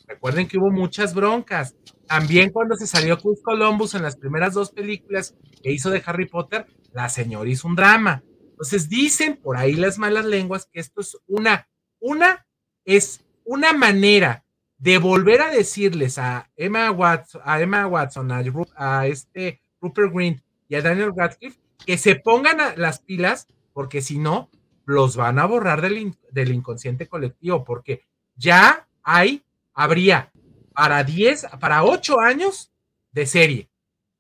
Recuerden 0.08 0.48
que 0.48 0.58
hubo 0.58 0.72
muchas 0.72 1.14
broncas. 1.14 1.76
También 2.08 2.52
cuando 2.52 2.76
se 2.76 2.88
salió 2.88 3.18
Chris 3.18 3.42
Columbus 3.44 3.96
en 3.96 4.04
las 4.04 4.18
primeras 4.18 4.54
dos 4.54 4.72
películas 4.72 5.36
que 5.62 5.72
hizo 5.72 5.90
de 5.90 6.04
Harry 6.06 6.28
Potter, 6.28 6.68
la 6.92 7.10
señora 7.10 7.50
hizo 7.50 7.68
un 7.68 7.76
drama. 7.76 8.24
Entonces 8.50 8.90
dicen 8.90 9.38
por 9.42 9.58
ahí 9.58 9.74
las 9.74 9.98
malas 9.98 10.26
lenguas 10.26 10.68
que 10.72 10.80
esto 10.80 11.02
es 11.02 11.18
una, 11.28 11.68
una, 12.00 12.46
es 12.86 13.26
una 13.46 13.74
manera 13.74 14.44
de 14.78 14.98
volver 14.98 15.42
a 15.42 15.50
decirles 15.50 16.18
a 16.18 16.52
Emma 16.56 16.92
Watson, 16.92 17.42
a 17.46 17.62
Emma 17.62 17.88
Watson, 17.88 18.30
a 18.76 19.08
este 19.08 19.62
Rupert 19.80 20.14
Green 20.14 20.44
y 20.68 20.76
a 20.76 20.82
Daniel 20.82 21.12
Radcliffe 21.16 21.60
que 21.86 21.98
se 21.98 22.16
pongan 22.16 22.58
las 22.78 23.00
pilas, 23.00 23.48
porque 23.74 24.02
si 24.02 24.18
no, 24.18 24.50
los 24.86 25.16
van 25.16 25.40
a 25.40 25.46
borrar 25.46 25.82
del, 25.82 26.16
del 26.32 26.52
inconsciente 26.52 27.08
colectivo, 27.08 27.64
porque 27.64 28.02
ya 28.36 28.88
hay, 29.02 29.44
habría 29.74 30.32
para 30.74 31.04
10, 31.04 31.48
para 31.60 31.84
8 31.84 32.20
años 32.20 32.72
de 33.12 33.26
serie. 33.26 33.70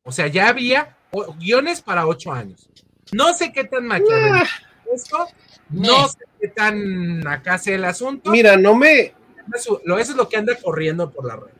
O 0.03 0.11
sea, 0.11 0.27
ya 0.27 0.49
había 0.49 0.97
guiones 1.39 1.81
para 1.81 2.07
8 2.07 2.31
años. 2.31 2.69
No 3.11 3.33
sé 3.33 3.51
qué 3.51 3.63
tan 3.63 3.85
maquiavélico 3.85 4.45
ah. 4.45 4.93
esto, 4.93 5.27
no 5.69 6.07
sé 6.07 6.19
qué 6.39 6.47
tan 6.49 7.27
acá 7.27 7.57
sea 7.57 7.75
el 7.75 7.85
asunto. 7.85 8.31
Mira, 8.31 8.57
no 8.57 8.75
me. 8.75 9.13
Eso, 9.53 9.81
eso 9.85 10.11
es 10.11 10.15
lo 10.15 10.29
que 10.29 10.37
anda 10.37 10.55
corriendo 10.55 11.11
por 11.11 11.25
la 11.25 11.35
red. 11.35 11.51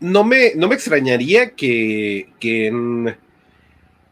No 0.00 0.24
me, 0.24 0.54
no 0.54 0.68
me 0.68 0.74
extrañaría 0.74 1.54
que, 1.54 2.32
que 2.38 2.66
en 2.66 3.16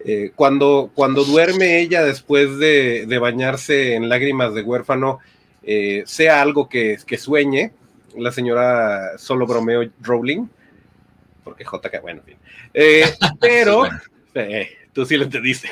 eh, 0.04 0.32
cuando, 0.34 0.90
cuando 0.94 1.24
duerme 1.24 1.80
ella 1.80 2.02
después 2.02 2.58
de, 2.58 3.06
bañarse 3.20 3.94
en 3.94 4.08
lágrimas 4.08 4.54
de 4.54 4.62
huérfano, 4.62 5.20
eh, 5.62 6.02
sea 6.06 6.42
algo 6.42 6.68
que, 6.68 6.98
que, 7.06 7.18
sueñe, 7.18 7.72
la 8.16 8.32
señora 8.32 9.18
solo 9.18 9.46
bromeo 9.46 9.88
Rowling, 10.00 10.46
porque 11.44 11.64
JK, 11.64 12.00
bueno, 12.02 12.20
en 12.20 12.26
fin. 12.26 12.36
Eh, 12.74 13.04
pero, 13.40 13.88
tú 14.92 15.04
sí 15.06 15.16
lo 15.16 15.24
entendiste. 15.24 15.68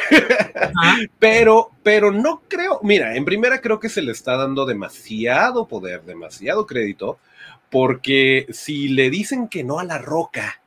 pero, 1.19 1.71
pero 1.83 2.11
no 2.11 2.43
creo, 2.49 2.81
mira, 2.83 3.17
en 3.17 3.25
primera 3.25 3.61
creo 3.61 3.81
que 3.81 3.89
se 3.89 4.03
le 4.03 4.13
está 4.13 4.37
dando 4.37 4.67
demasiado 4.67 5.67
poder, 5.69 6.03
demasiado 6.03 6.67
crédito, 6.67 7.19
porque 7.71 8.47
si 8.51 8.89
le 8.89 9.11
dicen 9.11 9.49
que 9.49 9.65
no 9.65 9.79
a 9.79 9.85
la 9.85 9.99
roca, 9.99 10.61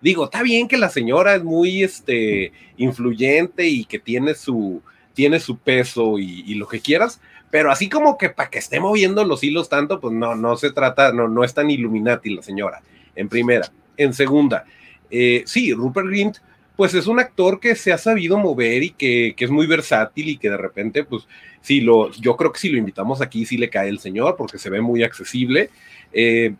digo, 0.00 0.24
está 0.24 0.42
bien 0.42 0.68
que 0.68 0.76
la 0.76 0.90
señora 0.90 1.34
es 1.34 1.42
muy 1.42 1.82
este, 1.82 2.52
influyente 2.76 3.66
y 3.66 3.84
que 3.84 3.98
tiene 3.98 4.34
su, 4.34 4.82
tiene 5.14 5.40
su 5.40 5.58
peso 5.58 6.18
y, 6.18 6.54
lo 6.54 6.68
que 6.68 6.80
quieras, 6.80 7.20
pero 7.52 7.70
así 7.70 7.90
como 7.90 8.16
que 8.16 8.30
para 8.30 8.48
que 8.48 8.60
esté 8.60 8.80
moviendo 8.80 9.22
los 9.26 9.44
hilos 9.44 9.68
tanto, 9.68 10.00
pues 10.00 10.14
no, 10.14 10.34
no 10.34 10.56
se 10.56 10.72
trata, 10.72 11.12
no, 11.12 11.28
no 11.28 11.44
es 11.44 11.52
tan 11.52 11.70
Illuminati 11.70 12.34
la 12.34 12.40
señora, 12.40 12.80
en 13.14 13.28
primera. 13.28 13.70
En 13.98 14.14
segunda, 14.14 14.64
eh, 15.10 15.42
sí, 15.44 15.74
Rupert 15.74 16.06
Grint, 16.08 16.38
pues 16.76 16.94
es 16.94 17.06
un 17.06 17.20
actor 17.20 17.60
que 17.60 17.76
se 17.76 17.92
ha 17.92 17.98
sabido 17.98 18.38
mover 18.38 18.82
y 18.82 18.90
que, 18.92 19.34
que, 19.36 19.44
es 19.44 19.50
muy 19.50 19.66
versátil 19.66 20.30
y 20.30 20.38
que 20.38 20.48
de 20.48 20.56
repente, 20.56 21.04
pues 21.04 21.28
sí, 21.60 21.82
lo, 21.82 22.10
yo 22.12 22.38
creo 22.38 22.52
que 22.52 22.58
si 22.58 22.70
lo 22.70 22.78
invitamos 22.78 23.20
aquí 23.20 23.44
sí 23.44 23.58
le 23.58 23.68
cae 23.68 23.90
el 23.90 23.98
señor 23.98 24.34
porque 24.38 24.56
se 24.56 24.70
ve 24.70 24.80
muy 24.80 25.02
accesible. 25.02 25.68
Eh, 26.14 26.54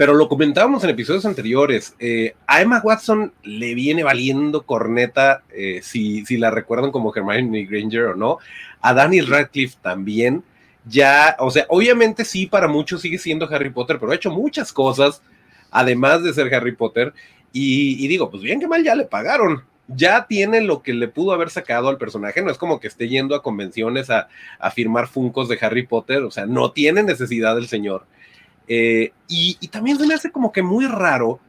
pero 0.00 0.14
lo 0.14 0.30
comentábamos 0.30 0.82
en 0.82 0.88
episodios 0.88 1.26
anteriores. 1.26 1.94
Eh, 1.98 2.34
a 2.46 2.62
Emma 2.62 2.80
Watson 2.82 3.34
le 3.42 3.74
viene 3.74 4.02
valiendo 4.02 4.62
corneta, 4.62 5.42
eh, 5.52 5.80
si, 5.82 6.24
si, 6.24 6.38
la 6.38 6.50
recuerdan 6.50 6.90
como 6.90 7.14
Hermione 7.14 7.66
Granger 7.66 8.04
o 8.04 8.16
no. 8.16 8.38
A 8.80 8.94
Daniel 8.94 9.26
Radcliffe 9.26 9.76
también. 9.82 10.42
Ya, 10.86 11.36
o 11.38 11.50
sea, 11.50 11.66
obviamente 11.68 12.24
sí, 12.24 12.46
para 12.46 12.66
muchos 12.66 13.02
sigue 13.02 13.18
siendo 13.18 13.46
Harry 13.54 13.68
Potter, 13.68 13.98
pero 14.00 14.10
ha 14.10 14.14
hecho 14.14 14.30
muchas 14.30 14.72
cosas, 14.72 15.20
además 15.70 16.22
de 16.22 16.32
ser 16.32 16.54
Harry 16.54 16.74
Potter. 16.74 17.12
Y, 17.52 18.08
digo, 18.08 18.30
pues 18.30 18.42
bien 18.42 18.58
que 18.58 18.68
mal 18.68 18.82
ya 18.82 18.94
le 18.94 19.04
pagaron. 19.04 19.64
Ya 19.86 20.26
tiene 20.26 20.62
lo 20.62 20.82
que 20.82 20.94
le 20.94 21.08
pudo 21.08 21.32
haber 21.32 21.50
sacado 21.50 21.90
al 21.90 21.98
personaje. 21.98 22.40
No 22.40 22.50
es 22.50 22.56
como 22.56 22.80
que 22.80 22.88
esté 22.88 23.06
yendo 23.06 23.34
a 23.34 23.42
convenciones 23.42 24.08
a, 24.08 24.28
a 24.58 24.70
firmar 24.70 25.08
funcos 25.08 25.50
de 25.50 25.58
Harry 25.60 25.86
Potter. 25.86 26.22
O 26.22 26.30
sea, 26.30 26.46
no 26.46 26.72
tiene 26.72 27.02
necesidad 27.02 27.58
el 27.58 27.68
señor. 27.68 28.06
Eh, 28.72 29.12
y, 29.26 29.56
también 29.66 29.98
se 29.98 30.06
me 30.06 30.14
hace 30.14 30.30
como 30.30 30.52
que 30.52 30.62
muy 30.62 30.86
raro. 30.86 31.40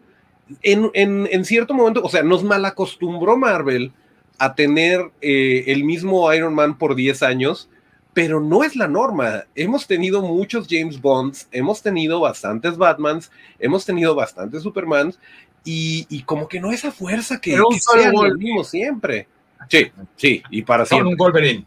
En, 0.63 1.45
cierto 1.45 1.75
momento, 1.75 2.01
o 2.03 2.09
sea, 2.09 2.23
nos 2.23 2.43
malacostumbró 2.43 3.37
Marvel 3.37 3.93
a 4.39 4.55
tener 4.55 5.11
eh, 5.21 5.65
el 5.67 5.83
mismo 5.83 6.33
Iron 6.33 6.55
Man 6.55 6.79
por 6.79 6.95
10 6.95 7.21
años, 7.21 7.69
pero 8.13 8.41
no 8.41 8.63
es 8.63 8.75
la 8.75 8.87
norma. 8.87 9.45
Hemos 9.53 9.85
tenido 9.85 10.23
muchos 10.23 10.65
James 10.67 10.99
Bonds, 10.99 11.47
hemos 11.51 11.83
tenido 11.83 12.19
bastantes 12.19 12.75
Batmans, 12.75 13.31
hemos 13.59 13.85
tenido 13.85 14.15
bastantes 14.15 14.63
Supermans, 14.63 15.19
y, 15.63 16.23
como 16.23 16.47
que 16.47 16.59
no 16.59 16.71
esa 16.71 16.91
fuerza 16.91 17.39
que, 17.39 17.51
que 17.51 17.79
solo 17.79 18.29
lo 18.29 18.35
mismo 18.35 18.63
siempre. 18.63 19.27
Sí, 19.69 19.91
sí, 20.15 20.41
y 20.49 20.63
para 20.63 20.87
siempre. 20.87 21.03
Solo 21.03 21.09
un 21.11 21.17
Wolverine. 21.17 21.65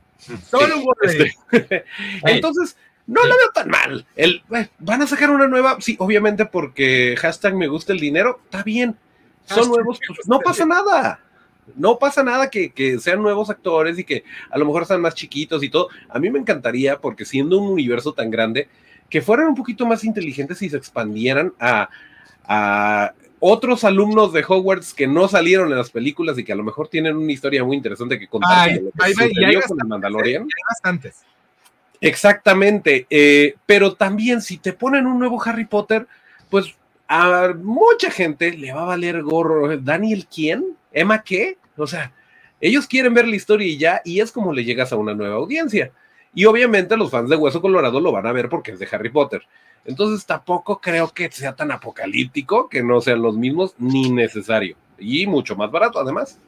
Solo 0.50 0.78
un 0.78 0.84
Wolverine. 0.84 1.32
Este, 1.52 1.84
entonces, 2.24 2.76
no 3.06 3.22
lo 3.22 3.36
veo 3.36 3.50
tan 3.52 3.68
mal. 3.68 4.06
El, 4.16 4.42
van 4.78 5.02
a 5.02 5.06
sacar 5.06 5.30
una 5.30 5.46
nueva, 5.46 5.76
sí, 5.80 5.96
obviamente 5.98 6.46
porque 6.46 7.14
hashtag 7.18 7.54
me 7.54 7.68
gusta 7.68 7.92
el 7.92 8.00
dinero, 8.00 8.40
está 8.44 8.62
bien. 8.62 8.96
Son 9.46 9.68
nuevos, 9.68 10.00
pues, 10.06 10.26
no 10.26 10.40
pasa 10.40 10.64
nada. 10.64 11.20
No 11.76 11.98
pasa 11.98 12.22
nada 12.22 12.50
que, 12.50 12.98
sean 13.00 13.22
nuevos 13.22 13.48
actores 13.50 13.98
y 13.98 14.04
que 14.04 14.24
a 14.50 14.58
lo 14.58 14.66
mejor 14.66 14.82
están 14.82 15.00
más 15.00 15.14
chiquitos 15.14 15.62
y 15.62 15.70
todo. 15.70 15.88
A 16.08 16.18
mí 16.18 16.30
me 16.30 16.38
encantaría, 16.38 16.98
porque 16.98 17.24
siendo 17.24 17.58
un 17.58 17.70
universo 17.70 18.12
tan 18.12 18.30
grande, 18.30 18.68
que 19.08 19.22
fueran 19.22 19.48
un 19.48 19.54
poquito 19.54 19.86
más 19.86 20.04
inteligentes 20.04 20.60
y 20.62 20.70
se 20.70 20.76
expandieran 20.76 21.52
a, 21.58 21.88
otros 23.40 23.84
alumnos 23.84 24.32
de 24.32 24.42
Hogwarts 24.46 24.94
que 24.94 25.06
no 25.06 25.28
salieron 25.28 25.70
en 25.70 25.76
las 25.76 25.90
películas 25.90 26.38
y 26.38 26.44
que 26.44 26.52
a 26.52 26.56
lo 26.56 26.64
mejor 26.64 26.88
tienen 26.88 27.14
una 27.14 27.30
historia 27.30 27.62
muy 27.62 27.76
interesante 27.76 28.18
que 28.18 28.26
contar. 28.26 28.70
Ay, 28.98 29.14
con 29.14 29.80
el 29.80 29.86
Mandalorian. 29.86 30.42
Hay 30.42 30.62
bastantes. 30.70 31.24
Exactamente, 32.04 33.06
eh, 33.08 33.54
pero 33.64 33.94
también 33.94 34.42
si 34.42 34.58
te 34.58 34.74
ponen 34.74 35.06
un 35.06 35.18
nuevo 35.18 35.42
Harry 35.42 35.64
Potter, 35.64 36.06
pues 36.50 36.74
a 37.08 37.54
mucha 37.56 38.10
gente 38.10 38.52
le 38.52 38.74
va 38.74 38.82
a 38.82 38.86
valer 38.86 39.22
gorro. 39.22 39.74
¿Daniel 39.78 40.26
quién? 40.26 40.76
¿Emma 40.92 41.22
qué? 41.22 41.56
O 41.78 41.86
sea, 41.86 42.12
ellos 42.60 42.86
quieren 42.86 43.14
ver 43.14 43.26
la 43.26 43.36
historia 43.36 43.66
y 43.66 43.78
ya, 43.78 44.02
y 44.04 44.20
es 44.20 44.32
como 44.32 44.52
le 44.52 44.64
llegas 44.64 44.92
a 44.92 44.96
una 44.96 45.14
nueva 45.14 45.36
audiencia. 45.36 45.92
Y 46.34 46.44
obviamente 46.44 46.94
los 46.98 47.10
fans 47.10 47.30
de 47.30 47.36
Hueso 47.36 47.62
Colorado 47.62 47.98
lo 48.00 48.12
van 48.12 48.26
a 48.26 48.32
ver 48.32 48.50
porque 48.50 48.72
es 48.72 48.78
de 48.78 48.88
Harry 48.92 49.08
Potter. 49.08 49.40
Entonces 49.86 50.26
tampoco 50.26 50.82
creo 50.82 51.08
que 51.08 51.30
sea 51.30 51.56
tan 51.56 51.72
apocalíptico 51.72 52.68
que 52.68 52.82
no 52.82 53.00
sean 53.00 53.22
los 53.22 53.34
mismos 53.34 53.76
ni 53.78 54.10
necesario. 54.10 54.76
Y 54.98 55.26
mucho 55.26 55.56
más 55.56 55.70
barato 55.70 55.98
además. 56.00 56.38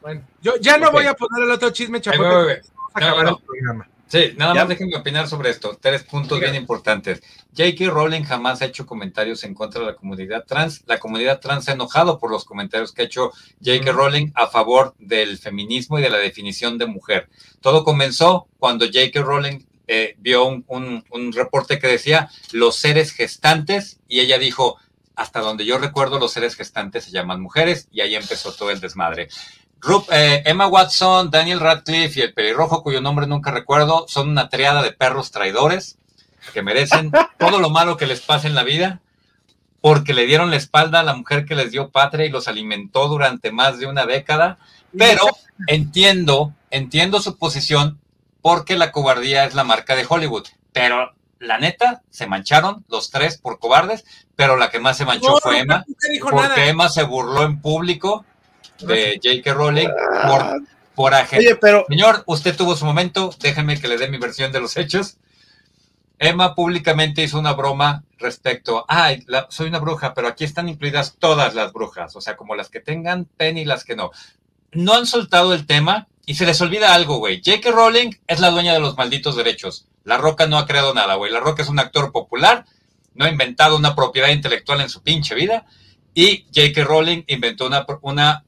Bueno, 0.00 0.22
yo 0.42 0.56
ya 0.60 0.78
no 0.78 0.90
voy 0.90 1.06
a 1.06 1.14
poner 1.14 1.44
el 1.44 1.50
otro 1.52 1.70
chisme, 1.70 2.00
chapote. 2.00 2.24
Vamos 2.24 2.72
a 2.94 2.98
acabar 2.98 3.28
el 3.28 3.36
programa. 3.46 3.88
Sí, 4.10 4.32
nada 4.36 4.54
más 4.54 4.68
déjenme 4.68 4.96
opinar 4.96 5.28
sobre 5.28 5.50
esto. 5.50 5.78
Tres 5.80 6.02
puntos 6.02 6.40
bien 6.40 6.56
importantes. 6.56 7.22
J.K. 7.56 7.90
Rowling 7.90 8.24
jamás 8.24 8.60
ha 8.60 8.64
hecho 8.64 8.84
comentarios 8.84 9.44
en 9.44 9.54
contra 9.54 9.82
de 9.82 9.86
la 9.86 9.94
comunidad 9.94 10.44
trans. 10.46 10.82
La 10.86 10.98
comunidad 10.98 11.38
trans 11.38 11.64
se 11.64 11.70
ha 11.70 11.74
enojado 11.74 12.18
por 12.18 12.32
los 12.32 12.44
comentarios 12.44 12.90
que 12.90 13.02
ha 13.02 13.04
hecho 13.04 13.30
J.K. 13.64 13.92
Rowling 13.92 14.32
a 14.34 14.48
favor 14.48 14.96
del 14.98 15.38
feminismo 15.38 16.00
y 16.00 16.02
de 16.02 16.10
la 16.10 16.18
definición 16.18 16.76
de 16.76 16.86
mujer. 16.86 17.28
Todo 17.60 17.84
comenzó 17.84 18.48
cuando 18.58 18.86
J.K. 18.86 19.22
Rowling 19.22 19.64
eh, 19.86 20.16
vio 20.18 20.44
un, 20.44 21.04
un 21.08 21.32
reporte 21.32 21.78
que 21.78 21.86
decía 21.86 22.28
los 22.50 22.74
seres 22.74 23.12
gestantes 23.12 24.00
y 24.08 24.18
ella 24.18 24.38
dijo, 24.38 24.76
hasta 25.14 25.40
donde 25.40 25.66
yo 25.66 25.78
recuerdo, 25.78 26.18
los 26.18 26.32
seres 26.32 26.56
gestantes 26.56 27.04
se 27.04 27.10
llaman 27.10 27.40
mujeres 27.40 27.88
y 27.92 28.00
ahí 28.00 28.14
empezó 28.14 28.52
todo 28.54 28.70
el 28.70 28.80
desmadre. 28.80 29.28
Eh, 30.10 30.42
Emma 30.44 30.66
Watson, 30.66 31.30
Daniel 31.30 31.60
Radcliffe 31.60 32.20
y 32.20 32.22
el 32.22 32.34
pelirrojo, 32.34 32.82
cuyo 32.82 33.00
nombre 33.00 33.26
nunca 33.26 33.50
recuerdo, 33.50 34.06
son 34.08 34.28
una 34.28 34.48
triada 34.48 34.82
de 34.82 34.92
perros 34.92 35.30
traidores 35.30 35.96
que 36.52 36.62
merecen 36.62 37.10
todo 37.38 37.58
lo 37.60 37.70
malo 37.70 37.96
que 37.96 38.06
les 38.06 38.20
pase 38.20 38.46
en 38.46 38.54
la 38.54 38.62
vida 38.62 39.00
porque 39.80 40.12
le 40.12 40.26
dieron 40.26 40.50
la 40.50 40.56
espalda 40.56 41.00
a 41.00 41.04
la 41.04 41.14
mujer 41.14 41.46
que 41.46 41.54
les 41.54 41.70
dio 41.70 41.90
patria 41.90 42.26
y 42.26 42.30
los 42.30 42.48
alimentó 42.48 43.08
durante 43.08 43.50
más 43.50 43.78
de 43.78 43.86
una 43.86 44.04
década. 44.06 44.58
Pero 44.96 45.24
entiendo, 45.66 46.52
entiendo 46.70 47.20
su 47.20 47.38
posición 47.38 47.98
porque 48.42 48.76
la 48.76 48.92
cobardía 48.92 49.44
es 49.44 49.54
la 49.54 49.64
marca 49.64 49.96
de 49.96 50.06
Hollywood. 50.08 50.46
Pero 50.72 51.14
la 51.38 51.58
neta, 51.58 52.02
se 52.10 52.26
mancharon 52.26 52.84
los 52.88 53.10
tres 53.10 53.38
por 53.38 53.58
cobardes, 53.58 54.04
pero 54.36 54.56
la 54.56 54.70
que 54.70 54.80
más 54.80 54.98
se 54.98 55.06
manchó 55.06 55.38
fue 55.38 55.60
Emma, 55.60 55.84
porque 56.30 56.68
Emma 56.68 56.88
se 56.90 57.02
burló 57.02 57.44
en 57.44 57.60
público 57.62 58.26
de 58.86 59.20
J.K. 59.22 59.52
Rowling 59.54 59.88
por, 60.94 61.12
por 61.12 61.12
pero... 61.60 61.84
Señor, 61.88 62.22
usted 62.26 62.56
tuvo 62.56 62.76
su 62.76 62.84
momento, 62.84 63.34
déjenme 63.40 63.80
que 63.80 63.88
le 63.88 63.96
dé 63.96 64.08
mi 64.08 64.18
versión 64.18 64.52
de 64.52 64.60
los 64.60 64.76
hechos. 64.76 65.16
Emma 66.18 66.54
públicamente 66.54 67.22
hizo 67.22 67.38
una 67.38 67.54
broma 67.54 68.04
respecto, 68.18 68.84
ay, 68.88 69.24
soy 69.48 69.68
una 69.68 69.78
bruja, 69.78 70.12
pero 70.12 70.28
aquí 70.28 70.44
están 70.44 70.68
incluidas 70.68 71.16
todas 71.18 71.54
las 71.54 71.72
brujas, 71.72 72.14
o 72.14 72.20
sea, 72.20 72.36
como 72.36 72.54
las 72.54 72.68
que 72.68 72.80
tengan 72.80 73.24
pen 73.24 73.56
y 73.56 73.64
las 73.64 73.84
que 73.84 73.96
no. 73.96 74.10
No 74.72 74.94
han 74.94 75.06
soltado 75.06 75.54
el 75.54 75.66
tema 75.66 76.08
y 76.26 76.34
se 76.34 76.44
les 76.44 76.60
olvida 76.60 76.94
algo, 76.94 77.16
güey. 77.16 77.40
J.K. 77.44 77.70
Rowling 77.70 78.10
es 78.26 78.38
la 78.38 78.50
dueña 78.50 78.74
de 78.74 78.80
los 78.80 78.96
malditos 78.96 79.34
derechos. 79.34 79.86
La 80.04 80.18
Roca 80.18 80.46
no 80.46 80.58
ha 80.58 80.66
creado 80.66 80.92
nada, 80.92 81.14
güey. 81.14 81.32
La 81.32 81.40
Roca 81.40 81.62
es 81.62 81.68
un 81.68 81.78
actor 81.78 82.12
popular, 82.12 82.66
no 83.14 83.24
ha 83.24 83.30
inventado 83.30 83.76
una 83.76 83.94
propiedad 83.94 84.28
intelectual 84.28 84.82
en 84.82 84.90
su 84.90 85.02
pinche 85.02 85.34
vida. 85.34 85.64
Y 86.14 86.44
J.K. 86.54 86.84
Rowling 86.84 87.22
inventó 87.28 87.66
una, 87.66 87.86
una 88.02 88.44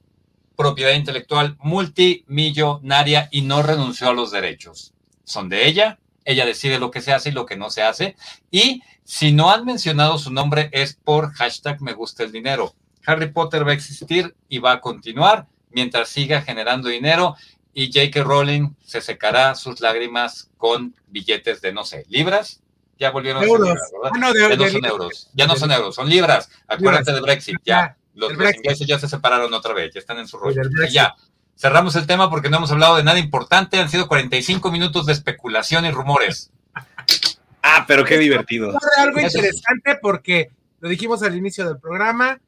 propiedad 0.57 0.92
intelectual 0.92 1.57
multimillonaria 1.61 3.28
y 3.30 3.42
no 3.42 3.62
renunció 3.62 4.09
a 4.09 4.14
los 4.14 4.30
derechos. 4.30 4.92
Son 5.24 5.48
de 5.48 5.66
ella, 5.66 5.98
ella 6.24 6.46
decide 6.46 6.78
lo 6.78 6.90
que 6.90 7.00
se 7.00 7.12
hace 7.12 7.30
y 7.30 7.32
lo 7.32 7.46
que 7.46 7.57
no 7.57 7.70
se 7.70 7.82
hace. 7.82 8.16
Y 8.50 8.82
si 9.05 9.32
no 9.32 9.50
han 9.50 9.64
mencionado 9.64 10.18
su 10.18 10.32
nombre 10.32 10.68
es 10.72 10.94
por 10.94 11.32
hashtag 11.32 11.80
me 11.80 11.94
gusta 11.94 12.22
el 12.22 12.32
dinero. 12.32 12.74
Harry 13.05 13.32
Potter 13.32 13.66
va 13.66 13.72
a 13.72 13.74
existir 13.74 14.34
y 14.48 14.59
va 14.59 14.72
a 14.72 14.80
continuar 14.80 15.46
mientras 15.70 16.09
siga 16.09 16.42
generando 16.42 16.88
dinero 16.88 17.36
y 17.74 17.86
J.K. 17.86 18.22
Rowling 18.22 18.74
se 18.84 19.00
secará 19.00 19.55
sus 19.55 19.80
lágrimas 19.80 20.50
con 20.59 20.94
billetes 21.09 21.61
de, 21.61 21.72
no 21.72 21.84
sé, 21.84 22.05
libras. 22.09 22.61
Ya 22.98 23.11
volvieron 23.11 23.42
a 23.42 23.46
ser 23.46 23.59
libras, 23.59 23.90
¿verdad? 23.92 24.11
Ah, 24.14 24.18
no, 24.18 24.34
ya 24.34 24.57
no 24.57 24.68
son 24.68 24.84
euros. 24.84 25.30
Ya 25.32 25.46
no 25.46 25.57
son 25.57 25.72
euros, 25.72 25.94
son 25.94 26.09
libras. 26.09 26.50
Acuérdate 26.68 27.12
de 27.12 27.20
Brexit, 27.20 27.57
ya. 27.64 27.96
Los, 28.14 28.32
ingleses 28.32 28.86
ya 28.86 28.98
se 28.98 29.08
separaron 29.08 29.52
otra 29.54 29.72
vez, 29.72 29.92
ya 29.94 30.00
están 30.00 30.18
en 30.18 30.28
su 30.28 30.38
rollo. 30.38 30.62
ya, 30.90 31.14
cerramos 31.56 31.96
el 31.96 32.06
tema 32.06 32.28
porque 32.28 32.50
no 32.50 32.58
hemos 32.58 32.70
hablado 32.70 32.96
de 32.96 33.04
nada 33.04 33.18
importante. 33.18 33.78
Han 33.78 33.88
sido 33.88 34.08
45 34.08 34.70
minutos 34.70 35.06
de 35.06 35.12
especulación 35.12 35.84
y 35.86 35.90
rumores. 35.90 36.50
ah, 37.62 37.84
pero 37.86 38.04
qué 38.04 38.18
divertido. 38.18 38.72
Algo 38.98 39.20
interesante 39.20 39.98
porque 40.00 40.50
lo 40.80 40.88
dijimos 40.88 41.22
al 41.22 41.36
inicio 41.36 41.66
del 41.66 41.78
programa. 41.78 42.40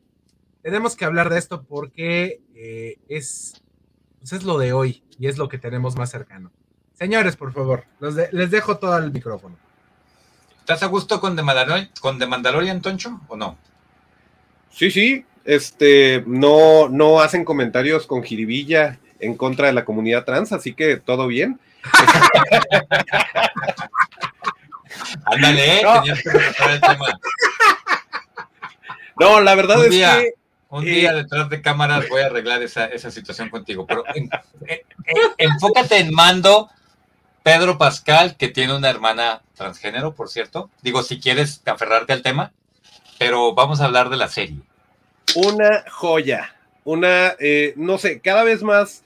Tenemos 0.62 0.96
que 0.96 1.04
hablar 1.04 1.30
de 1.30 1.38
esto 1.38 1.62
porque 1.62 2.40
eh, 2.54 2.96
es, 3.08 3.62
pues 4.20 4.32
es 4.32 4.44
lo 4.44 4.58
de 4.58 4.72
hoy 4.72 5.02
y 5.18 5.28
es 5.28 5.38
lo 5.38 5.48
que 5.48 5.58
tenemos 5.58 5.96
más 5.96 6.10
cercano. 6.10 6.50
Señores, 6.94 7.36
por 7.36 7.52
favor, 7.52 7.84
les 8.00 8.50
dejo 8.50 8.78
todo 8.78 8.96
el 8.98 9.12
micrófono. 9.12 9.56
¿Estás 10.60 10.82
a 10.82 10.86
gusto 10.86 11.20
con 11.20 11.36
The 11.36 11.42
Mandalorian, 11.42 11.90
con 12.00 12.18
The 12.18 12.26
Mandalorian 12.26 12.80
Toncho, 12.80 13.20
o 13.28 13.36
no? 13.36 13.58
Sí, 14.70 14.90
sí, 14.90 15.26
este, 15.44 16.22
no, 16.26 16.88
no 16.88 17.20
hacen 17.20 17.44
comentarios 17.44 18.06
con 18.06 18.22
jiribilla 18.22 18.98
en 19.20 19.36
contra 19.36 19.66
de 19.66 19.72
la 19.72 19.84
comunidad 19.84 20.24
trans, 20.24 20.52
así 20.52 20.74
que 20.74 20.96
todo 20.96 21.26
bien. 21.26 21.60
Ándale, 25.26 25.82
tenías 25.82 26.22
que 26.22 26.30
el 26.30 26.80
tema. 26.80 27.18
No, 29.18 29.40
la 29.40 29.54
verdad 29.54 29.84
es 29.84 29.90
que. 29.90 30.34
Un 30.68 30.84
día 30.84 31.12
eh, 31.12 31.14
detrás 31.14 31.48
de 31.50 31.62
cámaras 31.62 32.08
voy 32.08 32.22
a 32.22 32.26
arreglar 32.26 32.60
esa, 32.60 32.88
situación 33.12 33.48
contigo, 33.48 33.86
pero 33.86 34.02
enfócate 35.38 35.98
en 35.98 36.12
Mando, 36.12 36.68
Pedro 37.44 37.78
Pascal, 37.78 38.36
que 38.36 38.48
tiene 38.48 38.74
una 38.74 38.90
hermana 38.90 39.42
transgénero, 39.54 40.16
por 40.16 40.28
cierto. 40.28 40.68
Digo, 40.82 41.04
si 41.04 41.20
quieres 41.20 41.62
aferrarte 41.64 42.12
al 42.12 42.22
tema, 42.22 42.50
pero 43.18 43.54
vamos 43.54 43.80
a 43.80 43.84
hablar 43.84 44.10
de 44.10 44.16
la 44.16 44.26
serie. 44.26 44.56
Una 45.36 45.84
joya, 45.90 46.54
una, 46.84 47.34
eh, 47.40 47.74
no 47.76 47.98
sé, 47.98 48.20
cada 48.20 48.44
vez 48.44 48.62
más, 48.62 49.02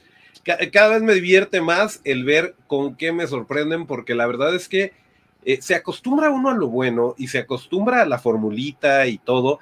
cada 0.73 0.91
vez 0.91 1.03
me 1.03 1.15
divierte 1.15 1.61
más 1.61 2.01
el 2.05 2.25
ver 2.25 2.55
con 2.67 2.97
qué 2.97 3.13
me 3.13 3.27
sorprenden, 3.27 3.87
porque 3.87 4.15
la 4.15 4.27
verdad 4.27 4.55
es 4.55 4.69
que 4.69 4.93
eh, 5.45 5.59
se 5.63 5.75
acostumbra 5.75 6.31
uno 6.31 6.51
a 6.51 6.55
lo 6.55 6.69
bueno 6.69 7.15
y 7.17 7.29
se 7.29 7.39
acostumbra 7.39 8.03
a 8.03 8.07
la 8.07 8.19
formulita 8.19 9.07
y 9.07 9.19
todo, 9.19 9.61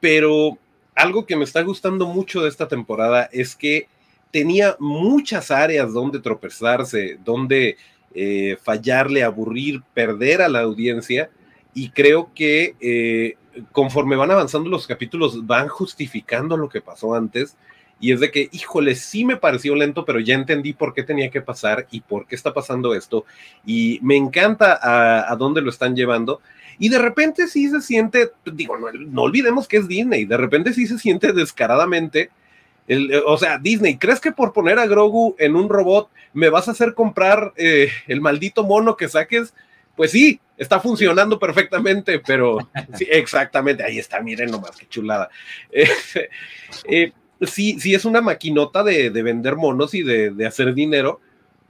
pero 0.00 0.58
algo 0.94 1.24
que 1.24 1.36
me 1.36 1.44
está 1.44 1.62
gustando 1.62 2.06
mucho 2.06 2.42
de 2.42 2.50
esta 2.50 2.68
temporada 2.68 3.30
es 3.32 3.56
que 3.56 3.86
tenía 4.30 4.76
muchas 4.78 5.50
áreas 5.50 5.92
donde 5.92 6.20
tropezarse, 6.20 7.18
donde 7.24 7.76
eh, 8.14 8.58
fallarle, 8.62 9.22
aburrir, 9.22 9.82
perder 9.94 10.42
a 10.42 10.48
la 10.48 10.60
audiencia. 10.60 11.30
Y 11.74 11.88
creo 11.90 12.30
que 12.34 13.36
conforme 13.72 14.16
van 14.16 14.30
avanzando 14.30 14.70
los 14.70 14.86
capítulos, 14.86 15.46
van 15.46 15.68
justificando 15.68 16.56
lo 16.56 16.68
que 16.68 16.80
pasó 16.80 17.14
antes. 17.14 17.56
Y 18.00 18.12
es 18.12 18.18
de 18.18 18.32
que, 18.32 18.48
híjole, 18.50 18.96
sí 18.96 19.24
me 19.24 19.36
pareció 19.36 19.76
lento, 19.76 20.04
pero 20.04 20.18
ya 20.18 20.34
entendí 20.34 20.72
por 20.72 20.92
qué 20.92 21.04
tenía 21.04 21.30
que 21.30 21.40
pasar 21.40 21.86
y 21.92 22.00
por 22.00 22.26
qué 22.26 22.34
está 22.34 22.52
pasando 22.52 22.94
esto. 22.94 23.24
Y 23.64 24.00
me 24.02 24.16
encanta 24.16 24.78
a, 25.30 25.36
dónde 25.36 25.62
lo 25.62 25.70
están 25.70 25.94
llevando. 25.94 26.40
Y 26.80 26.88
de 26.88 26.98
repente 26.98 27.46
sí 27.46 27.68
se 27.68 27.80
siente, 27.80 28.32
digo, 28.44 28.76
no, 28.76 29.22
olvidemos 29.22 29.68
que 29.68 29.76
es 29.76 29.86
Disney, 29.86 30.24
de 30.24 30.36
repente 30.36 30.72
sí 30.72 30.88
se 30.88 30.98
siente 30.98 31.32
descaradamente. 31.32 32.30
O 33.24 33.38
sea, 33.38 33.58
Disney, 33.58 33.96
¿crees 33.98 34.20
que 34.20 34.32
por 34.32 34.52
poner 34.52 34.80
a 34.80 34.86
Grogu 34.86 35.36
en 35.38 35.54
un 35.54 35.68
robot 35.68 36.10
me 36.32 36.50
vas 36.50 36.66
a 36.66 36.72
hacer 36.72 36.94
comprar 36.94 37.52
eh, 37.56 37.88
el 38.08 38.20
maldito 38.20 38.64
mono 38.64 38.96
que 38.96 39.08
saques? 39.08 39.54
Pues 39.96 40.10
sí, 40.10 40.40
está 40.56 40.80
funcionando 40.80 41.38
perfectamente, 41.38 42.18
pero 42.20 42.58
sí, 42.94 43.06
exactamente, 43.10 43.84
ahí 43.84 43.98
está, 43.98 44.20
miren 44.20 44.50
nomás, 44.50 44.76
qué 44.76 44.86
chulada. 44.88 45.28
Eh, 45.70 47.12
sí, 47.42 47.78
sí, 47.78 47.94
es 47.94 48.04
una 48.04 48.20
maquinota 48.20 48.82
de, 48.82 49.10
vender 49.10 49.56
monos 49.56 49.94
y 49.94 50.02
de, 50.02 50.46
hacer 50.46 50.74
dinero, 50.74 51.20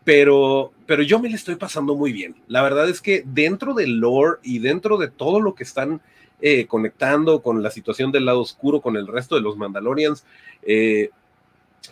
pero, 0.04 0.72
pero 0.86 1.02
yo 1.02 1.18
me 1.18 1.28
le 1.28 1.36
estoy 1.36 1.56
pasando 1.56 1.94
muy 1.94 2.12
bien. 2.12 2.36
La 2.48 2.62
verdad 2.62 2.88
es 2.88 3.00
que 3.00 3.22
dentro 3.26 3.74
del 3.74 3.98
lore 3.98 4.38
y 4.42 4.58
dentro 4.58 4.98
de 4.98 5.08
todo 5.08 5.40
lo 5.40 5.54
que 5.54 5.64
están 5.64 6.00
eh, 6.40 6.66
conectando 6.66 7.40
con 7.40 7.62
la 7.62 7.70
situación 7.70 8.10
del 8.10 8.24
lado 8.24 8.40
oscuro, 8.40 8.80
con 8.80 8.96
el 8.96 9.06
resto 9.06 9.36
de 9.36 9.42
los 9.42 9.56
Mandalorians, 9.56 10.24
eh, 10.62 11.10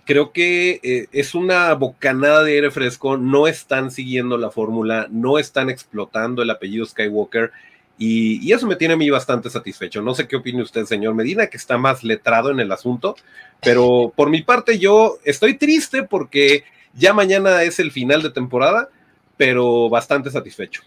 creo 0.05 0.32
que 0.32 0.80
eh, 0.82 1.07
es 1.12 1.34
una 1.34 1.72
bocanada 1.74 2.43
de 2.43 2.53
aire 2.53 2.70
fresco. 2.70 3.16
No 3.16 3.47
están 3.47 3.91
siguiendo 3.91 4.36
la 4.36 4.51
fórmula, 4.51 5.07
no 5.11 5.38
están 5.38 5.70
explotando 5.70 6.43
el 6.43 6.51
apellido 6.51 6.86
Skywalker. 6.86 7.53
Y, 7.99 8.51
eso 8.51 8.66
me 8.66 8.76
tiene 8.76 8.95
a 8.95 8.97
mí 8.97 9.11
bastante 9.11 9.51
satisfecho. 9.51 10.01
No 10.01 10.14
sé 10.14 10.26
qué 10.26 10.36
opine 10.36 10.62
usted, 10.62 10.86
señor 10.86 11.14
Medina, 11.14 11.49
que 11.49 11.59
está 11.59 11.76
más 11.76 12.03
letrado 12.03 12.51
en 12.51 12.59
el 12.59 12.72
asunto, 12.72 13.14
pero 13.61 14.11
por 14.16 14.30
mi 14.30 14.43
parte 14.43 14.78
yo 14.78 15.18
estoy 15.24 15.59
triste 15.59 16.05
porque 16.05 16.64
ya 16.95 17.12
mañana 17.12 17.62
es 17.62 17.78
el 17.78 17.93
final 17.93 18.22
de 18.22 18.30
temporada, 18.30 18.88
pero 19.36 19.91
bastante 19.91 20.30
satisfecho. 20.30 20.82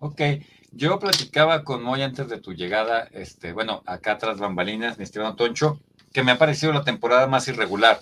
Ok, 0.00 0.20
yo 0.72 0.98
platicaba 0.98 1.62
con 1.62 1.82
Moy 1.82 2.02
antes 2.02 2.28
de 2.28 2.40
tu 2.40 2.52
llegada, 2.52 3.08
este, 3.12 3.52
bueno, 3.52 3.82
acá 3.86 4.18
tras 4.18 4.38
bambalinas, 4.38 4.98
mi 4.98 5.04
estimado 5.04 5.36
Toncho, 5.36 5.80
que 6.12 6.22
me 6.24 6.32
ha 6.32 6.38
parecido 6.38 6.72
la 6.72 6.84
temporada 6.84 7.28
más 7.28 7.46
irregular, 7.48 8.00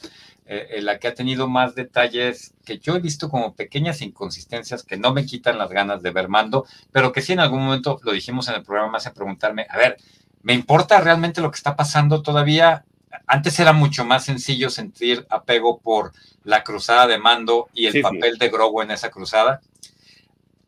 eh, 0.49 0.81
la 0.81 0.99
que 0.99 1.09
ha 1.09 1.15
tenido 1.15 1.49
más 1.49 1.75
detalles 1.75 2.55
que 2.65 2.79
yo 2.79 2.95
he 2.95 3.01
visto 3.01 3.29
como 3.29 3.55
pequeñas 3.55 4.01
inconsistencias 4.01 4.85
que 4.85 4.97
no 4.97 5.13
me 5.13 5.27
quitan 5.27 5.59
las 5.59 5.71
ganas 5.71 6.03
de 6.03 6.13
ver 6.13 6.29
mando, 6.29 6.67
pero 6.93 7.13
que 7.13 7.21
sí 7.21 7.33
en 7.33 7.41
algún 7.41 7.65
momento 7.65 7.99
lo 8.05 8.13
dijimos 8.13 8.49
en 8.49 8.55
el 8.55 8.63
programa, 8.63 8.93
me 8.93 8.99
hace 8.99 9.11
preguntarme, 9.11 9.67
a 9.69 9.77
ver, 9.77 9.97
¿me 10.43 10.53
importa 10.53 11.01
realmente 11.01 11.41
lo 11.41 11.51
que 11.51 11.57
está 11.57 11.75
pasando 11.75 12.23
todavía? 12.23 12.85
Antes 13.27 13.59
era 13.59 13.73
mucho 13.73 14.05
más 14.05 14.25
sencillo 14.25 14.71
sentir 14.71 15.27
apego 15.31 15.81
por 15.81 16.13
la 16.45 16.63
cruzada 16.63 17.09
de 17.09 17.19
mando 17.19 17.69
y 17.75 17.87
el 17.87 18.01
papel 18.01 18.39
de 18.39 18.49
Grogu 18.49 18.83
en 18.83 18.93
esa 18.93 19.11
cruzada. 19.11 19.61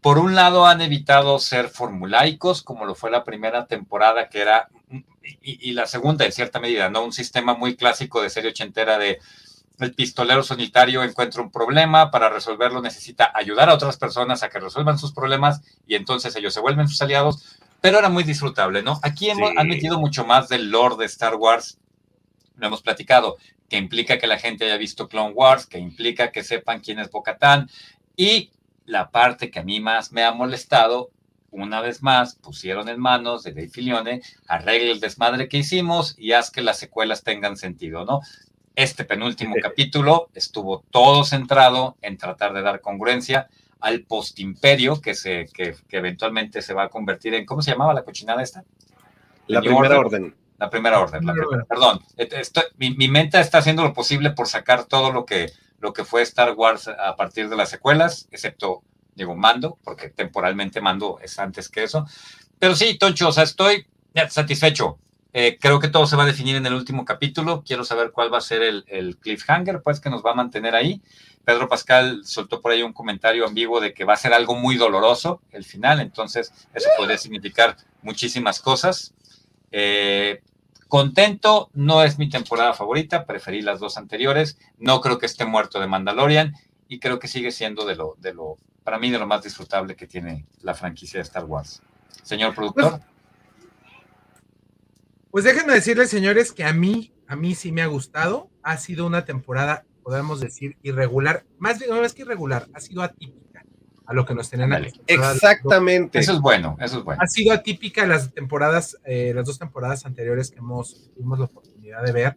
Por 0.00 0.18
un 0.18 0.34
lado 0.34 0.66
han 0.66 0.80
evitado 0.80 1.38
ser 1.38 1.68
formulaicos, 1.68 2.62
como 2.62 2.84
lo 2.84 2.94
fue 2.96 3.10
la 3.10 3.24
primera 3.24 3.66
temporada, 3.66 4.28
que 4.28 4.40
era, 4.40 4.68
y, 5.42 5.72
la 5.72 5.86
segunda 5.86 6.24
en 6.24 6.32
cierta 6.32 6.58
medida, 6.60 6.88
¿no? 6.88 7.04
Un 7.04 7.12
sistema 7.12 7.54
muy 7.54 7.76
clásico 7.76 8.22
de 8.22 8.30
serie 8.30 8.50
ochentera 8.50 8.98
de 8.98 9.20
el 9.80 9.94
pistolero 9.94 10.42
solitario 10.42 11.02
encuentra 11.02 11.42
un 11.42 11.50
problema, 11.50 12.10
para 12.10 12.28
resolverlo 12.28 12.82
necesita 12.82 13.30
ayudar 13.34 13.68
a 13.68 13.74
otras 13.74 13.96
personas 13.96 14.42
a 14.42 14.48
que 14.48 14.60
resuelvan 14.60 14.98
sus 14.98 15.12
problemas 15.12 15.62
y 15.86 15.94
entonces 15.94 16.34
ellos 16.36 16.54
se 16.54 16.60
vuelven 16.60 16.88
sus 16.88 17.00
aliados, 17.02 17.58
pero 17.80 17.98
era 17.98 18.08
muy 18.08 18.24
disfrutable, 18.24 18.82
¿no? 18.82 18.98
Aquí 19.02 19.30
hemos, 19.30 19.50
han 19.56 19.68
metido 19.68 19.98
mucho 19.98 20.24
más 20.24 20.48
del 20.48 20.70
lore 20.70 20.96
de 20.96 21.06
Star 21.06 21.36
Wars, 21.36 21.78
lo 22.56 22.66
hemos 22.66 22.82
platicado, 22.82 23.36
que 23.68 23.76
implica 23.76 24.18
que 24.18 24.26
la 24.26 24.38
gente 24.38 24.64
haya 24.64 24.76
visto 24.76 25.08
Clone 25.08 25.34
Wars, 25.34 25.66
que 25.66 25.78
implica 25.78 26.32
que 26.32 26.42
sepan 26.42 26.80
quién 26.80 26.98
es 26.98 27.10
Bocatán. 27.10 27.70
Y 28.16 28.50
la 28.84 29.10
parte 29.10 29.50
que 29.50 29.60
a 29.60 29.64
mí 29.64 29.80
más 29.80 30.12
me 30.12 30.24
ha 30.24 30.32
molestado, 30.32 31.10
una 31.50 31.80
vez 31.80 32.02
más, 32.02 32.34
pusieron 32.34 32.88
en 32.88 32.98
manos 32.98 33.42
de 33.42 33.52
Dave 33.52 33.68
Filione, 33.68 34.22
arregle 34.46 34.90
el 34.90 35.00
desmadre 35.00 35.48
que 35.48 35.58
hicimos 35.58 36.14
y 36.18 36.32
haz 36.32 36.50
que 36.50 36.62
las 36.62 36.78
secuelas 36.78 37.22
tengan 37.22 37.56
sentido, 37.56 38.04
¿no? 38.04 38.20
Este 38.78 39.04
penúltimo 39.04 39.56
capítulo 39.60 40.28
estuvo 40.34 40.84
todo 40.92 41.24
centrado 41.24 41.96
en 42.00 42.16
tratar 42.16 42.52
de 42.52 42.62
dar 42.62 42.80
congruencia 42.80 43.48
al 43.80 44.02
postimperio 44.02 45.00
que, 45.00 45.16
se, 45.16 45.46
que, 45.52 45.74
eventualmente 45.90 46.62
se 46.62 46.74
va 46.74 46.84
a 46.84 46.88
convertir 46.88 47.34
en, 47.34 47.44
¿cómo 47.44 47.60
se 47.60 47.72
llamaba 47.72 47.92
la 47.92 48.04
cochinada 48.04 48.40
esta? 48.40 48.62
La 49.48 49.60
primera 49.62 49.98
orden. 49.98 50.32
La 50.58 50.70
primera 50.70 51.00
orden, 51.00 51.26
la 51.26 51.32
primera, 51.32 51.64
perdón. 51.64 52.00
mi, 52.76 53.08
mente 53.08 53.40
está 53.40 53.58
haciendo 53.58 53.82
lo 53.82 53.92
posible 53.92 54.30
por 54.30 54.46
sacar 54.46 54.84
todo 54.84 55.10
lo 55.10 55.26
que, 55.26 55.50
lo 55.80 55.92
que 55.92 56.04
fue 56.04 56.22
Star 56.22 56.52
Wars 56.54 56.86
a 56.86 57.16
partir 57.16 57.48
de 57.48 57.56
las 57.56 57.70
secuelas, 57.70 58.28
excepto, 58.30 58.84
digo, 59.16 59.34
Mando, 59.34 59.76
porque 59.82 60.08
temporalmente 60.08 60.80
Mando 60.80 61.18
es 61.20 61.36
antes 61.40 61.68
que 61.68 61.82
eso. 61.82 62.06
Pero 62.60 62.76
sí, 62.76 62.96
Toncho, 62.96 63.28
o 63.28 63.32
sea, 63.32 63.42
estoy 63.42 63.86
satisfecho. 64.28 64.98
Eh, 65.32 65.58
creo 65.60 65.78
que 65.78 65.88
todo 65.88 66.06
se 66.06 66.16
va 66.16 66.22
a 66.22 66.26
definir 66.26 66.56
en 66.56 66.66
el 66.66 66.74
último 66.74 67.04
capítulo. 67.04 67.62
Quiero 67.66 67.84
saber 67.84 68.12
cuál 68.12 68.32
va 68.32 68.38
a 68.38 68.42
ser 68.42 68.62
el, 68.62 69.16
cliffhanger, 69.18 69.82
pues, 69.82 70.00
que 70.00 70.10
nos 70.10 70.24
va 70.24 70.32
a 70.32 70.34
mantener 70.34 70.74
ahí. 70.74 71.02
Pedro 71.44 71.68
Pascal 71.68 72.22
soltó 72.24 72.60
por 72.60 72.72
ahí 72.72 72.82
un 72.82 72.92
comentario 72.92 73.46
ambiguo 73.46 73.80
de 73.80 73.94
que 73.94 74.04
va 74.04 74.14
a 74.14 74.18
ser 74.18 74.32
algo 74.32 74.54
muy 74.54 74.76
doloroso 74.76 75.40
el 75.50 75.64
final, 75.64 75.98
entonces 76.00 76.52
eso 76.74 76.88
podría 76.98 77.16
significar 77.16 77.76
muchísimas 78.02 78.60
cosas. 78.60 79.14
Eh, 79.70 80.42
Contento, 80.88 81.68
no 81.74 82.02
es 82.02 82.18
mi 82.18 82.30
temporada 82.30 82.72
favorita, 82.72 83.26
preferí 83.26 83.60
las 83.60 83.78
dos 83.78 83.98
anteriores, 83.98 84.58
no 84.78 85.02
creo 85.02 85.18
que 85.18 85.26
esté 85.26 85.44
muerto 85.44 85.80
de 85.80 85.86
Mandalorian 85.86 86.54
y 86.88 86.98
creo 86.98 87.18
que 87.18 87.28
sigue 87.28 87.52
siendo 87.52 87.84
de 87.84 87.94
lo, 87.94 88.16
de 88.18 88.32
lo, 88.32 88.56
para 88.84 88.98
mí, 88.98 89.10
de 89.10 89.18
lo 89.18 89.26
más 89.26 89.42
disfrutable 89.42 89.94
que 89.96 90.06
tiene 90.06 90.46
la 90.62 90.72
franquicia 90.72 91.18
de 91.18 91.24
Star 91.24 91.44
Wars. 91.44 91.82
Señor 92.22 92.54
productor. 92.54 92.92
Pues, 92.92 93.02
pues 95.38 95.54
déjenme 95.54 95.72
decirles, 95.72 96.10
señores, 96.10 96.50
que 96.50 96.64
a 96.64 96.72
mí, 96.72 97.12
a 97.28 97.36
mí 97.36 97.54
sí 97.54 97.70
me 97.70 97.82
ha 97.82 97.86
gustado. 97.86 98.50
Ha 98.64 98.76
sido 98.76 99.06
una 99.06 99.24
temporada, 99.24 99.84
podemos 100.02 100.40
decir, 100.40 100.76
irregular. 100.82 101.44
Más, 101.60 101.78
no 101.88 102.04
es 102.04 102.12
que 102.12 102.22
irregular, 102.22 102.66
ha 102.74 102.80
sido 102.80 103.02
atípica 103.02 103.64
a 104.04 104.14
lo 104.14 104.26
que 104.26 104.34
nos 104.34 104.50
tenían 104.50 104.84
Exactamente. 105.06 106.18
Eso 106.18 106.32
es 106.32 106.40
bueno, 106.40 106.76
eso 106.80 106.98
es 106.98 107.04
bueno. 107.04 107.22
Ha 107.22 107.28
sido 107.28 107.52
atípica 107.52 108.04
las 108.04 108.34
temporadas, 108.34 108.98
eh, 109.04 109.30
las 109.32 109.46
dos 109.46 109.60
temporadas 109.60 110.06
anteriores 110.06 110.50
que 110.50 110.58
hemos 110.58 111.08
tuvimos 111.14 111.38
la 111.38 111.44
oportunidad 111.44 112.02
de 112.02 112.10
ver. 112.10 112.36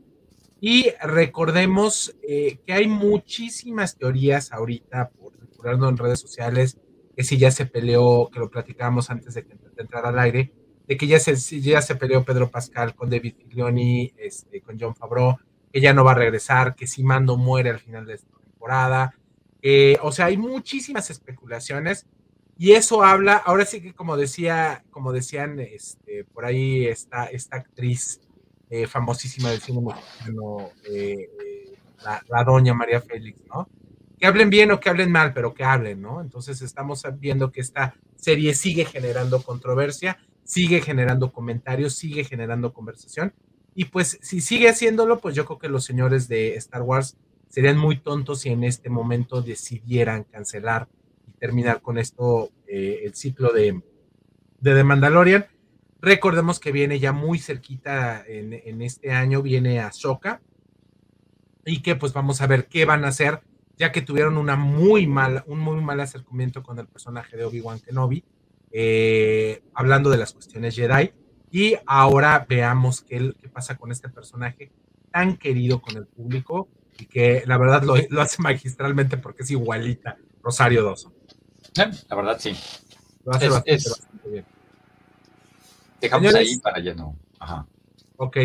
Y 0.60 0.92
recordemos 1.02 2.16
eh, 2.22 2.60
que 2.68 2.74
hay 2.74 2.88
muchísimas 2.88 3.98
teorías 3.98 4.52
ahorita 4.52 5.10
por 5.10 5.34
circulando 5.40 5.90
en 5.90 5.98
redes 5.98 6.20
sociales, 6.20 6.78
que 7.18 7.24
si 7.24 7.40
ya 7.40 7.50
se 7.50 7.66
peleó, 7.66 8.30
que 8.32 8.40
lo 8.40 8.52
platicábamos 8.52 9.10
antes 9.10 9.34
de 9.34 9.44
que 9.44 9.58
entrara 9.76 10.10
al 10.10 10.20
aire, 10.20 10.54
de 10.92 10.98
que 10.98 11.08
ya 11.08 11.22
se, 11.22 11.38
ya 11.62 11.82
se 11.82 11.96
peleó 11.96 12.26
Pedro 12.26 12.52
Pascal 12.52 12.94
con 12.94 13.10
David 13.10 13.36
Figlioni, 13.38 14.14
este, 14.18 14.60
con 14.60 14.78
John 14.78 14.94
Favreau, 14.94 15.38
que 15.72 15.80
ya 15.80 15.94
no 15.94 16.04
va 16.04 16.12
a 16.12 16.16
regresar, 16.16 16.76
que 16.76 16.86
si 16.86 17.02
Mando 17.02 17.38
muere 17.38 17.70
al 17.70 17.80
final 17.80 18.06
de 18.06 18.16
esta 18.16 18.38
temporada, 18.38 19.16
eh, 19.62 19.98
o 20.02 20.12
sea, 20.12 20.26
hay 20.26 20.36
muchísimas 20.36 21.10
especulaciones 21.10 22.08
y 22.58 22.74
eso 22.74 23.06
habla, 23.06 23.38
ahora 23.38 23.64
sí 23.64 23.82
que 23.82 23.94
como 23.94 24.18
decía, 24.18 24.84
como 24.92 25.14
decían, 25.14 25.62
este, 25.62 26.26
por 26.26 26.44
ahí 26.44 26.86
está 26.88 27.24
esta 27.28 27.56
actriz 27.56 28.20
eh, 28.70 28.86
famosísima 28.86 29.50
del 29.50 29.62
cine 29.62 29.80
mexicano, 29.80 30.72
eh, 30.92 31.30
la, 32.04 32.44
doña 32.44 32.74
María 32.74 33.00
Félix, 33.00 33.40
¿no? 33.48 33.70
Que 34.20 34.28
hablen 34.28 34.50
bien 34.50 34.72
o 34.72 34.80
que 34.82 34.90
hablen 34.90 35.10
mal, 35.10 35.32
pero 35.34 35.54
que 35.54 35.64
hablen, 35.64 36.02
¿no? 36.02 36.20
Entonces 36.20 36.62
estamos 36.62 37.02
viendo 37.18 37.50
que 37.50 37.62
esta 37.62 37.96
serie 38.18 38.54
sigue 38.54 38.84
generando 38.84 39.42
controversia, 39.42 40.20
sigue 40.52 40.82
generando 40.82 41.32
comentarios, 41.32 41.94
sigue 41.94 42.26
generando 42.26 42.74
conversación. 42.74 43.34
Y 43.74 43.86
pues 43.86 44.20
si 44.22 44.42
sigue 44.42 44.68
haciéndolo, 44.68 45.22
pues 45.22 45.34
yo 45.34 45.46
creo 45.46 45.60
que 45.60 45.70
los 45.70 45.86
señores 45.86 46.28
de 46.28 46.56
Star 46.56 46.82
Wars 46.82 47.16
serían 47.48 47.78
muy 47.78 48.00
tontos 48.00 48.42
si 48.42 48.50
en 48.50 48.66
este 48.66 48.90
momento 48.90 49.42
decidieran 49.42 50.26
cancelar 50.26 50.90
y 51.26 51.32
terminar 51.40 51.82
con 51.82 51.98
esto 51.98 52.52
eh, 52.68 53.04
el 53.06 53.16
ciclo 53.16 53.54
de, 53.54 53.82
de 54.60 54.76
The 54.76 54.84
Mandalorian. 54.84 55.46
Recordemos 56.02 56.60
que 56.60 56.74
viene 56.74 57.00
ya 57.00 57.14
muy 57.14 57.40
cerquita 57.40 58.22
en, 58.28 58.52
en 58.52 58.82
este 58.82 59.14
año, 59.14 59.42
viene 59.42 59.80
Ahsoka, 59.80 60.42
y 61.66 61.82
que 61.82 61.96
pues 61.96 62.12
vamos 62.12 62.42
a 62.42 62.48
ver 62.48 62.68
qué 62.68 62.84
van 62.84 63.06
a 63.06 63.10
hacer, 63.10 63.40
ya 63.78 63.94
que 63.94 64.02
tuvieron 64.02 64.36
una 64.36 64.58
muy 64.58 65.08
mala, 65.08 65.46
un 65.48 65.60
muy 65.60 65.80
mal 65.82 66.02
acercamiento 66.02 66.62
con 66.62 66.78
el 66.78 66.88
personaje 66.88 67.38
de 67.38 67.46
Obi-Wan 67.46 67.80
Kenobi, 67.80 68.26
eh, 68.72 69.64
hablando 69.74 70.10
de 70.10 70.18
las 70.18 70.34
cuestiones 70.34 70.76
Jedi. 70.76 71.12
Y 71.52 71.76
ahora 71.86 72.46
veamos 72.48 73.02
qué, 73.02 73.34
qué, 73.40 73.50
pasa 73.50 73.78
con 73.78 73.92
este 73.92 74.10
personaje 74.10 74.72
tan 75.12 75.36
querido 75.38 75.82
con 75.82 75.98
el 75.98 76.06
público 76.06 76.70
y 76.98 77.06
que 77.06 77.44
la 77.46 77.58
verdad 77.58 77.84
lo, 77.84 77.96
lo 78.10 78.22
hace 78.22 78.42
magistralmente 78.42 79.18
porque 79.18 79.44
es 79.44 79.52
igualita 79.52 80.18
Rosario 80.42 80.84
Dawson. 80.84 81.14
la 81.76 82.16
verdad 82.16 82.38
sí. 82.40 82.56
Lo 83.26 83.34
hace 83.34 83.46
es, 83.46 83.52
bastante, 83.52 83.74
es... 83.74 83.90
bastante, 83.90 84.30
bien. 84.30 84.46
Dejamos 86.00 86.32
Señores, 86.32 86.50
ahí 86.50 86.60
para 86.60 86.80
ya 86.80 86.94
no. 86.96 87.16
Ajá. 87.40 87.68
Ok, 88.18 88.38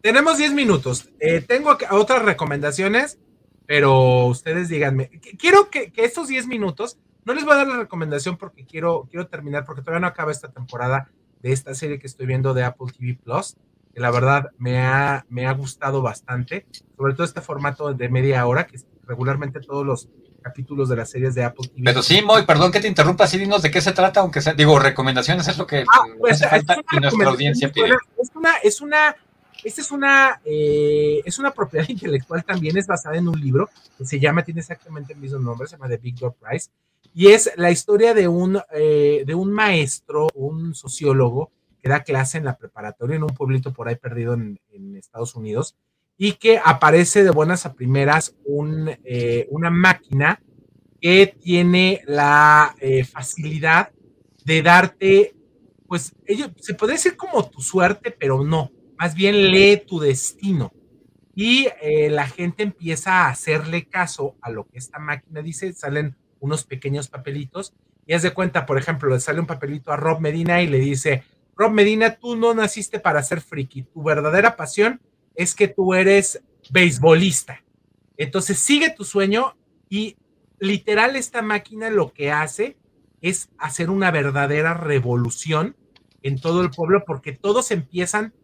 tenemos 0.00 0.38
10 0.38 0.52
minutos. 0.52 1.08
Eh, 1.20 1.40
tengo 1.40 1.76
otras 1.90 2.22
recomendaciones, 2.22 3.18
pero 3.66 4.26
ustedes 4.26 4.68
díganme. 4.68 5.10
Quiero 5.38 5.70
que, 5.70 5.92
que, 5.92 6.04
estos 6.04 6.28
10 6.28 6.46
minutos, 6.46 6.98
no 7.24 7.34
les 7.34 7.44
voy 7.44 7.54
a 7.54 7.56
dar 7.58 7.68
la 7.68 7.76
recomendación 7.76 8.36
porque 8.36 8.64
quiero, 8.64 9.06
quiero 9.10 9.26
terminar, 9.26 9.64
porque 9.64 9.82
todavía 9.82 10.00
no 10.00 10.06
acaba 10.06 10.32
esta 10.32 10.48
temporada 10.48 11.08
de 11.40 11.52
esta 11.52 11.74
serie 11.74 11.98
que 11.98 12.06
estoy 12.06 12.26
viendo 12.26 12.54
de 12.54 12.64
Apple 12.64 12.88
TV 12.96 13.18
Plus, 13.22 13.56
que 13.94 14.00
la 14.00 14.10
verdad 14.10 14.50
me 14.58 14.80
ha, 14.80 15.26
me 15.28 15.46
ha 15.46 15.52
gustado 15.52 16.02
bastante, 16.02 16.66
sobre 16.96 17.14
todo 17.14 17.24
este 17.24 17.40
formato 17.40 17.92
de 17.92 18.08
media 18.08 18.46
hora, 18.46 18.66
que 18.66 18.80
regularmente 19.06 19.60
todos 19.60 19.84
los 19.84 20.08
capítulos 20.42 20.88
de 20.88 20.96
las 20.96 21.10
series 21.10 21.34
de 21.34 21.44
Apple 21.44 21.68
TV. 21.68 21.82
Pero 21.84 22.02
sí, 22.02 22.22
Moy, 22.22 22.44
perdón 22.44 22.72
que 22.72 22.80
te 22.80 22.88
interrumpa, 22.88 23.26
sí, 23.26 23.38
dinos 23.38 23.62
de 23.62 23.70
qué 23.70 23.80
se 23.80 23.92
trata, 23.92 24.20
aunque 24.20 24.40
sea, 24.40 24.54
digo, 24.54 24.78
recomendaciones 24.78 25.46
es 25.48 25.58
lo 25.58 25.66
que 25.66 25.84
ah, 25.92 26.04
pues, 26.18 26.42
hace 26.42 26.48
falta 26.48 26.76
y 26.92 27.00
nuestra 27.00 27.28
audiencia 27.28 27.70
pide. 27.70 27.90
Es 28.18 28.30
una, 28.34 28.56
es 28.62 28.80
una 28.80 29.16
esta 29.64 29.80
es 29.80 29.90
una, 29.92 30.40
eh, 30.44 31.22
es 31.24 31.38
una 31.38 31.52
propiedad 31.52 31.86
intelectual 31.88 32.44
también, 32.44 32.76
es 32.76 32.86
basada 32.86 33.16
en 33.16 33.28
un 33.28 33.40
libro 33.40 33.70
que 33.96 34.04
se 34.04 34.18
llama, 34.18 34.44
tiene 34.44 34.60
exactamente 34.60 35.12
el 35.12 35.20
mismo 35.20 35.38
nombre, 35.38 35.68
se 35.68 35.76
llama 35.76 35.88
The 35.88 35.98
Big 35.98 36.16
Door 36.16 36.34
Prize, 36.34 36.70
y 37.14 37.28
es 37.28 37.52
la 37.56 37.70
historia 37.70 38.14
de 38.14 38.28
un, 38.28 38.60
eh, 38.72 39.24
de 39.26 39.34
un 39.34 39.52
maestro, 39.52 40.28
un 40.34 40.74
sociólogo, 40.74 41.50
que 41.80 41.88
da 41.88 42.04
clase 42.04 42.38
en 42.38 42.44
la 42.44 42.56
preparatoria 42.56 43.16
en 43.16 43.24
un 43.24 43.34
pueblito 43.34 43.72
por 43.72 43.88
ahí 43.88 43.96
perdido 43.96 44.34
en, 44.34 44.58
Estados 44.96 45.34
Unidos, 45.34 45.76
y 46.16 46.34
que 46.34 46.60
aparece 46.64 47.24
de 47.24 47.30
buenas 47.30 47.66
a 47.66 47.74
primeras 47.74 48.36
eh, 49.04 49.48
una 49.50 49.68
máquina 49.68 50.40
que 51.00 51.26
tiene 51.26 52.02
la 52.06 52.76
eh, 52.78 53.02
facilidad 53.04 53.90
de 54.44 54.62
darte, 54.62 55.34
pues, 55.88 56.14
se 56.60 56.74
puede 56.74 56.92
decir 56.92 57.16
como 57.16 57.50
tu 57.50 57.60
suerte, 57.60 58.12
pero 58.12 58.44
no 58.44 58.70
más 58.96 59.16
bien 59.16 59.50
lee 59.50 59.82
tu 59.84 59.98
destino. 59.98 60.72
Y 61.34 61.66
la 62.10 62.28
gente 62.28 62.62
empieza 62.62 63.22
a 63.22 63.30
hacerle 63.30 63.86
caso 63.86 64.36
a 64.40 64.50
lo 64.50 64.64
que 64.64 64.78
esta 64.78 64.98
máquina 64.98 65.42
dice, 65.42 65.72
salen 65.72 66.14
unos 66.42 66.64
pequeños 66.64 67.08
papelitos 67.08 67.72
y 68.06 68.14
haz 68.14 68.22
de 68.22 68.34
cuenta, 68.34 68.66
por 68.66 68.76
ejemplo, 68.76 69.08
le 69.08 69.20
sale 69.20 69.40
un 69.40 69.46
papelito 69.46 69.92
a 69.92 69.96
Rob 69.96 70.20
Medina 70.20 70.60
y 70.60 70.66
le 70.66 70.78
dice, 70.78 71.22
Rob 71.56 71.70
Medina, 71.70 72.16
tú 72.16 72.34
no 72.36 72.52
naciste 72.52 72.98
para 72.98 73.22
ser 73.22 73.40
friki, 73.40 73.84
tu 73.84 74.02
verdadera 74.02 74.56
pasión 74.56 75.00
es 75.36 75.54
que 75.54 75.68
tú 75.68 75.94
eres 75.94 76.42
beisbolista. 76.70 77.62
Entonces 78.16 78.58
sigue 78.58 78.90
tu 78.90 79.04
sueño 79.04 79.56
y 79.88 80.16
literal 80.58 81.16
esta 81.16 81.42
máquina 81.42 81.90
lo 81.90 82.12
que 82.12 82.32
hace 82.32 82.76
es 83.20 83.50
hacer 83.56 83.88
una 83.88 84.10
verdadera 84.10 84.74
revolución 84.74 85.76
en 86.22 86.40
todo 86.40 86.62
el 86.62 86.70
pueblo 86.70 87.04
porque 87.06 87.32
todos 87.32 87.70
empiezan 87.70 88.34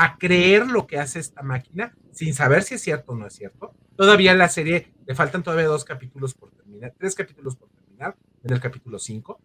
a 0.00 0.16
creer 0.16 0.68
lo 0.68 0.86
que 0.86 0.96
hace 0.96 1.18
esta 1.18 1.42
máquina 1.42 1.92
sin 2.12 2.32
saber 2.32 2.62
si 2.62 2.76
es 2.76 2.80
cierto 2.82 3.12
o 3.12 3.16
no 3.16 3.26
es 3.26 3.34
cierto. 3.34 3.74
Todavía 3.96 4.32
la 4.32 4.48
serie 4.48 4.92
le 5.04 5.14
faltan 5.16 5.42
todavía 5.42 5.66
dos 5.66 5.84
capítulos 5.84 6.34
por 6.34 6.52
terminar, 6.52 6.94
tres 6.96 7.16
capítulos 7.16 7.56
por 7.56 7.68
terminar, 7.70 8.16
en 8.44 8.52
el 8.52 8.60
capítulo 8.60 9.00
5. 9.00 9.40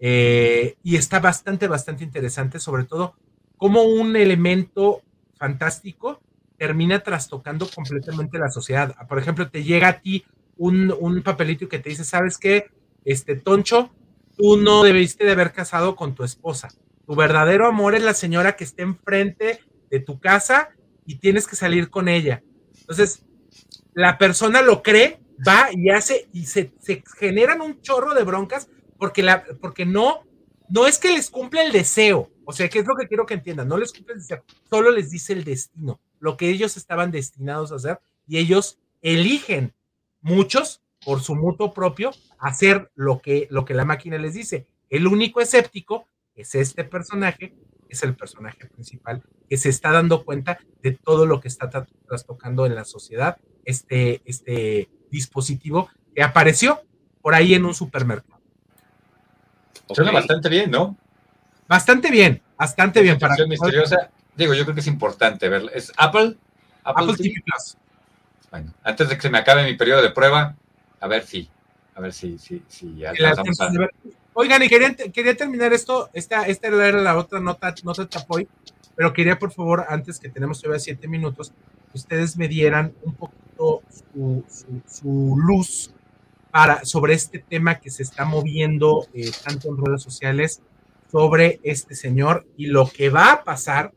Eh, 0.00 0.78
y 0.82 0.96
está 0.96 1.20
bastante, 1.20 1.68
bastante 1.68 2.04
interesante, 2.04 2.58
sobre 2.58 2.84
todo 2.84 3.16
como 3.58 3.82
un 3.82 4.16
elemento 4.16 5.02
fantástico 5.36 6.22
termina 6.56 7.00
trastocando 7.00 7.68
completamente 7.68 8.38
la 8.38 8.50
sociedad. 8.50 8.96
Por 9.08 9.18
ejemplo, 9.18 9.50
te 9.50 9.62
llega 9.62 9.88
a 9.88 10.00
ti 10.00 10.24
un, 10.56 10.90
un 10.98 11.22
papelito 11.22 11.68
que 11.68 11.80
te 11.80 11.90
dice, 11.90 12.04
¿sabes 12.04 12.38
qué? 12.38 12.70
Este, 13.04 13.36
Toncho, 13.36 13.90
tú 14.38 14.56
no 14.56 14.82
debiste 14.84 15.26
de 15.26 15.32
haber 15.32 15.52
casado 15.52 15.96
con 15.96 16.14
tu 16.14 16.24
esposa. 16.24 16.68
Tu 17.06 17.14
verdadero 17.14 17.66
amor 17.66 17.94
es 17.94 18.02
la 18.02 18.14
señora 18.14 18.56
que 18.56 18.64
está 18.64 18.82
enfrente 18.82 19.60
de 19.90 20.00
tu 20.00 20.20
casa 20.20 20.70
y 21.06 21.16
tienes 21.16 21.46
que 21.46 21.56
salir 21.56 21.90
con 21.90 22.08
ella. 22.08 22.42
Entonces, 22.80 23.24
la 23.94 24.18
persona 24.18 24.62
lo 24.62 24.82
cree, 24.82 25.20
va 25.46 25.68
y 25.72 25.90
hace, 25.90 26.28
y 26.32 26.46
se, 26.46 26.72
se 26.80 27.02
generan 27.18 27.60
un 27.60 27.80
chorro 27.80 28.14
de 28.14 28.24
broncas 28.24 28.68
porque, 28.98 29.22
la, 29.22 29.44
porque 29.60 29.86
no, 29.86 30.24
no 30.68 30.86
es 30.86 30.98
que 30.98 31.12
les 31.12 31.30
cumple 31.30 31.64
el 31.64 31.72
deseo, 31.72 32.30
o 32.44 32.52
sea, 32.52 32.68
¿qué 32.68 32.80
es 32.80 32.86
lo 32.86 32.96
que 32.96 33.06
quiero 33.06 33.26
que 33.26 33.34
entiendan? 33.34 33.68
No 33.68 33.78
les 33.78 33.92
cumple 33.92 34.14
el 34.14 34.20
deseo, 34.20 34.44
solo 34.68 34.90
les 34.90 35.10
dice 35.10 35.32
el 35.32 35.44
destino, 35.44 36.00
lo 36.20 36.36
que 36.36 36.48
ellos 36.48 36.76
estaban 36.76 37.10
destinados 37.10 37.72
a 37.72 37.76
hacer, 37.76 38.00
y 38.26 38.38
ellos 38.38 38.78
eligen, 39.02 39.72
muchos, 40.20 40.82
por 41.04 41.20
su 41.22 41.34
mutuo 41.34 41.72
propio, 41.72 42.10
hacer 42.38 42.90
lo 42.94 43.20
que, 43.20 43.46
lo 43.50 43.64
que 43.64 43.74
la 43.74 43.84
máquina 43.84 44.18
les 44.18 44.34
dice. 44.34 44.66
El 44.90 45.06
único 45.06 45.40
escéptico 45.40 46.08
es 46.34 46.54
este 46.54 46.84
personaje 46.84 47.54
es 47.88 48.02
el 48.02 48.14
personaje 48.14 48.66
principal, 48.66 49.22
que 49.48 49.56
se 49.56 49.68
está 49.68 49.92
dando 49.92 50.24
cuenta 50.24 50.58
de 50.82 50.92
todo 50.92 51.26
lo 51.26 51.40
que 51.40 51.48
está 51.48 51.70
trastocando 52.06 52.66
en 52.66 52.74
la 52.74 52.84
sociedad, 52.84 53.38
este, 53.64 54.22
este 54.24 54.88
dispositivo 55.10 55.90
que 56.14 56.22
apareció 56.22 56.82
por 57.22 57.34
ahí 57.34 57.54
en 57.54 57.64
un 57.64 57.74
supermercado. 57.74 58.40
Suena 59.92 60.10
okay. 60.10 60.20
bastante 60.20 60.48
bien, 60.48 60.70
¿no? 60.70 60.96
Bastante 61.66 62.10
bien, 62.10 62.42
bastante 62.56 63.02
bien. 63.02 63.18
Para 63.18 63.34
misteriosa. 63.46 64.10
Digo, 64.36 64.54
yo 64.54 64.64
creo 64.64 64.74
que 64.74 64.80
es 64.80 64.86
importante 64.86 65.48
verla. 65.48 65.70
¿Es 65.74 65.92
Apple? 65.96 66.36
Apple, 66.84 67.04
Apple 67.04 67.16
TV 67.16 67.42
Plus. 67.44 67.76
Bueno, 68.50 68.72
antes 68.82 69.08
de 69.08 69.16
que 69.16 69.22
se 69.22 69.30
me 69.30 69.38
acabe 69.38 69.64
mi 69.64 69.74
periodo 69.74 70.00
de 70.00 70.10
prueba, 70.10 70.56
a 71.00 71.06
ver 71.06 71.24
si, 71.24 71.50
a 71.94 72.00
ver 72.00 72.12
si, 72.12 72.38
si, 72.38 72.62
si 72.68 73.04
alcanzamos 73.04 73.60
a... 73.60 73.70
Oigan, 74.40 74.62
y 74.62 74.68
quería, 74.68 75.36
terminar 75.36 75.72
esto, 75.72 76.10
esta, 76.12 76.46
esta 76.46 76.68
era 76.68 76.92
la 76.92 77.18
otra 77.18 77.40
nota, 77.40 77.74
nota 77.82 78.08
chapoy, 78.08 78.46
pero 78.94 79.12
quería 79.12 79.36
por 79.36 79.50
favor, 79.50 79.84
antes 79.88 80.20
que 80.20 80.28
tenemos 80.28 80.60
todavía 80.60 80.78
siete 80.78 81.08
minutos, 81.08 81.52
que 81.90 81.98
ustedes 81.98 82.36
me 82.36 82.46
dieran 82.46 82.94
un 83.02 83.16
poquito 83.16 83.82
su 84.86 85.34
luz 85.36 85.92
para, 86.52 86.84
sobre 86.84 87.14
este 87.14 87.40
tema 87.40 87.80
que 87.80 87.90
se 87.90 88.04
está 88.04 88.24
moviendo 88.24 89.08
eh, 89.12 89.28
tanto 89.44 89.70
en 89.70 89.84
redes 89.84 90.04
sociales 90.04 90.62
sobre 91.10 91.58
este 91.64 91.96
señor 91.96 92.46
y 92.56 92.66
lo 92.66 92.88
que 92.88 93.10
va 93.10 93.32
a 93.32 93.42
pasar 93.42 93.92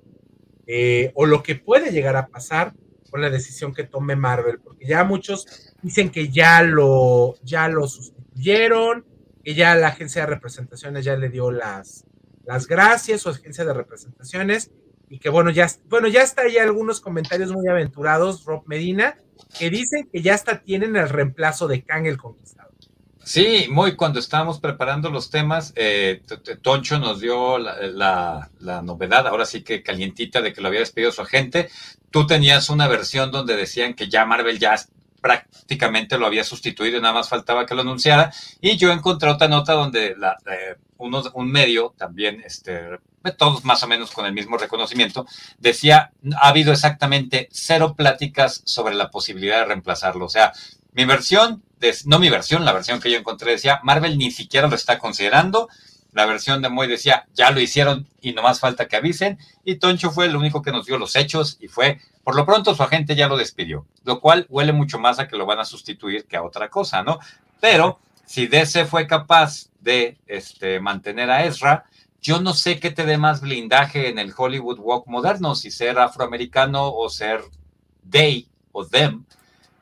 eh, 0.65 1.11
o 1.13 1.27
lo 1.27 1.43
que 1.43 1.53
puede 1.53 1.91
llegar 1.91 2.15
a 2.15 2.25
pasar 2.25 2.73
con 3.11 3.21
la 3.21 3.29
decisión 3.29 3.75
que 3.75 3.83
tome 3.83 4.15
Marvel, 4.15 4.59
porque 4.59 4.87
ya 4.87 5.03
muchos 5.03 5.75
dicen 5.83 6.09
que 6.09 6.29
ya 6.29 6.63
lo, 6.63 7.35
ya 7.43 7.67
lo 7.67 7.87
sustituyeron, 7.87 9.05
que 9.43 9.53
ya 9.53 9.75
la 9.75 9.87
agencia 9.87 10.21
de 10.21 10.27
representaciones 10.27 11.05
ya 11.05 11.15
le 11.15 11.29
dio 11.29 11.51
las, 11.51 12.05
las 12.45 12.67
gracias, 12.67 13.21
su 13.21 13.29
agencia 13.29 13.65
de 13.65 13.73
representaciones, 13.73 14.71
y 15.09 15.19
que 15.19 15.29
bueno, 15.29 15.51
ya, 15.51 15.67
bueno, 15.89 16.07
ya 16.07 16.21
está 16.21 16.43
ahí 16.43 16.57
algunos 16.57 17.01
comentarios 17.01 17.51
muy 17.51 17.67
aventurados, 17.67 18.45
Rob 18.45 18.63
Medina, 18.65 19.17
que 19.59 19.69
dicen 19.69 20.07
que 20.11 20.21
ya 20.21 20.33
hasta 20.33 20.61
tienen 20.61 20.95
el 20.95 21.09
reemplazo 21.09 21.67
de 21.67 21.83
Kang 21.83 22.05
el 22.05 22.17
Conquistador. 22.17 22.71
Sí, 23.23 23.67
muy 23.69 23.95
cuando 23.95 24.19
estábamos 24.19 24.59
preparando 24.59 25.09
los 25.11 25.29
temas, 25.29 25.73
eh, 25.75 26.21
Toncho 26.61 26.97
nos 26.97 27.19
dio 27.19 27.59
la, 27.59 27.75
la, 27.81 28.49
la, 28.59 28.81
novedad, 28.81 29.27
ahora 29.27 29.45
sí 29.45 29.63
que 29.63 29.83
calientita, 29.83 30.41
de 30.41 30.53
que 30.53 30.61
lo 30.61 30.69
había 30.69 30.79
despedido 30.79 31.11
su 31.11 31.21
agente. 31.21 31.69
Tú 32.09 32.25
tenías 32.25 32.69
una 32.69 32.87
versión 32.87 33.31
donde 33.31 33.55
decían 33.55 33.93
que 33.93 34.09
ya 34.09 34.25
Marvel 34.25 34.57
ya 34.57 34.75
prácticamente 35.21 36.17
lo 36.17 36.25
había 36.25 36.43
sustituido 36.43 36.97
y 36.97 37.01
nada 37.01 37.13
más 37.13 37.29
faltaba 37.29 37.65
que 37.65 37.75
lo 37.75 37.81
anunciara. 37.81 38.33
Y 38.59 38.77
yo 38.77 38.91
encontré 38.91 39.29
otra 39.29 39.47
nota 39.47 39.73
donde 39.73 40.15
la, 40.17 40.37
eh, 40.51 40.75
uno, 40.97 41.23
un 41.33 41.51
medio 41.51 41.93
también, 41.97 42.41
este, 42.45 42.99
todos 43.37 43.63
más 43.63 43.83
o 43.83 43.87
menos 43.87 44.11
con 44.11 44.25
el 44.25 44.33
mismo 44.33 44.57
reconocimiento, 44.57 45.25
decía, 45.59 46.11
ha 46.41 46.49
habido 46.49 46.71
exactamente 46.71 47.47
cero 47.51 47.95
pláticas 47.95 48.61
sobre 48.65 48.95
la 48.95 49.11
posibilidad 49.11 49.59
de 49.59 49.65
reemplazarlo. 49.65 50.25
O 50.25 50.29
sea, 50.29 50.53
mi 50.93 51.05
versión, 51.05 51.63
de, 51.79 51.95
no 52.05 52.19
mi 52.19 52.29
versión, 52.29 52.65
la 52.65 52.73
versión 52.73 52.99
que 52.99 53.11
yo 53.11 53.17
encontré 53.17 53.51
decía, 53.51 53.79
Marvel 53.83 54.17
ni 54.17 54.31
siquiera 54.31 54.67
lo 54.67 54.75
está 54.75 54.97
considerando 54.99 55.69
la 56.13 56.25
versión 56.25 56.61
de 56.61 56.69
Moy 56.69 56.87
decía, 56.87 57.27
ya 57.33 57.51
lo 57.51 57.59
hicieron 57.59 58.07
y 58.21 58.33
no 58.33 58.41
más 58.41 58.59
falta 58.59 58.87
que 58.87 58.97
avisen. 58.97 59.39
Y 59.63 59.75
Toncho 59.75 60.11
fue 60.11 60.25
el 60.25 60.35
único 60.35 60.61
que 60.61 60.71
nos 60.71 60.85
dio 60.85 60.97
los 60.97 61.15
hechos 61.15 61.57
y 61.61 61.67
fue, 61.67 61.99
por 62.23 62.35
lo 62.35 62.45
pronto 62.45 62.75
su 62.75 62.83
agente 62.83 63.15
ya 63.15 63.27
lo 63.27 63.37
despidió, 63.37 63.85
lo 64.03 64.19
cual 64.19 64.45
huele 64.49 64.73
mucho 64.73 64.99
más 64.99 65.19
a 65.19 65.27
que 65.27 65.37
lo 65.37 65.45
van 65.45 65.59
a 65.59 65.65
sustituir 65.65 66.25
que 66.25 66.37
a 66.37 66.43
otra 66.43 66.69
cosa, 66.69 67.03
¿no? 67.03 67.19
Pero 67.59 67.99
si 68.25 68.47
DC 68.47 68.85
fue 68.85 69.07
capaz 69.07 69.69
de 69.79 70.17
este, 70.27 70.79
mantener 70.79 71.29
a 71.29 71.45
Ezra, 71.45 71.85
yo 72.21 72.39
no 72.39 72.53
sé 72.53 72.79
qué 72.79 72.91
te 72.91 73.05
dé 73.05 73.17
más 73.17 73.41
blindaje 73.41 74.09
en 74.09 74.19
el 74.19 74.33
Hollywood 74.35 74.79
Walk 74.79 75.07
moderno, 75.07 75.55
si 75.55 75.71
ser 75.71 75.97
afroamericano 75.97 76.93
o 76.93 77.09
ser 77.09 77.41
they 78.09 78.47
o 78.71 78.85
them. 78.85 79.25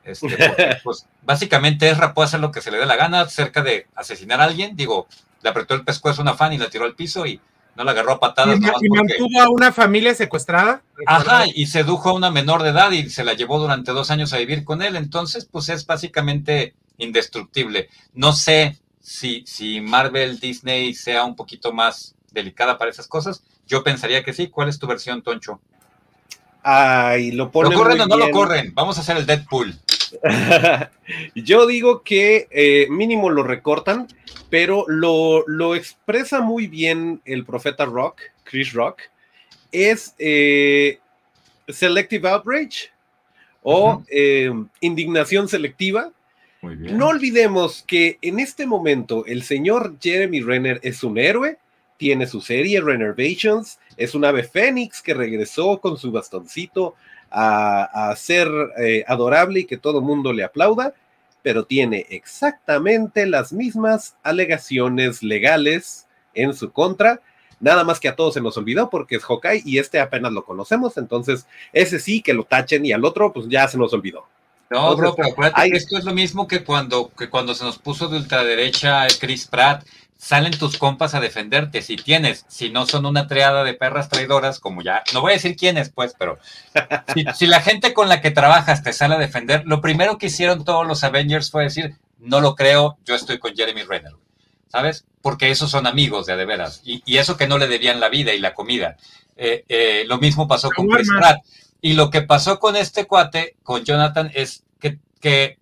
Este, 0.04 0.26
pues 0.84 1.06
básicamente 1.22 1.88
Ezra 1.88 2.14
puede 2.14 2.26
hacer 2.26 2.40
lo 2.40 2.50
que 2.50 2.62
se 2.62 2.70
le 2.70 2.78
dé 2.78 2.86
la 2.86 2.96
gana 2.96 3.28
cerca 3.28 3.62
de 3.62 3.86
asesinar 3.94 4.40
a 4.40 4.44
alguien. 4.44 4.74
Digo, 4.74 5.06
le 5.42 5.50
apretó 5.50 5.74
el 5.74 5.84
pescuezo 5.84 6.20
a 6.20 6.22
una 6.22 6.34
fan 6.34 6.52
y 6.52 6.58
la 6.58 6.70
tiró 6.70 6.84
al 6.84 6.94
piso 6.94 7.26
y 7.26 7.40
no 7.76 7.84
la 7.84 7.92
agarró 7.92 8.12
a 8.12 8.20
patadas. 8.20 8.58
Y, 8.58 8.88
mantuvo 8.88 9.40
a 9.40 9.48
una 9.48 9.72
familia 9.72 10.14
secuestrada. 10.14 10.82
Ajá, 11.06 11.44
y 11.46 11.66
sedujo 11.66 12.10
a 12.10 12.12
una 12.12 12.30
menor 12.30 12.62
de 12.62 12.70
edad 12.70 12.90
y 12.90 13.08
se 13.08 13.24
la 13.24 13.34
llevó 13.34 13.58
durante 13.58 13.92
dos 13.92 14.10
años 14.10 14.32
a 14.32 14.38
vivir 14.38 14.64
con 14.64 14.82
él. 14.82 14.96
Entonces, 14.96 15.46
pues 15.50 15.68
es 15.68 15.86
básicamente 15.86 16.74
indestructible. 16.98 17.88
No 18.12 18.32
sé 18.32 18.78
si, 19.00 19.44
si 19.46 19.80
Marvel, 19.80 20.38
Disney 20.40 20.94
sea 20.94 21.24
un 21.24 21.36
poquito 21.36 21.72
más 21.72 22.14
delicada 22.32 22.78
para 22.78 22.90
esas 22.90 23.08
cosas? 23.08 23.42
Yo 23.66 23.82
pensaría 23.82 24.24
que 24.24 24.32
sí. 24.32 24.48
¿Cuál 24.48 24.68
es 24.68 24.78
tu 24.78 24.86
versión, 24.86 25.22
Toncho? 25.22 25.60
Ay, 26.62 27.32
lo 27.32 27.50
ponen. 27.50 27.72
¿Lo 27.72 27.78
corren 27.78 28.00
o 28.00 28.06
no 28.06 28.16
lo 28.16 28.30
corren? 28.30 28.74
Vamos 28.74 28.98
a 28.98 29.00
hacer 29.00 29.16
el 29.16 29.26
Deadpool. 29.26 29.78
Yo 31.34 31.66
digo 31.66 32.02
que 32.02 32.48
eh, 32.50 32.86
mínimo 32.90 33.30
lo 33.30 33.42
recortan, 33.42 34.08
pero 34.50 34.84
lo, 34.88 35.44
lo, 35.46 35.74
expresa 35.74 36.40
muy 36.40 36.66
bien 36.66 37.20
el 37.24 37.44
profeta 37.44 37.84
Rock, 37.86 38.20
Chris 38.44 38.72
Rock. 38.72 39.02
Es 39.72 40.14
eh, 40.18 40.98
Selective 41.68 42.28
Outrage 42.28 42.90
o 43.62 44.02
eh, 44.10 44.52
indignación 44.80 45.48
selectiva. 45.48 46.10
No 46.62 47.08
olvidemos 47.08 47.82
que 47.86 48.18
en 48.20 48.38
este 48.38 48.66
momento 48.66 49.24
el 49.24 49.44
señor 49.44 49.96
Jeremy 49.98 50.42
Renner 50.42 50.78
es 50.82 51.02
un 51.02 51.16
héroe 51.16 51.56
tiene 52.00 52.26
su 52.26 52.40
serie 52.40 52.80
Renovations, 52.80 53.78
es 53.98 54.14
un 54.14 54.24
ave 54.24 54.42
fénix 54.42 55.02
que 55.02 55.12
regresó 55.12 55.78
con 55.82 55.98
su 55.98 56.10
bastoncito 56.10 56.94
a, 57.30 58.14
ser 58.16 58.48
eh, 58.78 59.04
adorable 59.06 59.60
y 59.60 59.64
que 59.66 59.76
todo 59.76 59.98
el 59.98 60.06
mundo 60.06 60.32
le 60.32 60.42
aplauda, 60.42 60.94
pero 61.42 61.64
tiene 61.64 62.06
exactamente 62.10 63.26
las 63.26 63.52
mismas 63.52 64.16
alegaciones 64.22 65.22
legales 65.22 66.06
en 66.34 66.54
su 66.54 66.72
contra. 66.72 67.20
Nada 67.60 67.84
más 67.84 68.00
que 68.00 68.08
a 68.08 68.16
todos 68.16 68.34
se 68.34 68.40
nos 68.40 68.56
olvidó 68.56 68.88
porque 68.88 69.16
es 69.16 69.24
Hawkeye 69.24 69.62
y 69.64 69.78
este 69.78 70.00
apenas 70.00 70.32
lo 70.32 70.44
conocemos, 70.44 70.96
entonces 70.96 71.46
ese 71.72 71.98
sí 71.98 72.22
que 72.22 72.32
lo 72.32 72.44
tachen 72.44 72.86
y 72.86 72.92
al 72.92 73.04
otro 73.04 73.32
pues 73.32 73.48
ya 73.48 73.68
se 73.68 73.78
nos 73.78 73.92
olvidó. 73.92 74.26
No, 74.70 74.96
bro, 74.96 75.14
pero 75.16 75.30
acuérdate 75.30 75.70
que 75.70 75.76
esto 75.76 75.98
es 75.98 76.04
lo 76.04 76.14
mismo 76.14 76.46
que 76.46 76.62
cuando, 76.64 77.10
que 77.18 77.28
cuando 77.28 77.54
se 77.54 77.64
nos 77.64 77.78
puso 77.78 78.08
de 78.08 78.18
ultraderecha 78.18 79.08
Chris 79.18 79.46
Pratt 79.46 79.84
salen 80.20 80.56
tus 80.58 80.76
compas 80.76 81.14
a 81.14 81.20
defenderte. 81.20 81.80
Si 81.80 81.96
tienes, 81.96 82.44
si 82.46 82.68
no 82.68 82.84
son 82.84 83.06
una 83.06 83.26
triada 83.26 83.64
de 83.64 83.72
perras 83.72 84.10
traidoras, 84.10 84.60
como 84.60 84.82
ya, 84.82 85.02
no 85.14 85.22
voy 85.22 85.32
a 85.32 85.34
decir 85.36 85.56
quiénes, 85.56 85.88
pues, 85.88 86.14
pero 86.18 86.38
si, 87.34 87.46
la 87.46 87.62
gente 87.62 87.94
con 87.94 88.10
la 88.10 88.20
que 88.20 88.30
trabajas 88.30 88.82
te 88.82 88.92
sale 88.92 89.14
a 89.14 89.18
defender, 89.18 89.62
lo 89.64 89.80
primero 89.80 90.18
que 90.18 90.26
hicieron 90.26 90.64
todos 90.64 90.86
los 90.86 91.04
Avengers 91.04 91.50
fue 91.50 91.64
decir, 91.64 91.96
no 92.18 92.42
lo 92.42 92.54
creo, 92.54 92.98
yo 93.06 93.14
estoy 93.14 93.38
con 93.38 93.56
Jeremy 93.56 93.82
Renner, 93.82 94.12
¿sabes? 94.68 95.06
Porque 95.22 95.50
esos 95.50 95.70
son 95.70 95.86
amigos 95.86 96.26
de, 96.26 96.36
de 96.36 96.44
veras. 96.44 96.82
Y, 96.84 97.16
eso 97.16 97.38
que 97.38 97.48
no 97.48 97.56
le 97.56 97.66
debían 97.66 97.98
la 97.98 98.10
vida 98.10 98.34
y 98.34 98.40
la 98.40 98.52
comida. 98.52 98.98
Eh, 99.36 99.64
eh, 99.70 100.04
lo 100.06 100.18
mismo 100.18 100.46
pasó 100.46 100.68
con 100.70 100.86
Chris 100.86 101.08
Pratt. 101.16 101.38
Y 101.80 101.94
lo 101.94 102.10
que 102.10 102.20
pasó 102.20 102.60
con 102.60 102.76
este 102.76 103.06
cuate, 103.06 103.56
con 103.62 103.84
Jonathan, 103.84 104.30
es 104.34 104.64
que, 104.80 104.98
que, 105.18 105.58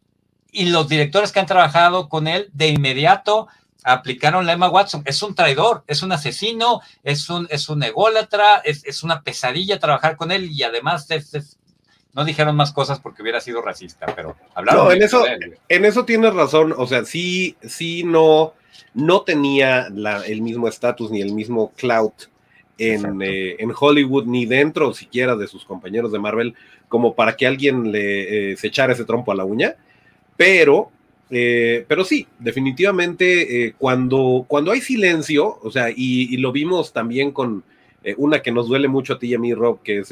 y 0.51 0.67
los 0.67 0.89
directores 0.89 1.31
que 1.31 1.39
han 1.39 1.47
trabajado 1.47 2.09
con 2.09 2.27
él, 2.27 2.51
de 2.53 2.69
inmediato 2.69 3.47
aplicaron 3.93 4.47
la 4.47 4.53
Emma 4.53 4.69
Watson. 4.69 5.03
Es 5.05 5.23
un 5.23 5.35
traidor, 5.35 5.85
es 5.87 6.03
un 6.03 6.13
asesino, 6.13 6.81
es 7.03 7.29
un, 7.31 7.47
es 7.51 7.69
un 7.69 7.83
ególatra, 7.83 8.59
es, 8.65 9.03
una 9.03 9.23
pesadilla 9.23 9.79
trabajar 9.79 10.17
con 10.17 10.31
él 10.31 10.51
y 10.53 10.63
además 10.63 11.09
no 12.13 12.25
dijeron 12.25 12.57
más 12.57 12.73
cosas 12.73 13.01
porque 13.01 13.23
hubiera 13.23 13.41
sido 13.41 13.63
racista, 13.63 14.07
pero 14.15 14.37
hablaron. 14.55 14.85
No, 14.85 14.93
en 14.93 15.03
eso, 15.03 15.25
en 15.69 15.85
eso 15.85 16.05
tienes 16.05 16.35
razón. 16.35 16.75
O 16.77 16.87
sea, 16.87 17.05
sí, 17.05 17.57
sí, 17.63 18.05
no, 18.05 18.55
no 18.95 19.23
tenía 19.23 19.89
el 20.27 20.43
mismo 20.43 20.69
estatus 20.69 21.11
ni 21.11 21.21
el 21.21 21.33
mismo 21.33 21.73
clout 21.77 22.29
en, 22.77 23.23
eh, 23.23 23.57
en, 23.59 23.73
Hollywood 23.77 24.27
ni 24.27 24.47
dentro 24.47 24.95
siquiera 24.95 25.35
de 25.35 25.49
sus 25.49 25.65
compañeros 25.65 26.13
de 26.13 26.21
Marvel 26.21 26.55
como 26.89 27.15
para 27.15 27.37
que 27.37 27.47
alguien 27.47 27.91
le 27.91 28.53
eh, 28.53 28.57
se 28.57 28.69
echara 28.69 28.93
ese 28.93 29.05
trompo 29.05 29.33
a 29.33 29.35
la 29.35 29.45
uña. 29.45 29.75
Pero 30.37 30.93
eh, 31.31 31.85
pero 31.87 32.05
sí, 32.05 32.27
definitivamente 32.39 33.67
eh, 33.67 33.75
cuando, 33.77 34.45
cuando 34.49 34.73
hay 34.73 34.81
silencio, 34.81 35.59
o 35.63 35.71
sea, 35.71 35.91
y, 35.95 36.37
lo 36.39 36.53
vimos 36.53 36.93
también 36.93 37.33
con 37.33 37.65
eh, 38.03 38.15
una 38.17 38.41
que 38.41 38.53
nos 38.53 38.69
duele 38.69 38.89
mucho 38.89 39.15
a 39.15 39.19
ti 39.19 39.29
y 39.29 39.35
a 39.35 39.39
mí, 39.39 39.53
Rob, 39.53 39.83
que 39.83 39.99
es 39.99 40.11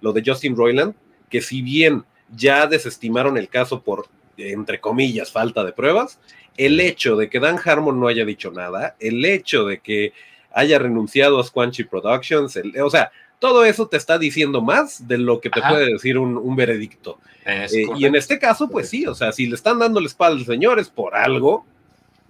lo 0.00 0.12
de 0.12 0.22
Justin 0.24 0.56
Roiland, 0.56 0.94
que 1.30 1.40
si 1.40 1.62
bien 1.62 2.04
ya 2.34 2.66
desestimaron 2.66 3.38
el 3.38 3.48
caso 3.48 3.82
por, 3.82 4.06
entre 4.36 4.80
comillas, 4.80 5.30
falta 5.30 5.64
de 5.64 5.72
pruebas, 5.72 6.18
el 6.56 6.80
hecho 6.80 7.16
de 7.16 7.30
que 7.30 7.40
Dan 7.40 7.58
Harmon 7.64 7.98
no 8.00 8.08
haya 8.08 8.24
dicho 8.24 8.50
nada, 8.50 8.96
el 8.98 9.24
hecho 9.24 9.64
de 9.66 9.78
que 9.78 10.12
haya 10.52 10.78
renunciado 10.78 11.38
a 11.38 11.44
Squanchy 11.44 11.84
Productions, 11.84 12.58
o 12.82 12.90
sea, 12.90 13.10
todo 13.42 13.64
eso 13.64 13.88
te 13.88 13.96
está 13.96 14.18
diciendo 14.18 14.62
más 14.62 15.08
de 15.08 15.18
lo 15.18 15.40
que 15.40 15.50
te 15.50 15.60
puede 15.60 15.92
decir 15.92 16.16
un 16.16 16.54
veredicto. 16.54 17.18
Eh, 17.44 17.66
y 17.96 18.04
en 18.04 18.14
este 18.14 18.38
caso, 18.38 18.68
pues 18.68 18.88
sí, 18.88 19.04
o 19.04 19.16
sea, 19.16 19.32
si 19.32 19.46
le 19.46 19.56
están 19.56 19.80
dando 19.80 19.98
la 19.98 20.06
espalda 20.06 20.38
al 20.38 20.46
señor 20.46 20.78
es 20.78 20.88
por 20.88 21.16
algo. 21.16 21.66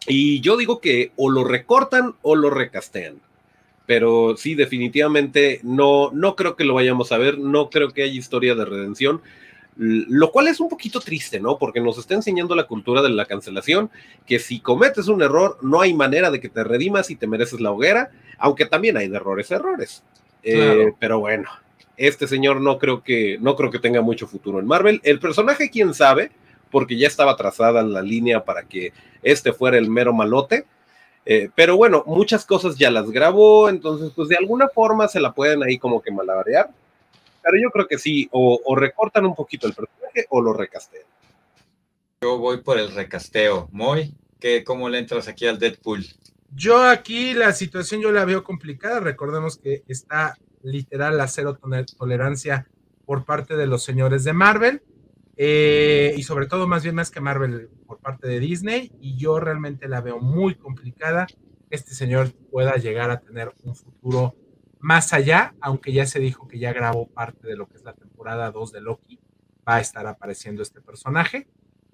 Y 0.06 0.40
yo 0.40 0.56
digo 0.56 0.80
que 0.80 1.12
o 1.16 1.28
lo 1.28 1.44
recortan 1.44 2.14
o 2.22 2.34
lo 2.34 2.48
recastean. 2.48 3.16
Pero 3.84 4.38
sí, 4.38 4.54
definitivamente 4.54 5.60
no, 5.62 6.10
no 6.14 6.34
creo 6.34 6.56
que 6.56 6.64
lo 6.64 6.72
vayamos 6.72 7.12
a 7.12 7.18
ver, 7.18 7.38
no 7.38 7.68
creo 7.68 7.90
que 7.90 8.04
haya 8.04 8.18
historia 8.18 8.54
de 8.54 8.64
redención, 8.64 9.20
lo 9.76 10.32
cual 10.32 10.48
es 10.48 10.60
un 10.60 10.70
poquito 10.70 10.98
triste, 11.00 11.40
¿no? 11.40 11.58
Porque 11.58 11.82
nos 11.82 11.98
está 11.98 12.14
enseñando 12.14 12.54
la 12.54 12.66
cultura 12.66 13.02
de 13.02 13.10
la 13.10 13.26
cancelación, 13.26 13.90
que 14.26 14.38
si 14.38 14.60
cometes 14.60 15.08
un 15.08 15.20
error, 15.20 15.58
no 15.60 15.82
hay 15.82 15.92
manera 15.92 16.30
de 16.30 16.40
que 16.40 16.48
te 16.48 16.64
redimas 16.64 17.10
y 17.10 17.16
te 17.16 17.26
mereces 17.26 17.60
la 17.60 17.70
hoguera, 17.70 18.10
aunque 18.38 18.64
también 18.64 18.96
hay 18.96 19.08
de 19.08 19.16
errores, 19.16 19.50
errores. 19.50 20.02
Eh, 20.42 20.92
pero 20.98 21.20
bueno, 21.20 21.48
este 21.96 22.26
señor 22.26 22.60
no 22.60 22.78
creo 22.78 23.02
que 23.02 23.38
no 23.40 23.54
creo 23.54 23.70
que 23.70 23.78
tenga 23.78 24.00
mucho 24.00 24.26
futuro 24.26 24.58
en 24.58 24.66
Marvel. 24.66 25.00
El 25.04 25.20
personaje, 25.20 25.70
quién 25.70 25.94
sabe, 25.94 26.30
porque 26.70 26.96
ya 26.96 27.06
estaba 27.06 27.36
trazada 27.36 27.82
la 27.82 28.02
línea 28.02 28.44
para 28.44 28.64
que 28.64 28.92
este 29.22 29.52
fuera 29.52 29.78
el 29.78 29.88
mero 29.88 30.12
malote. 30.12 30.64
Eh, 31.24 31.50
pero 31.54 31.76
bueno, 31.76 32.02
muchas 32.06 32.44
cosas 32.44 32.76
ya 32.76 32.90
las 32.90 33.10
grabó, 33.10 33.68
entonces 33.68 34.10
pues 34.16 34.28
de 34.28 34.36
alguna 34.36 34.68
forma 34.68 35.06
se 35.06 35.20
la 35.20 35.32
pueden 35.32 35.62
ahí 35.62 35.78
como 35.78 36.02
que 36.02 36.10
malabarear. 36.10 36.70
Pero 37.42 37.58
yo 37.60 37.70
creo 37.70 37.86
que 37.86 37.98
sí, 37.98 38.28
o, 38.32 38.74
recortan 38.76 39.26
un 39.26 39.34
poquito 39.34 39.66
el 39.66 39.74
personaje 39.74 40.26
o 40.30 40.40
lo 40.40 40.52
recastean. 40.52 41.04
Yo 42.22 42.38
voy 42.38 42.62
por 42.62 42.78
el 42.78 42.92
recasteo. 42.92 43.68
¿qué, 44.40 44.64
¿cómo 44.64 44.88
le 44.88 44.98
entras 44.98 45.28
aquí 45.28 45.46
al 45.46 45.58
Deadpool? 45.58 46.04
Yo 46.54 46.82
aquí 46.82 47.34
la 47.34 47.52
situación 47.52 48.00
yo 48.00 48.12
la 48.12 48.24
veo 48.24 48.44
complicada. 48.44 49.00
Recordemos 49.00 49.58
que 49.58 49.82
está 49.88 50.36
literal 50.62 51.16
la 51.16 51.28
cero 51.28 51.58
tolerancia 51.98 52.68
por 53.04 53.24
parte 53.24 53.56
de 53.56 53.66
los 53.66 53.82
señores 53.82 54.24
de 54.24 54.32
Marvel. 54.32 54.82
Eh, 55.36 56.14
y 56.16 56.22
sobre 56.22 56.46
todo, 56.46 56.68
más 56.68 56.82
bien 56.82 56.94
más 56.94 57.10
que 57.10 57.20
Marvel, 57.20 57.70
por 57.86 57.98
parte 57.98 58.28
de 58.28 58.38
Disney. 58.38 58.92
Y 59.00 59.16
yo 59.16 59.40
realmente 59.40 59.88
la 59.88 60.00
veo 60.00 60.18
muy 60.20 60.54
complicada 60.54 61.26
este 61.72 61.94
señor 61.94 62.32
pueda 62.50 62.76
llegar 62.76 63.10
a 63.10 63.20
tener 63.20 63.50
un 63.64 63.74
futuro 63.74 64.36
más 64.78 65.14
allá, 65.14 65.54
aunque 65.58 65.90
ya 65.90 66.04
se 66.04 66.18
dijo 66.18 66.46
que 66.46 66.58
ya 66.58 66.72
grabó 66.74 67.08
parte 67.08 67.48
de 67.48 67.56
lo 67.56 67.66
que 67.66 67.78
es 67.78 67.82
la 67.82 67.94
temporada 67.94 68.50
2 68.50 68.72
de 68.72 68.80
Loki. 68.82 69.18
Va 69.66 69.76
a 69.76 69.80
estar 69.80 70.06
apareciendo 70.06 70.62
este 70.62 70.82
personaje. 70.82 71.48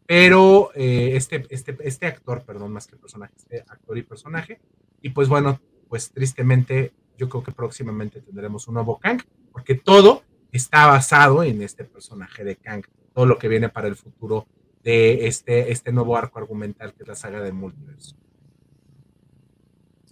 Pero 0.08 0.70
eh, 0.74 1.16
este, 1.16 1.46
este, 1.50 1.76
este 1.82 2.06
actor, 2.06 2.42
perdón, 2.42 2.72
más 2.72 2.86
que 2.86 2.96
personaje, 2.96 3.34
este 3.36 3.62
actor 3.68 3.98
y 3.98 4.02
personaje. 4.02 4.58
Y 5.02 5.10
pues 5.10 5.28
bueno, 5.28 5.60
pues 5.86 6.10
tristemente 6.12 6.94
yo 7.18 7.28
creo 7.28 7.44
que 7.44 7.52
próximamente 7.52 8.22
tendremos 8.22 8.66
un 8.68 8.74
nuevo 8.74 8.98
Kang, 8.98 9.20
porque 9.52 9.74
todo 9.74 10.22
está 10.50 10.86
basado 10.86 11.42
en 11.42 11.60
este 11.60 11.84
personaje 11.84 12.42
de 12.42 12.56
Kang, 12.56 12.86
todo 13.12 13.26
lo 13.26 13.36
que 13.36 13.48
viene 13.48 13.68
para 13.68 13.86
el 13.86 13.96
futuro 13.96 14.46
de 14.82 15.26
este, 15.26 15.72
este 15.72 15.92
nuevo 15.92 16.16
arco 16.16 16.38
argumental 16.38 16.94
que 16.94 17.02
es 17.02 17.08
la 17.08 17.14
saga 17.14 17.42
de 17.42 17.52
multiverso. 17.52 18.16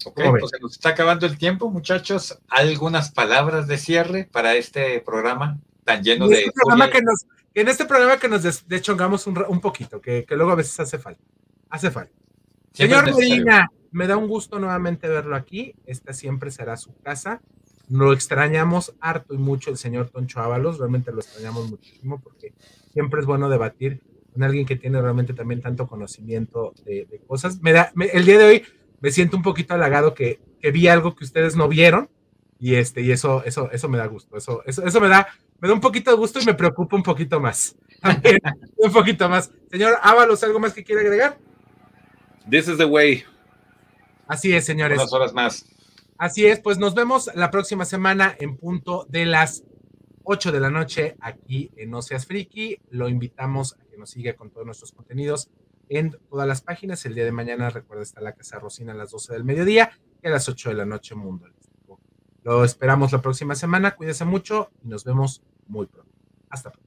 Ok, 0.04 0.20
pues 0.38 0.50
se 0.50 0.60
nos 0.60 0.72
está 0.72 0.90
acabando 0.90 1.24
el 1.24 1.38
tiempo, 1.38 1.70
muchachos. 1.70 2.38
¿Algunas 2.48 3.12
palabras 3.12 3.66
de 3.66 3.78
cierre 3.78 4.28
para 4.30 4.56
este 4.56 5.00
programa 5.00 5.58
tan 5.84 6.02
lleno 6.04 6.28
de... 6.28 6.40
Este 6.40 6.52
programa 6.52 6.90
que 6.90 7.00
nos, 7.00 7.26
en 7.60 7.68
este 7.68 7.86
programa 7.86 8.18
que 8.18 8.28
nos 8.28 8.66
deschongamos 8.68 9.26
un, 9.26 9.42
un 9.48 9.60
poquito, 9.60 10.00
que, 10.00 10.24
que, 10.24 10.36
luego 10.36 10.52
a 10.52 10.56
veces 10.56 10.78
hace 10.78 10.98
falta. 10.98 11.22
Hace 11.70 11.90
falta. 11.90 12.12
Señor 12.72 13.06
Medina, 13.06 13.70
me 13.92 14.06
da 14.06 14.18
un 14.18 14.28
gusto 14.28 14.58
nuevamente 14.58 15.08
verlo 15.08 15.34
aquí. 15.34 15.74
Esta 15.86 16.12
siempre 16.12 16.50
será 16.50 16.76
su 16.76 16.94
casa. 16.98 17.40
Lo 17.88 18.12
extrañamos 18.12 18.94
harto 19.00 19.32
y 19.32 19.38
mucho 19.38 19.70
el 19.70 19.78
señor 19.78 20.10
Toncho 20.10 20.40
Ábalos, 20.40 20.78
realmente 20.78 21.12
lo 21.12 21.20
extrañamos 21.20 21.70
muchísimo 21.70 22.20
porque 22.20 22.52
siempre 22.92 23.20
es 23.20 23.26
bueno 23.26 23.48
debatir 23.48 24.02
con 24.32 24.42
alguien 24.42 24.66
que 24.66 24.76
tiene 24.76 25.00
realmente 25.00 25.32
también 25.32 25.62
tanto 25.62 25.86
conocimiento 25.86 26.74
de, 26.84 27.22
cosas. 27.26 27.62
Me 27.62 27.72
da, 27.72 27.92
el 28.12 28.26
día 28.26 28.38
de 28.38 28.44
hoy 28.44 28.64
me 29.00 29.10
siento 29.12 29.36
un 29.36 29.42
poquito 29.42 29.72
halagado 29.72 30.12
que, 30.12 30.40
que, 30.60 30.72
vi 30.72 30.88
algo 30.88 31.14
que 31.14 31.24
ustedes 31.24 31.56
no 31.56 31.68
vieron 31.68 32.10
y 32.58 32.74
este 32.74 33.00
y 33.02 33.12
eso 33.12 33.44
eso 33.44 33.70
eso 33.70 33.88
me 33.88 33.96
da 33.96 34.06
gusto. 34.06 34.36
Eso 34.36 34.62
eso, 34.66 34.84
eso 34.84 35.00
me 35.00 35.08
da 35.08 35.28
me 35.60 35.68
da 35.68 35.74
un 35.74 35.80
poquito 35.80 36.10
de 36.10 36.16
gusto 36.16 36.40
y 36.40 36.44
me 36.44 36.54
preocupa 36.54 36.96
un 36.96 37.02
poquito 37.02 37.40
más. 37.40 37.76
un 38.76 38.92
poquito 38.92 39.28
más. 39.28 39.50
Señor 39.70 39.98
Ábalos, 40.02 40.42
¿algo 40.44 40.58
más 40.60 40.72
que 40.72 40.84
quiere 40.84 41.02
agregar? 41.02 41.38
This 42.48 42.68
is 42.68 42.76
the 42.76 42.84
way. 42.84 43.24
Así 44.26 44.52
es, 44.52 44.64
señores. 44.64 44.98
Unas 44.98 45.12
horas 45.12 45.32
más. 45.32 45.66
Así 46.18 46.46
es, 46.46 46.60
pues 46.60 46.78
nos 46.78 46.94
vemos 46.94 47.30
la 47.34 47.50
próxima 47.50 47.84
semana 47.84 48.34
en 48.38 48.56
punto 48.56 49.06
de 49.08 49.26
las 49.26 49.64
8 50.24 50.50
de 50.50 50.60
la 50.60 50.70
noche 50.70 51.16
aquí 51.20 51.70
en 51.76 51.90
No 51.90 52.02
Seas 52.02 52.26
Friki. 52.26 52.78
Lo 52.90 53.08
invitamos 53.08 53.74
a 53.74 53.84
que 53.90 53.98
nos 53.98 54.10
siga 54.10 54.34
con 54.34 54.50
todos 54.50 54.66
nuestros 54.66 54.92
contenidos 54.92 55.50
en 55.88 56.16
todas 56.28 56.48
las 56.48 56.62
páginas. 56.62 57.04
El 57.04 57.14
día 57.14 57.24
de 57.24 57.32
mañana, 57.32 57.70
recuerda, 57.70 58.02
está 58.02 58.20
la 58.20 58.32
Casa 58.32 58.58
Rosina 58.58 58.92
a 58.92 58.96
las 58.96 59.10
12 59.10 59.34
del 59.34 59.44
mediodía 59.44 59.90
y 60.22 60.26
a 60.26 60.30
las 60.30 60.48
8 60.48 60.70
de 60.70 60.74
la 60.74 60.86
noche 60.86 61.14
Mundo 61.14 61.46
lo 62.46 62.62
esperamos 62.62 63.10
la 63.10 63.20
próxima 63.20 63.56
semana. 63.56 63.96
Cuídense 63.96 64.24
mucho 64.24 64.70
y 64.84 64.86
nos 64.86 65.02
vemos 65.02 65.42
muy 65.66 65.86
pronto. 65.86 66.12
Hasta 66.48 66.70
pronto. 66.70 66.86